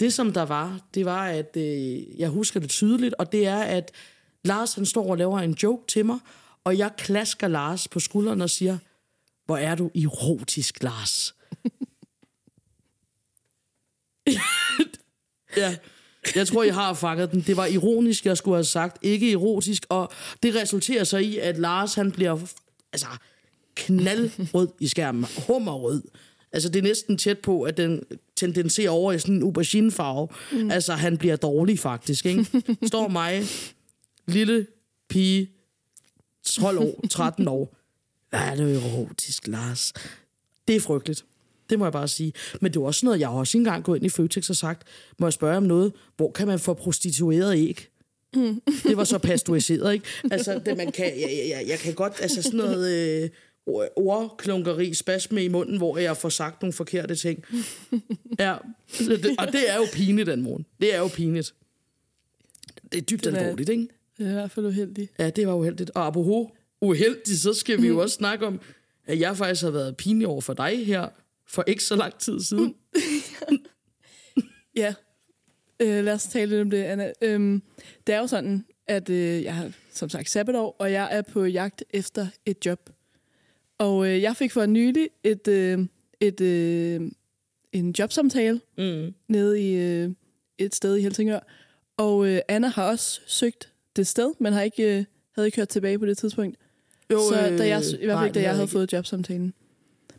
det, 0.00 0.12
som 0.12 0.32
der 0.32 0.42
var, 0.42 0.80
det 0.94 1.04
var, 1.04 1.26
at 1.26 1.56
øh, 1.56 2.20
jeg 2.20 2.28
husker 2.28 2.60
det 2.60 2.70
tydeligt, 2.70 3.14
og 3.14 3.32
det 3.32 3.46
er, 3.46 3.58
at 3.58 3.92
Lars 4.44 4.74
han 4.74 4.86
står 4.86 5.10
og 5.10 5.16
laver 5.16 5.38
en 5.38 5.56
joke 5.62 5.86
til 5.86 6.06
mig, 6.06 6.18
og 6.64 6.78
jeg 6.78 6.90
klasker 6.98 7.48
Lars 7.48 7.88
på 7.88 8.00
skulderen 8.00 8.40
og 8.40 8.50
siger, 8.50 8.78
hvor 9.46 9.56
er 9.56 9.74
du 9.74 9.90
erotisk, 9.94 10.82
Lars. 10.82 11.34
Ja, 15.56 15.76
jeg 16.36 16.46
tror, 16.46 16.62
jeg 16.62 16.74
har 16.74 16.94
fanget 16.94 17.32
den. 17.32 17.40
Det 17.40 17.56
var 17.56 17.66
ironisk, 17.66 18.26
jeg 18.26 18.36
skulle 18.36 18.56
have 18.56 18.64
sagt, 18.64 18.98
ikke 19.02 19.32
erotisk. 19.32 19.86
Og 19.88 20.12
det 20.42 20.54
resulterer 20.54 21.04
så 21.04 21.18
i, 21.18 21.38
at 21.38 21.58
Lars 21.58 21.94
han 21.94 22.12
bliver 22.12 22.38
altså, 22.92 23.06
knaldrød 23.74 24.68
i 24.80 24.88
skærmen. 24.88 25.26
Hummerrød. 25.46 26.02
Altså, 26.52 26.68
det 26.68 26.78
er 26.78 26.82
næsten 26.82 27.18
tæt 27.18 27.38
på, 27.38 27.62
at 27.62 27.76
den 27.76 28.02
tendenserer 28.36 28.90
over 28.90 29.12
i 29.12 29.18
sådan 29.18 29.34
en 29.34 29.42
auberginefarve. 29.42 30.28
Mm. 30.52 30.70
Altså, 30.70 30.92
han 30.92 31.18
bliver 31.18 31.36
dårlig 31.36 31.78
faktisk, 31.78 32.26
ikke? 32.26 32.46
Står 32.86 33.08
mig, 33.08 33.42
lille 34.26 34.66
pige, 35.08 35.50
12 36.44 36.78
år, 36.78 37.04
13 37.10 37.48
år. 37.48 37.76
Hvad 38.30 38.40
er 38.40 38.54
det 38.54 38.76
erotisk, 38.76 39.46
Lars? 39.46 39.92
Det 40.68 40.76
er 40.76 40.80
frygteligt. 40.80 41.24
Det 41.70 41.78
må 41.78 41.84
jeg 41.84 41.92
bare 41.92 42.08
sige. 42.08 42.32
Men 42.60 42.72
det 42.72 42.80
er 42.80 42.84
også 42.84 43.06
noget, 43.06 43.20
jeg 43.20 43.28
har 43.28 43.34
også 43.34 43.58
engang 43.58 43.84
gået 43.84 43.96
ind 43.96 44.06
i 44.06 44.08
Føtex 44.08 44.50
og 44.50 44.56
sagt, 44.56 44.82
må 45.18 45.26
jeg 45.26 45.32
spørge 45.32 45.56
om 45.56 45.62
noget, 45.62 45.92
hvor 46.16 46.30
kan 46.30 46.46
man 46.46 46.58
få 46.58 46.74
prostitueret 46.74 47.56
æg? 47.56 47.88
Mm. 48.34 48.62
Det 48.82 48.96
var 48.96 49.04
så 49.04 49.18
pasteuriseret, 49.18 49.94
ikke? 49.94 50.06
Altså, 50.30 50.60
det, 50.66 50.76
man 50.76 50.92
kan, 50.92 51.06
jeg, 51.06 51.46
jeg, 51.48 51.64
jeg 51.68 51.78
kan 51.78 51.94
godt, 51.94 52.12
altså 52.20 52.42
sådan 52.42 52.58
noget 52.58 53.22
øh, 53.22 53.30
ordklunkeri, 53.96 54.94
spasme 54.94 55.44
i 55.44 55.48
munden, 55.48 55.76
hvor 55.76 55.98
jeg 55.98 56.16
får 56.16 56.28
sagt 56.28 56.62
nogle 56.62 56.72
forkerte 56.72 57.14
ting. 57.14 57.44
Ja, 58.38 58.52
og 59.38 59.52
det 59.52 59.70
er 59.70 59.76
jo 59.76 59.84
pinligt, 59.92 60.26
den 60.26 60.42
morgen. 60.42 60.66
Det 60.80 60.94
er 60.94 60.98
jo 60.98 61.08
pinligt. 61.08 61.54
Det 62.92 62.98
er 62.98 63.02
dybt 63.02 63.24
Det 63.24 63.34
er- 63.34 63.38
alvorligt, 63.38 63.68
ikke? 63.68 63.88
det 64.18 64.26
er 64.26 64.30
i 64.30 64.32
hvert 64.32 64.50
fald 64.50 64.66
uheldigt. 64.66 65.12
Ja, 65.18 65.30
det 65.30 65.46
var 65.46 65.54
uheldigt. 65.54 65.90
Og 65.94 66.06
apropos 66.06 66.48
uheldigt, 66.80 67.38
så 67.40 67.54
skal 67.54 67.82
vi 67.82 67.86
jo 67.88 67.98
også 68.02 68.14
snakke 68.14 68.46
om, 68.46 68.60
at 69.06 69.20
jeg 69.20 69.36
faktisk 69.36 69.62
har 69.62 69.70
været 69.70 69.96
pinlig 69.96 70.26
over 70.28 70.40
for 70.40 70.54
dig 70.54 70.86
her 70.86 71.08
for 71.48 71.64
ikke 71.66 71.84
så 71.84 71.96
lang 71.96 72.14
tid 72.18 72.40
siden. 72.40 72.74
Ja, 74.76 74.94
øh, 75.80 76.04
lad 76.04 76.12
os 76.14 76.24
tale 76.24 76.50
lidt 76.50 76.60
om 76.60 76.70
det, 76.70 76.82
Anna. 76.82 77.12
Øhm, 77.22 77.62
det 78.06 78.14
er 78.14 78.18
jo 78.18 78.26
sådan, 78.26 78.64
at 78.86 79.08
øh, 79.10 79.42
jeg 79.42 79.54
har 79.54 79.72
som 79.92 80.08
sagt 80.08 80.30
sabbatår, 80.30 80.76
og 80.78 80.92
jeg 80.92 81.08
er 81.12 81.22
på 81.22 81.44
jagt 81.44 81.84
efter 81.90 82.26
et 82.46 82.66
job. 82.66 82.90
Og 83.82 84.08
øh, 84.08 84.22
jeg 84.22 84.36
fik 84.36 84.52
for 84.52 84.66
nylig 84.66 85.08
et, 85.24 85.48
øh, 85.48 85.78
et, 86.20 86.40
øh, 86.40 87.00
en 87.72 87.94
jobsamtale 87.98 88.60
Mm. 88.78 89.14
nede 89.28 89.60
i 89.62 89.74
øh, 89.76 90.10
et 90.58 90.74
sted 90.74 90.96
i 90.96 91.02
Helsingør. 91.02 91.40
Og 91.96 92.28
øh, 92.28 92.40
Anna 92.48 92.68
har 92.68 92.84
også 92.90 93.20
søgt 93.26 93.72
det 93.96 94.06
sted, 94.06 94.32
men 94.38 94.52
har 94.52 94.62
ikke, 94.62 94.98
øh, 94.98 95.04
havde 95.34 95.48
ikke 95.48 95.56
hørt 95.56 95.68
tilbage 95.68 95.98
på 95.98 96.06
det 96.06 96.18
tidspunkt. 96.18 96.56
Jo, 97.12 97.18
så 97.18 97.56
da 97.58 97.66
jeg, 97.68 97.82
øh, 97.94 98.02
i 98.02 98.04
hvert 98.04 98.16
fald 98.18 98.26
ikke, 98.26 98.34
da 98.34 98.40
jeg 98.42 98.50
havde 98.50 98.62
ikke. 98.64 98.72
fået 98.72 98.92
jobsamtalen. 98.92 99.54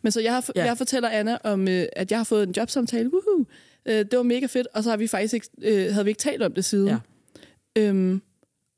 Men 0.02 0.12
så 0.12 0.20
jeg, 0.20 0.32
har, 0.32 0.50
ja. 0.56 0.64
jeg 0.64 0.78
fortæller 0.78 1.08
Anna 1.08 1.38
om, 1.44 1.68
øh, 1.68 1.86
at 1.92 2.10
jeg 2.10 2.18
har 2.18 2.24
fået 2.24 2.42
en 2.42 2.54
jobsamtale. 2.56 3.10
Woohoo! 3.12 3.44
Øh, 3.86 3.94
det 3.94 4.16
var 4.16 4.22
mega 4.22 4.46
fedt, 4.46 4.66
og 4.74 4.84
så 4.84 4.90
har 4.90 4.96
vi 4.96 5.06
faktisk 5.06 5.34
ikke, 5.34 5.48
øh, 5.62 5.92
havde 5.92 6.04
vi 6.04 6.10
ikke 6.10 6.20
talt 6.20 6.42
om 6.42 6.52
det 6.52 6.64
siden. 6.64 6.88
Ja. 6.88 6.98
Øhm, 7.76 8.22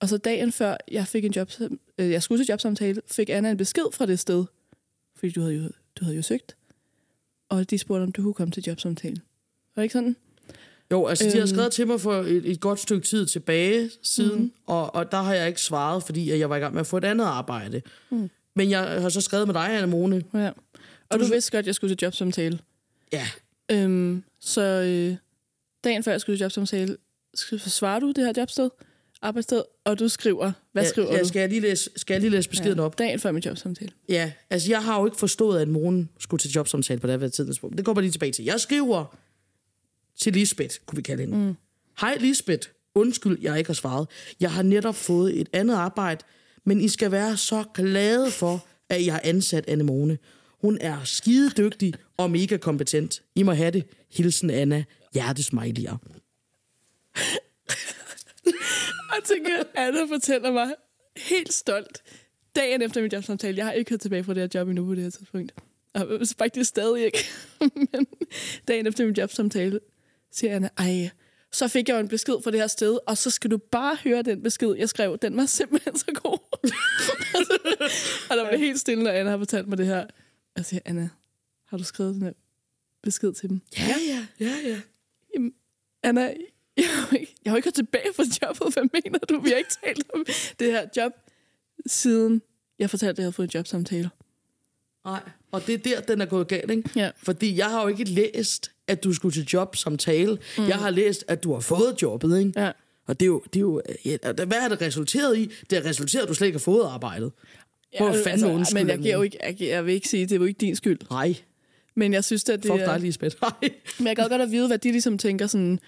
og 0.01 0.09
så 0.09 0.16
dagen 0.18 0.53
før 0.53 0.77
jeg 0.90 1.07
fik 1.07 1.25
en 1.25 1.33
job, 1.33 1.51
øh, 1.99 2.11
jeg 2.11 2.22
skulle 2.22 2.44
til 2.44 2.51
jobsamtale, 2.51 3.03
fik 3.11 3.31
Anna 3.31 3.51
en 3.51 3.57
besked 3.57 3.92
fra 3.92 4.07
det 4.07 4.18
sted, 4.18 4.44
fordi 5.18 5.33
du 5.33 5.40
havde 5.40 5.55
jo, 5.55 5.62
du 6.00 6.05
havde 6.05 6.16
jo 6.16 6.22
søgt. 6.22 6.57
Og 7.48 7.70
de 7.70 7.79
spurgte, 7.79 8.02
om 8.02 8.12
du 8.12 8.22
kunne 8.22 8.35
komme 8.35 8.50
til 8.52 8.62
jobsamtalen. 8.66 9.18
Var 9.76 9.81
det 9.81 9.85
ikke 9.85 9.92
sådan? 9.92 10.16
Jo, 10.90 11.07
altså 11.07 11.24
de 11.24 11.31
har 11.31 11.38
Øhm. 11.38 11.46
skrevet 11.46 11.72
til 11.72 11.87
mig 11.87 12.00
for 12.00 12.14
et, 12.14 12.50
et 12.50 12.61
godt 12.61 12.81
stykke 12.81 13.07
tid 13.07 13.26
tilbage 13.26 13.90
siden, 14.02 14.40
mm. 14.42 14.52
og, 14.66 14.94
og 14.94 15.12
der 15.12 15.22
har 15.22 15.35
jeg 15.35 15.48
ikke 15.48 15.61
svaret, 15.61 16.02
fordi 16.02 16.31
at 16.31 16.38
jeg 16.38 16.50
var 16.50 16.57
i 16.57 16.59
gang 16.61 16.72
med 16.74 16.81
at 16.81 16.87
få 16.87 16.96
et 16.96 17.05
andet 17.05 17.24
arbejde. 17.24 17.83
Mm. 18.11 18.31
Men 18.55 18.70
jeg 18.70 19.00
har 19.02 19.09
så 19.09 19.20
skrevet 19.20 19.46
med 19.48 19.55
dig, 19.55 19.68
Anna 19.76 19.87
Mone. 19.87 20.22
Ja. 20.35 20.50
Og 21.09 21.18
Du- 21.18 21.24
du 21.24 21.31
vidste 21.31 21.50
godt, 21.52 21.59
at 21.59 21.66
jeg 21.66 21.74
skulle 21.74 21.94
til 21.96 22.05
jobsamtale. 22.05 22.59
Ja, 23.12 23.26
Øhm, 23.70 24.24
så 24.40 24.61
øh, 24.62 25.16
dagen 25.85 26.02
før 26.02 26.11
jeg 26.12 26.20
skulle 26.20 26.37
til 26.37 26.42
jobsamtale, 26.42 26.96
svarer 27.59 28.00
du 28.00 28.12
det 28.12 28.24
her 28.24 28.33
jobsted, 28.37 28.70
arbejdssted, 29.27 29.62
og 29.85 29.99
du 29.99 30.09
skriver, 30.09 30.53
hvad 30.73 30.83
ja, 30.83 30.89
skriver 30.89 31.12
ja, 31.12 31.21
du? 31.21 31.29
skal, 31.29 31.41
jeg 31.41 31.49
lige 31.49 31.61
læse, 31.61 31.91
skal 31.97 32.15
jeg 32.15 32.21
lige 32.21 32.31
læse 32.31 32.51
beskeden 32.51 32.79
op? 32.79 32.99
Dagen 32.99 33.21
før 33.21 33.33
min 33.33 33.43
jobsamtale. 33.43 33.91
Ja, 34.09 34.33
altså 34.51 34.71
jeg 34.71 34.85
har 34.85 35.01
jo 35.01 35.07
ikke 35.07 35.17
forstået, 35.17 35.61
at 35.61 35.69
Mone 35.69 36.09
skulle 36.19 36.41
til 36.41 36.51
jobsamtale 36.51 37.01
på 37.01 37.07
det 37.07 37.21
her 37.21 37.29
tidspunkt. 37.29 37.77
Det 37.77 37.85
går 37.85 37.95
bare 37.95 38.03
lige 38.03 38.12
tilbage 38.12 38.33
til. 38.33 38.45
Jeg 38.45 38.61
skriver 38.61 39.17
til 40.21 40.33
Lisbeth, 40.33 40.77
kunne 40.87 40.97
vi 40.97 41.03
kalde 41.03 41.23
hende. 41.23 41.39
Mm. 41.39 41.57
Hej 42.01 42.17
Lisbeth, 42.21 42.69
undskyld, 42.95 43.39
jeg 43.43 43.59
ikke 43.59 43.69
har 43.69 43.75
svaret. 43.75 44.09
Jeg 44.41 44.53
har 44.53 44.62
netop 44.62 44.95
fået 44.95 45.41
et 45.41 45.49
andet 45.53 45.75
arbejde, 45.75 46.25
men 46.65 46.81
I 46.81 46.89
skal 46.89 47.11
være 47.11 47.37
så 47.37 47.65
glade 47.75 48.31
for, 48.31 48.67
at 48.89 49.01
I 49.01 49.09
har 49.09 49.21
ansat 49.25 49.65
Annemone. 49.69 50.19
Hun 50.61 50.79
er 50.81 51.05
skide 51.05 51.51
dygtig 51.51 51.95
og 52.17 52.31
mega 52.31 52.57
kompetent. 52.57 53.23
I 53.35 53.43
må 53.43 53.53
have 53.53 53.71
det. 53.71 53.85
Hilsen 54.12 54.51
Anna. 54.51 54.85
Hjertesmiley'er. 55.17 55.97
Og 59.12 59.24
tænker, 59.24 59.62
Anna 59.74 60.04
fortæller 60.04 60.52
mig 60.52 60.74
helt 61.16 61.52
stolt, 61.52 62.02
dagen 62.56 62.82
efter 62.82 63.02
min 63.02 63.11
jobsamtale, 63.12 63.56
jeg 63.56 63.66
har 63.66 63.72
ikke 63.72 63.90
hørt 63.90 64.00
tilbage 64.00 64.24
fra 64.24 64.35
det 64.35 64.42
her 64.42 64.61
job 64.61 64.68
endnu 64.68 64.87
på 64.87 64.94
det 64.94 65.02
her 65.02 65.11
tidspunkt. 65.11 65.52
Og 65.94 66.20
faktisk 66.38 66.68
stadig 66.68 67.04
ikke. 67.04 67.18
Men 67.92 68.06
dagen 68.68 68.87
efter 68.87 69.04
min 69.04 69.14
jobsamtale, 69.14 69.80
siger 70.30 70.56
Anna, 70.56 70.68
ej, 70.78 71.11
så 71.52 71.68
fik 71.68 71.88
jeg 71.88 71.94
jo 71.94 72.00
en 72.00 72.09
besked 72.09 72.35
fra 72.44 72.50
det 72.50 72.61
her 72.61 72.66
sted, 72.66 72.98
og 73.06 73.18
så 73.18 73.30
skal 73.30 73.50
du 73.50 73.56
bare 73.59 73.96
høre 74.04 74.22
den 74.22 74.42
besked, 74.42 74.74
jeg 74.74 74.88
skrev. 74.88 75.18
Den 75.18 75.37
var 75.37 75.46
simpelthen 75.46 75.98
så 75.98 76.20
god. 76.22 76.38
og 78.30 78.37
der 78.37 78.48
blev 78.48 78.61
helt 78.61 78.80
stille, 78.80 79.04
når 79.04 79.11
Anna 79.11 79.30
har 79.30 79.38
fortalt 79.38 79.68
mig 79.68 79.78
det 79.78 79.87
her. 79.87 80.06
Jeg 80.56 80.64
siger, 80.64 80.80
Anna, 80.85 81.09
har 81.66 81.76
du 81.76 81.85
skrevet 81.85 82.14
den 82.14 82.22
her 82.22 82.32
besked 83.02 83.32
til 83.32 83.48
dem? 83.48 83.61
Ja, 83.78 83.94
ja, 84.09 84.26
ja, 84.40 84.54
ja. 84.68 84.80
Jamen, 85.35 85.52
Anna, 86.02 86.35
jeg 86.77 86.87
har, 86.89 87.17
ikke, 87.17 87.35
jeg 87.45 87.51
har 87.53 87.57
ikke 87.57 87.67
hørt 87.67 87.75
tilbage 87.75 88.12
fra 88.17 88.25
jobbet. 88.43 88.73
Hvad 88.75 89.01
mener 89.05 89.19
du? 89.19 89.41
Vi 89.41 89.51
har 89.51 89.57
ikke 89.57 89.75
talt 89.85 90.07
om 90.15 90.25
det 90.61 90.73
her 90.73 90.87
job, 90.97 91.12
siden 91.87 92.43
jeg 92.79 92.91
fortalte, 92.91 93.11
at 93.11 93.19
jeg 93.19 93.25
havde 93.25 93.33
fået 93.33 93.47
en 93.47 93.51
jobsamtale. 93.55 94.11
Nej, 95.05 95.21
og 95.53 95.67
det 95.67 95.75
er 95.75 95.79
der, 95.79 96.01
den 96.01 96.21
er 96.21 96.27
gået 96.27 96.49
galt, 96.49 96.71
ikke? 96.71 96.91
Ja. 96.97 97.11
Fordi 97.23 97.57
jeg 97.57 97.67
har 97.71 97.83
jo 97.83 97.89
ikke 97.89 98.05
læst, 98.05 98.71
at 98.89 99.05
du 99.05 99.12
skulle 99.12 99.33
til 99.33 99.45
job 99.53 99.77
som 99.77 99.99
tale. 99.99 100.39
Mm. 100.59 100.69
Jeg 100.69 100.77
har 100.77 100.91
læst, 100.91 101.25
at 101.29 101.45
du 101.45 101.53
har 101.53 101.61
fået 101.61 102.03
jobbet, 102.03 102.39
ikke? 102.39 102.61
Ja. 102.61 102.73
Og 103.07 103.21
det 103.21 103.27
er 103.27 103.29
jo... 103.29 103.43
Det 103.53 103.57
er 103.57 103.61
jo 103.61 103.83
ja, 104.05 104.17
hvad 104.33 104.61
har 104.61 104.69
det 104.69 104.81
resulteret 104.81 105.39
i? 105.39 105.51
Det 105.71 105.83
har 105.83 105.91
resulteret, 105.91 106.23
at 106.23 106.29
du 106.29 106.35
slet 106.35 106.47
ikke 106.47 106.59
har 106.59 106.62
fået 106.62 106.85
arbejdet. 106.87 107.33
Hvor 107.99 108.07
Ja, 108.15 108.23
fanden 108.31 108.51
undskyld, 108.51 108.79
Men 108.81 108.89
jeg, 108.89 108.99
giver 108.99 109.15
jo 109.15 109.23
ikke, 109.23 109.39
jeg, 109.43 109.57
jeg 109.61 109.87
vil 109.87 109.95
ikke 109.95 110.09
sige, 110.09 110.23
at 110.23 110.31
det 110.31 110.41
var 110.41 110.47
ikke 110.47 110.59
din 110.59 110.77
skyld. 110.77 110.99
Nej, 111.11 111.35
Men 111.95 112.12
jeg 112.12 112.25
synes, 112.25 112.49
at 112.49 112.62
det 112.62 112.71
fuck 112.71 112.83
er... 112.83 112.87
dig, 112.93 113.01
Lisbeth. 113.01 113.37
Nej. 113.43 113.71
Men 113.99 114.07
jeg 114.07 114.17
kan 114.17 114.29
godt 114.29 114.43
at 114.43 114.51
vide, 114.51 114.67
hvad 114.67 114.79
de 114.79 114.91
ligesom 114.93 115.19
tænker 115.19 115.47
sådan, 115.47 115.81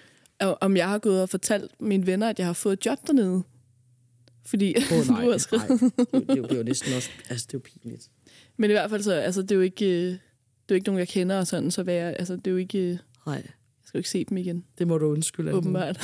om 0.61 0.77
jeg 0.77 0.87
har 0.89 0.97
gået 0.99 1.21
og 1.21 1.29
fortalt 1.29 1.71
mine 1.81 2.05
venner, 2.07 2.29
at 2.29 2.39
jeg 2.39 2.45
har 2.47 2.53
fået 2.53 2.73
et 2.73 2.85
job 2.85 3.07
dernede. 3.07 3.43
Fordi 4.45 4.75
Åh, 4.91 5.07
nej, 5.11 5.25
du 5.25 5.31
har 5.31 5.37
skrevet. 5.37 5.69
nej. 5.81 5.89
Det, 5.97 6.37
jo- 6.37 6.41
det, 6.41 6.49
det 6.49 6.51
er 6.51 6.57
jo 6.57 6.63
næsten 6.63 6.93
også... 6.93 7.09
Altså, 7.29 7.45
det 7.47 7.53
er 7.53 7.59
jo 7.59 7.61
pinligt. 7.81 8.09
Men 8.57 8.69
i 8.69 8.73
hvert 8.73 8.89
fald 8.89 9.01
så, 9.03 9.13
altså, 9.13 9.41
det 9.41 9.51
er 9.51 9.55
jo 9.55 9.61
ikke, 9.61 9.85
øh, 9.85 10.01
det 10.05 10.13
er 10.13 10.17
jo 10.71 10.75
ikke 10.75 10.87
nogen, 10.87 10.99
jeg 10.99 11.07
kender 11.07 11.37
og 11.39 11.47
sådan, 11.47 11.71
så 11.71 11.83
jeg, 11.87 12.15
altså, 12.19 12.35
det 12.35 12.47
er 12.47 12.51
jo 12.51 12.57
ikke, 12.57 12.77
øh, 12.79 12.87
jeg 12.89 12.97
Nej, 13.25 13.41
skal 13.85 13.97
jo 13.97 13.99
ikke 13.99 14.09
se 14.09 14.23
dem 14.25 14.37
igen. 14.37 14.65
det 14.77 14.87
må 14.87 14.97
du 14.97 15.05
undskylde. 15.11 15.53
Åbenbart. 15.53 15.99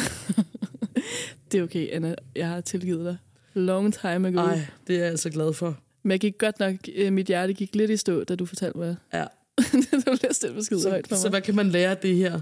det 1.52 1.60
er 1.60 1.64
okay, 1.64 1.90
Anna. 1.92 2.16
Jeg 2.36 2.48
har 2.50 2.62
tilgivet 2.62 3.06
dig. 3.06 3.18
Long 3.54 3.94
time 3.94 4.28
ago. 4.28 4.32
Nej, 4.32 4.60
det 4.88 4.96
er 4.96 5.00
jeg 5.00 5.08
altså 5.10 5.30
glad 5.30 5.54
for. 5.54 5.78
Men 6.04 6.12
jeg 6.12 6.20
gik 6.20 6.38
godt 6.38 6.60
nok, 6.60 6.76
øh, 6.96 7.14
mit 7.14 7.28
hjerte 7.28 7.54
gik 7.54 7.76
lidt 7.76 7.92
i 7.92 7.98
stå, 7.98 8.24
da 8.24 8.36
du 8.36 8.46
fortalte 8.46 8.78
mig. 8.78 8.96
Ja. 9.14 9.26
du 9.92 10.18
læste 10.24 10.48
den 10.48 10.56
besked 10.56 10.90
højt 10.90 11.08
for 11.08 11.16
Så, 11.16 11.20
mig. 11.20 11.22
så 11.22 11.30
hvad 11.30 11.42
kan 11.42 11.56
man 11.56 11.70
lære 11.70 11.90
af 11.92 11.98
det 11.98 12.16
her? 12.16 12.40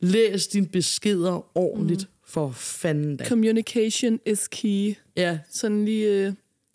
Læs 0.00 0.46
dine 0.46 0.66
beskeder 0.66 1.58
ordentligt, 1.58 2.00
mm. 2.00 2.06
for 2.24 2.50
fanden 2.50 3.16
da. 3.16 3.24
Communication 3.24 4.20
is 4.26 4.48
key. 4.48 4.94
Ja, 5.16 5.38
Sådan 5.50 5.84
lige 5.84 6.06
øh, 6.06 6.32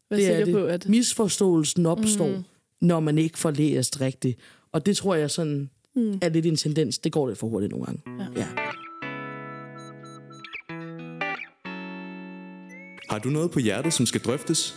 være 0.09 0.19
det 0.19 0.27
er 0.27 0.45
det. 0.45 0.53
på, 0.53 0.65
at... 0.65 0.89
Misforståelsen 0.89 1.85
opstår, 1.85 2.27
mm. 2.27 2.43
når 2.81 2.99
man 2.99 3.17
ikke 3.17 3.39
får 3.39 3.51
læst 3.51 4.01
rigtigt. 4.01 4.39
Og 4.71 4.85
det 4.85 4.97
tror 4.97 5.15
jeg 5.15 5.31
sådan, 5.31 5.69
mm. 5.95 6.19
er 6.21 6.29
lidt 6.29 6.45
en 6.45 6.55
tendens. 6.55 6.99
Det 6.99 7.11
går 7.11 7.27
lidt 7.27 7.39
for 7.39 7.47
hurtigt 7.47 7.71
nogle 7.71 7.85
gange. 7.85 8.01
Ja. 8.19 8.25
ja. 8.35 8.47
Har 13.09 13.19
du 13.19 13.29
noget 13.29 13.51
på 13.51 13.59
hjertet, 13.59 13.93
som 13.93 14.05
skal 14.05 14.21
drøftes? 14.21 14.75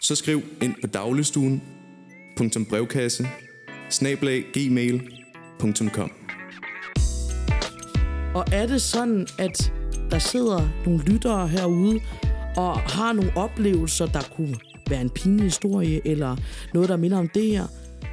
Så 0.00 0.14
skriv 0.14 0.42
ind 0.62 0.74
på 0.80 0.86
dagligstuen.brevkasse 0.86 3.26
gmail.com 4.52 6.10
Og 8.34 8.44
er 8.52 8.66
det 8.66 8.82
sådan, 8.82 9.26
at 9.38 9.72
der 10.10 10.18
sidder 10.18 10.68
nogle 10.86 11.04
lyttere 11.04 11.48
herude 11.48 12.00
og 12.56 12.78
har 12.78 13.12
nogle 13.12 13.32
oplevelser, 13.36 14.06
der 14.06 14.22
kunne 14.36 14.56
være 14.90 15.00
en 15.00 15.10
pinlig 15.10 15.44
historie 15.44 16.06
eller 16.06 16.36
noget, 16.74 16.88
der 16.88 16.96
minder 16.96 17.18
om 17.18 17.28
det 17.28 17.46
her, 17.46 17.66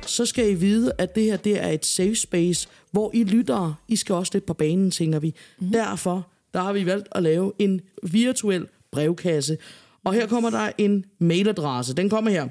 så 0.06 0.26
skal 0.26 0.50
I 0.50 0.54
vide, 0.54 0.92
at 0.98 1.16
det 1.16 1.24
her 1.24 1.38
det 1.38 1.64
er 1.64 1.68
et 1.68 1.86
safe 1.86 2.16
space, 2.16 2.68
hvor 2.92 3.12
I 3.14 3.24
lyttere, 3.24 3.76
I 3.88 3.96
skal 3.96 4.16
også 4.16 4.32
lidt 4.34 4.46
på 4.46 4.54
banen, 4.54 4.92
tænker 4.92 5.20
vi. 5.20 5.36
Mm-hmm. 5.60 5.74
Derfor 5.74 6.28
der 6.54 6.62
har 6.62 6.74
vi 6.74 6.86
valgt 6.86 7.08
at 7.12 7.24
lave 7.24 7.52
en 7.60 7.82
virtuel 8.04 8.68
brevkasse. 8.92 9.58
Og 10.04 10.14
her 10.14 10.28
kommer 10.28 10.50
der 10.50 10.72
en 10.78 11.06
mailadresse. 11.20 11.94
Den 11.94 12.10
kommer 12.10 12.32
her. 12.32 12.48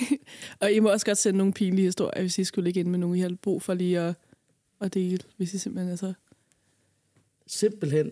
og 0.60 0.72
I 0.72 0.78
må 0.78 0.88
også 0.88 1.06
godt 1.06 1.18
sende 1.18 1.38
nogle 1.38 1.52
pinlige 1.52 1.84
historier, 1.84 2.20
hvis 2.20 2.38
I 2.38 2.44
skulle 2.44 2.64
ligge 2.64 2.80
ind 2.80 2.88
med 2.88 2.98
nogen, 2.98 3.16
I 3.16 3.20
har 3.20 3.36
brug 3.42 3.62
for 3.62 3.74
lige 3.74 4.00
at, 4.00 4.14
at 4.82 4.94
dele, 4.94 5.18
hvis 5.36 5.54
I 5.54 5.58
simpelthen 5.58 5.92
er 5.92 5.96
så... 5.96 6.12
Simpelthen. 7.46 8.10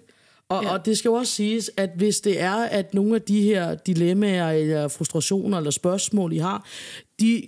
Og, 0.48 0.62
ja. 0.62 0.72
Og 0.72 0.86
det 0.86 0.98
skal 0.98 1.08
jo 1.08 1.14
også 1.14 1.32
siges, 1.32 1.70
at 1.76 1.90
hvis 1.96 2.20
det 2.20 2.40
er, 2.40 2.54
at 2.54 2.94
nogle 2.94 3.14
af 3.14 3.22
de 3.22 3.42
her 3.42 3.74
dilemmaer, 3.74 4.50
eller 4.50 4.88
frustrationer, 4.88 5.58
eller 5.58 5.70
spørgsmål, 5.70 6.32
I 6.32 6.38
har, 6.38 6.66
de 7.20 7.42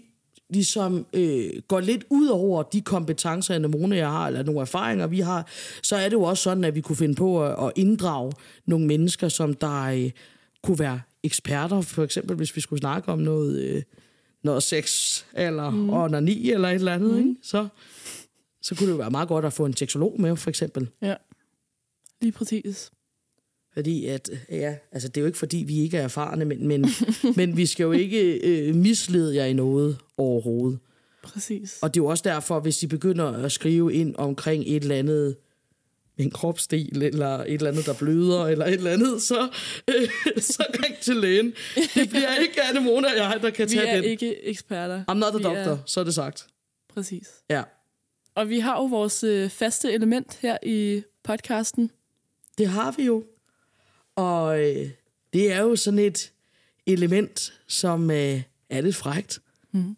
ligesom 0.51 1.07
øh, 1.13 1.51
går 1.69 1.81
lidt 1.81 2.05
ud 2.11 2.29
over 2.29 2.63
de 2.63 2.81
kompetencer, 2.81 3.55
Anemone 3.55 3.97
jeg 3.97 4.11
har, 4.11 4.27
eller 4.27 4.43
nogle 4.43 4.61
erfaringer, 4.61 5.07
vi 5.07 5.21
har, 5.21 5.47
så 5.83 5.97
er 5.97 6.05
det 6.05 6.13
jo 6.13 6.23
også 6.23 6.43
sådan, 6.43 6.65
at 6.65 6.75
vi 6.75 6.81
kunne 6.81 6.97
finde 6.97 7.15
på 7.15 7.45
at, 7.45 7.67
at 7.67 7.73
inddrage 7.77 8.33
nogle 8.67 8.87
mennesker, 8.87 9.29
som 9.29 9.55
der 9.55 9.83
øh, 9.83 10.11
kunne 10.63 10.79
være 10.79 11.01
eksperter, 11.23 11.81
for 11.81 12.05
eksempel 12.05 12.37
hvis 12.37 12.57
vi 12.57 12.61
skulle 12.61 12.81
snakke 12.81 13.13
om 13.13 13.19
noget, 13.19 13.63
øh, 13.63 13.83
noget 14.43 14.63
sex, 14.63 15.19
eller 15.35 15.71
mm. 15.71 15.91
onani, 15.91 16.51
eller 16.51 16.69
et 16.69 16.75
eller 16.75 16.95
andet, 16.95 17.11
mm. 17.11 17.19
ikke? 17.19 17.35
Så, 17.43 17.69
så 18.62 18.75
kunne 18.75 18.87
det 18.87 18.92
jo 18.92 18.98
være 18.98 19.11
meget 19.11 19.29
godt 19.29 19.44
at 19.44 19.53
få 19.53 19.64
en 19.66 19.77
seksolog 19.77 20.20
med, 20.20 20.37
for 20.37 20.51
eksempel. 20.51 20.88
Ja, 21.03 21.14
lige 22.20 22.33
præcis. 22.33 22.90
Fordi 23.75 24.07
at, 24.07 24.31
ja, 24.51 24.77
altså 24.92 25.09
det 25.09 25.16
er 25.16 25.20
jo 25.20 25.27
ikke 25.27 25.38
fordi, 25.38 25.57
vi 25.57 25.81
ikke 25.81 25.96
er 25.98 26.03
erfarne, 26.03 26.44
men, 26.44 26.66
men, 26.68 26.87
men 27.37 27.57
vi 27.57 27.66
skal 27.66 27.85
jo 27.85 27.92
ikke 27.92 28.33
øh, 28.33 28.75
mislede 28.75 29.37
jer 29.37 29.44
i 29.44 29.53
noget 29.53 29.98
overhovedet. 30.16 30.79
Præcis. 31.22 31.79
Og 31.83 31.94
det 31.94 32.01
er 32.01 32.05
jo 32.05 32.09
også 32.09 32.22
derfor, 32.27 32.61
hvis 32.61 32.83
I 32.83 32.87
begynder 32.87 33.25
at 33.44 33.53
skrive 33.53 33.94
ind 33.94 34.14
omkring 34.18 34.64
et 34.66 34.83
eller 34.83 34.96
andet 34.96 35.37
en 36.18 36.31
kropsdel, 36.31 37.03
eller 37.03 37.29
et 37.38 37.53
eller 37.55 37.70
andet, 37.70 37.87
der 37.87 37.94
bløder, 37.94 38.46
eller 38.46 38.66
et 38.66 38.72
eller 38.72 38.90
andet, 38.90 39.22
så, 39.22 39.48
øh, 39.88 40.09
så 40.53 40.64
ring 40.85 40.96
til 41.01 41.16
lægen. 41.16 41.55
Det 41.94 42.09
bliver 42.09 42.37
ikke 42.37 42.62
Anne 42.62 42.81
Mona 42.81 43.09
og 43.09 43.16
jeg, 43.16 43.38
der 43.42 43.51
kan 43.51 43.70
vi 43.70 43.75
tage 43.75 43.87
er 43.88 43.94
den. 44.01 44.05
ikke 44.05 44.44
eksperter. 44.44 45.05
I'm 45.11 45.14
not 45.14 45.35
a 45.35 45.37
Vi 45.37 45.42
doctor, 45.42 45.72
Er, 45.72 45.79
så 45.87 46.01
er 46.01 46.05
det 46.05 46.14
sagt. 46.14 46.46
præcis. 46.94 47.29
Ja, 47.51 47.62
Og 48.35 48.49
vi 48.49 48.59
har 48.59 48.77
jo 48.77 48.85
vores 48.85 49.25
øh, 49.25 49.51
faste 49.51 49.92
element 49.92 50.38
her 50.42 50.59
i 50.62 51.03
podcasten. 51.23 51.90
det 52.59 52.68
har 52.68 52.95
vi 52.97 53.05
jo. 53.05 53.25
Og 54.16 54.61
øh, 54.61 54.90
det 55.33 55.53
er 55.53 55.61
jo 55.61 55.77
sådan 55.77 55.99
et 55.99 56.33
element, 56.87 57.61
som 57.66 58.11
øh, 58.11 58.42
er 58.71 58.81
lidt 58.81 58.97
frægt. 58.97 59.38
Mhm. 59.73 59.97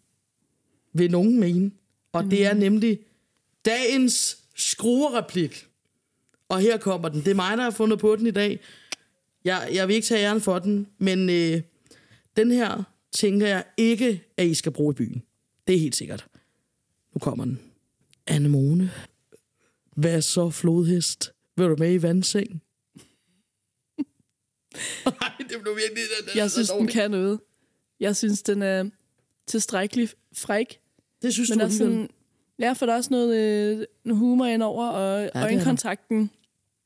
Vil 0.93 1.11
nogen 1.11 1.39
mene. 1.39 1.71
Og 2.13 2.23
det 2.23 2.45
er 2.45 2.53
nemlig 2.53 2.99
dagens 3.65 4.37
skruereplik. 4.55 5.67
Og 6.49 6.59
her 6.59 6.77
kommer 6.77 7.09
den. 7.09 7.19
Det 7.19 7.27
er 7.27 7.35
mig, 7.35 7.57
der 7.57 7.63
har 7.63 7.71
fundet 7.71 7.99
på 7.99 8.15
den 8.15 8.27
i 8.27 8.31
dag. 8.31 8.59
Jeg, 9.45 9.69
jeg 9.73 9.87
vil 9.87 9.95
ikke 9.95 10.05
tage 10.05 10.21
æren 10.25 10.41
for 10.41 10.59
den, 10.59 10.87
men 10.97 11.29
øh, 11.29 11.61
den 12.37 12.51
her 12.51 12.83
tænker 13.11 13.47
jeg 13.47 13.63
ikke, 13.77 14.23
at 14.37 14.45
I 14.45 14.53
skal 14.53 14.71
bruge 14.71 14.91
i 14.93 14.95
byen. 14.95 15.23
Det 15.67 15.75
er 15.75 15.79
helt 15.79 15.95
sikkert. 15.95 16.27
Nu 17.13 17.19
kommer 17.19 17.45
den. 17.45 17.59
Anemone. 18.27 18.91
Hvad 19.95 20.21
så, 20.21 20.49
flodhest? 20.49 21.31
Vil 21.57 21.65
du 21.67 21.75
med 21.79 21.93
i 21.93 22.01
vandseng? 22.01 22.49
Nej, 25.05 25.31
det 25.39 25.61
blev 25.61 25.75
virkelig... 25.75 26.03
Den, 26.19 26.27
den, 26.27 26.37
Jeg 26.37 26.51
synes, 26.51 26.69
den 26.69 26.87
kan 26.87 27.11
noget. 27.11 27.39
Jeg 27.99 28.15
synes, 28.15 28.41
den 28.41 28.61
er 28.61 28.89
tilstrækkelig 29.47 30.09
fræk. 30.33 30.79
Det 31.21 31.33
synes 31.33 31.49
Men 31.49 31.59
du 31.59 31.65
der 31.65 31.69
er 31.69 31.73
sådan, 31.73 32.09
ja, 32.59 32.73
for 32.73 32.85
der 32.85 32.93
er 32.93 32.97
også 32.97 33.11
noget, 33.11 33.37
øh, 33.37 33.85
noget 34.05 34.19
humor 34.19 34.45
indover, 34.45 34.87
og 34.87 35.29
ja, 35.35 35.43
øjenkontakten, 35.43 36.31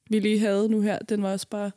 vi 0.10 0.20
lige 0.20 0.40
havde 0.40 0.70
nu 0.70 0.82
her, 0.82 1.00
den 1.00 1.24
var 1.24 1.32
også 1.32 1.48
bare... 1.48 1.72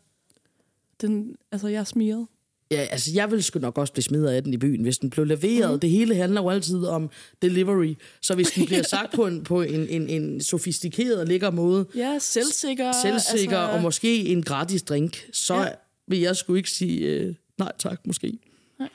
Den, 1.00 1.36
altså, 1.52 1.68
jeg 1.68 1.86
smirede. 1.86 2.26
Ja, 2.72 2.86
altså, 2.90 3.10
jeg 3.14 3.30
ville 3.30 3.42
sgu 3.42 3.58
nok 3.58 3.78
også 3.78 3.92
blive 3.92 4.02
smidt 4.04 4.26
af 4.26 4.42
den 4.42 4.54
i 4.54 4.56
byen, 4.56 4.82
hvis 4.82 4.98
den 4.98 5.10
blev 5.10 5.26
leveret. 5.26 5.72
Mm. 5.72 5.80
Det 5.80 5.90
hele 5.90 6.14
handler 6.14 6.42
jo 6.42 6.50
altid 6.50 6.84
om 6.84 7.10
delivery. 7.42 7.94
Så 8.22 8.34
hvis 8.34 8.50
den 8.50 8.66
bliver 8.70 8.82
sagt 8.82 9.14
på 9.14 9.26
en, 9.26 9.44
på 9.44 9.62
en, 9.62 9.88
en, 9.88 10.08
en 10.08 10.40
sofistikeret 10.40 11.20
og 11.20 11.26
lækker 11.26 11.50
måde, 11.50 11.86
Ja, 11.96 12.18
selvsikker. 12.20 12.92
selvsikker 13.02 13.58
altså, 13.58 13.76
og 13.76 13.82
måske 13.82 14.24
en 14.24 14.42
gratis 14.42 14.82
drink, 14.82 15.28
så 15.32 15.54
ja. 15.54 15.68
Vil 16.08 16.20
jeg 16.20 16.36
sgu 16.36 16.54
ikke 16.54 16.70
sige 16.70 17.06
øh, 17.06 17.34
nej 17.58 17.72
tak, 17.78 18.06
måske. 18.06 18.38
Nej. 18.78 18.88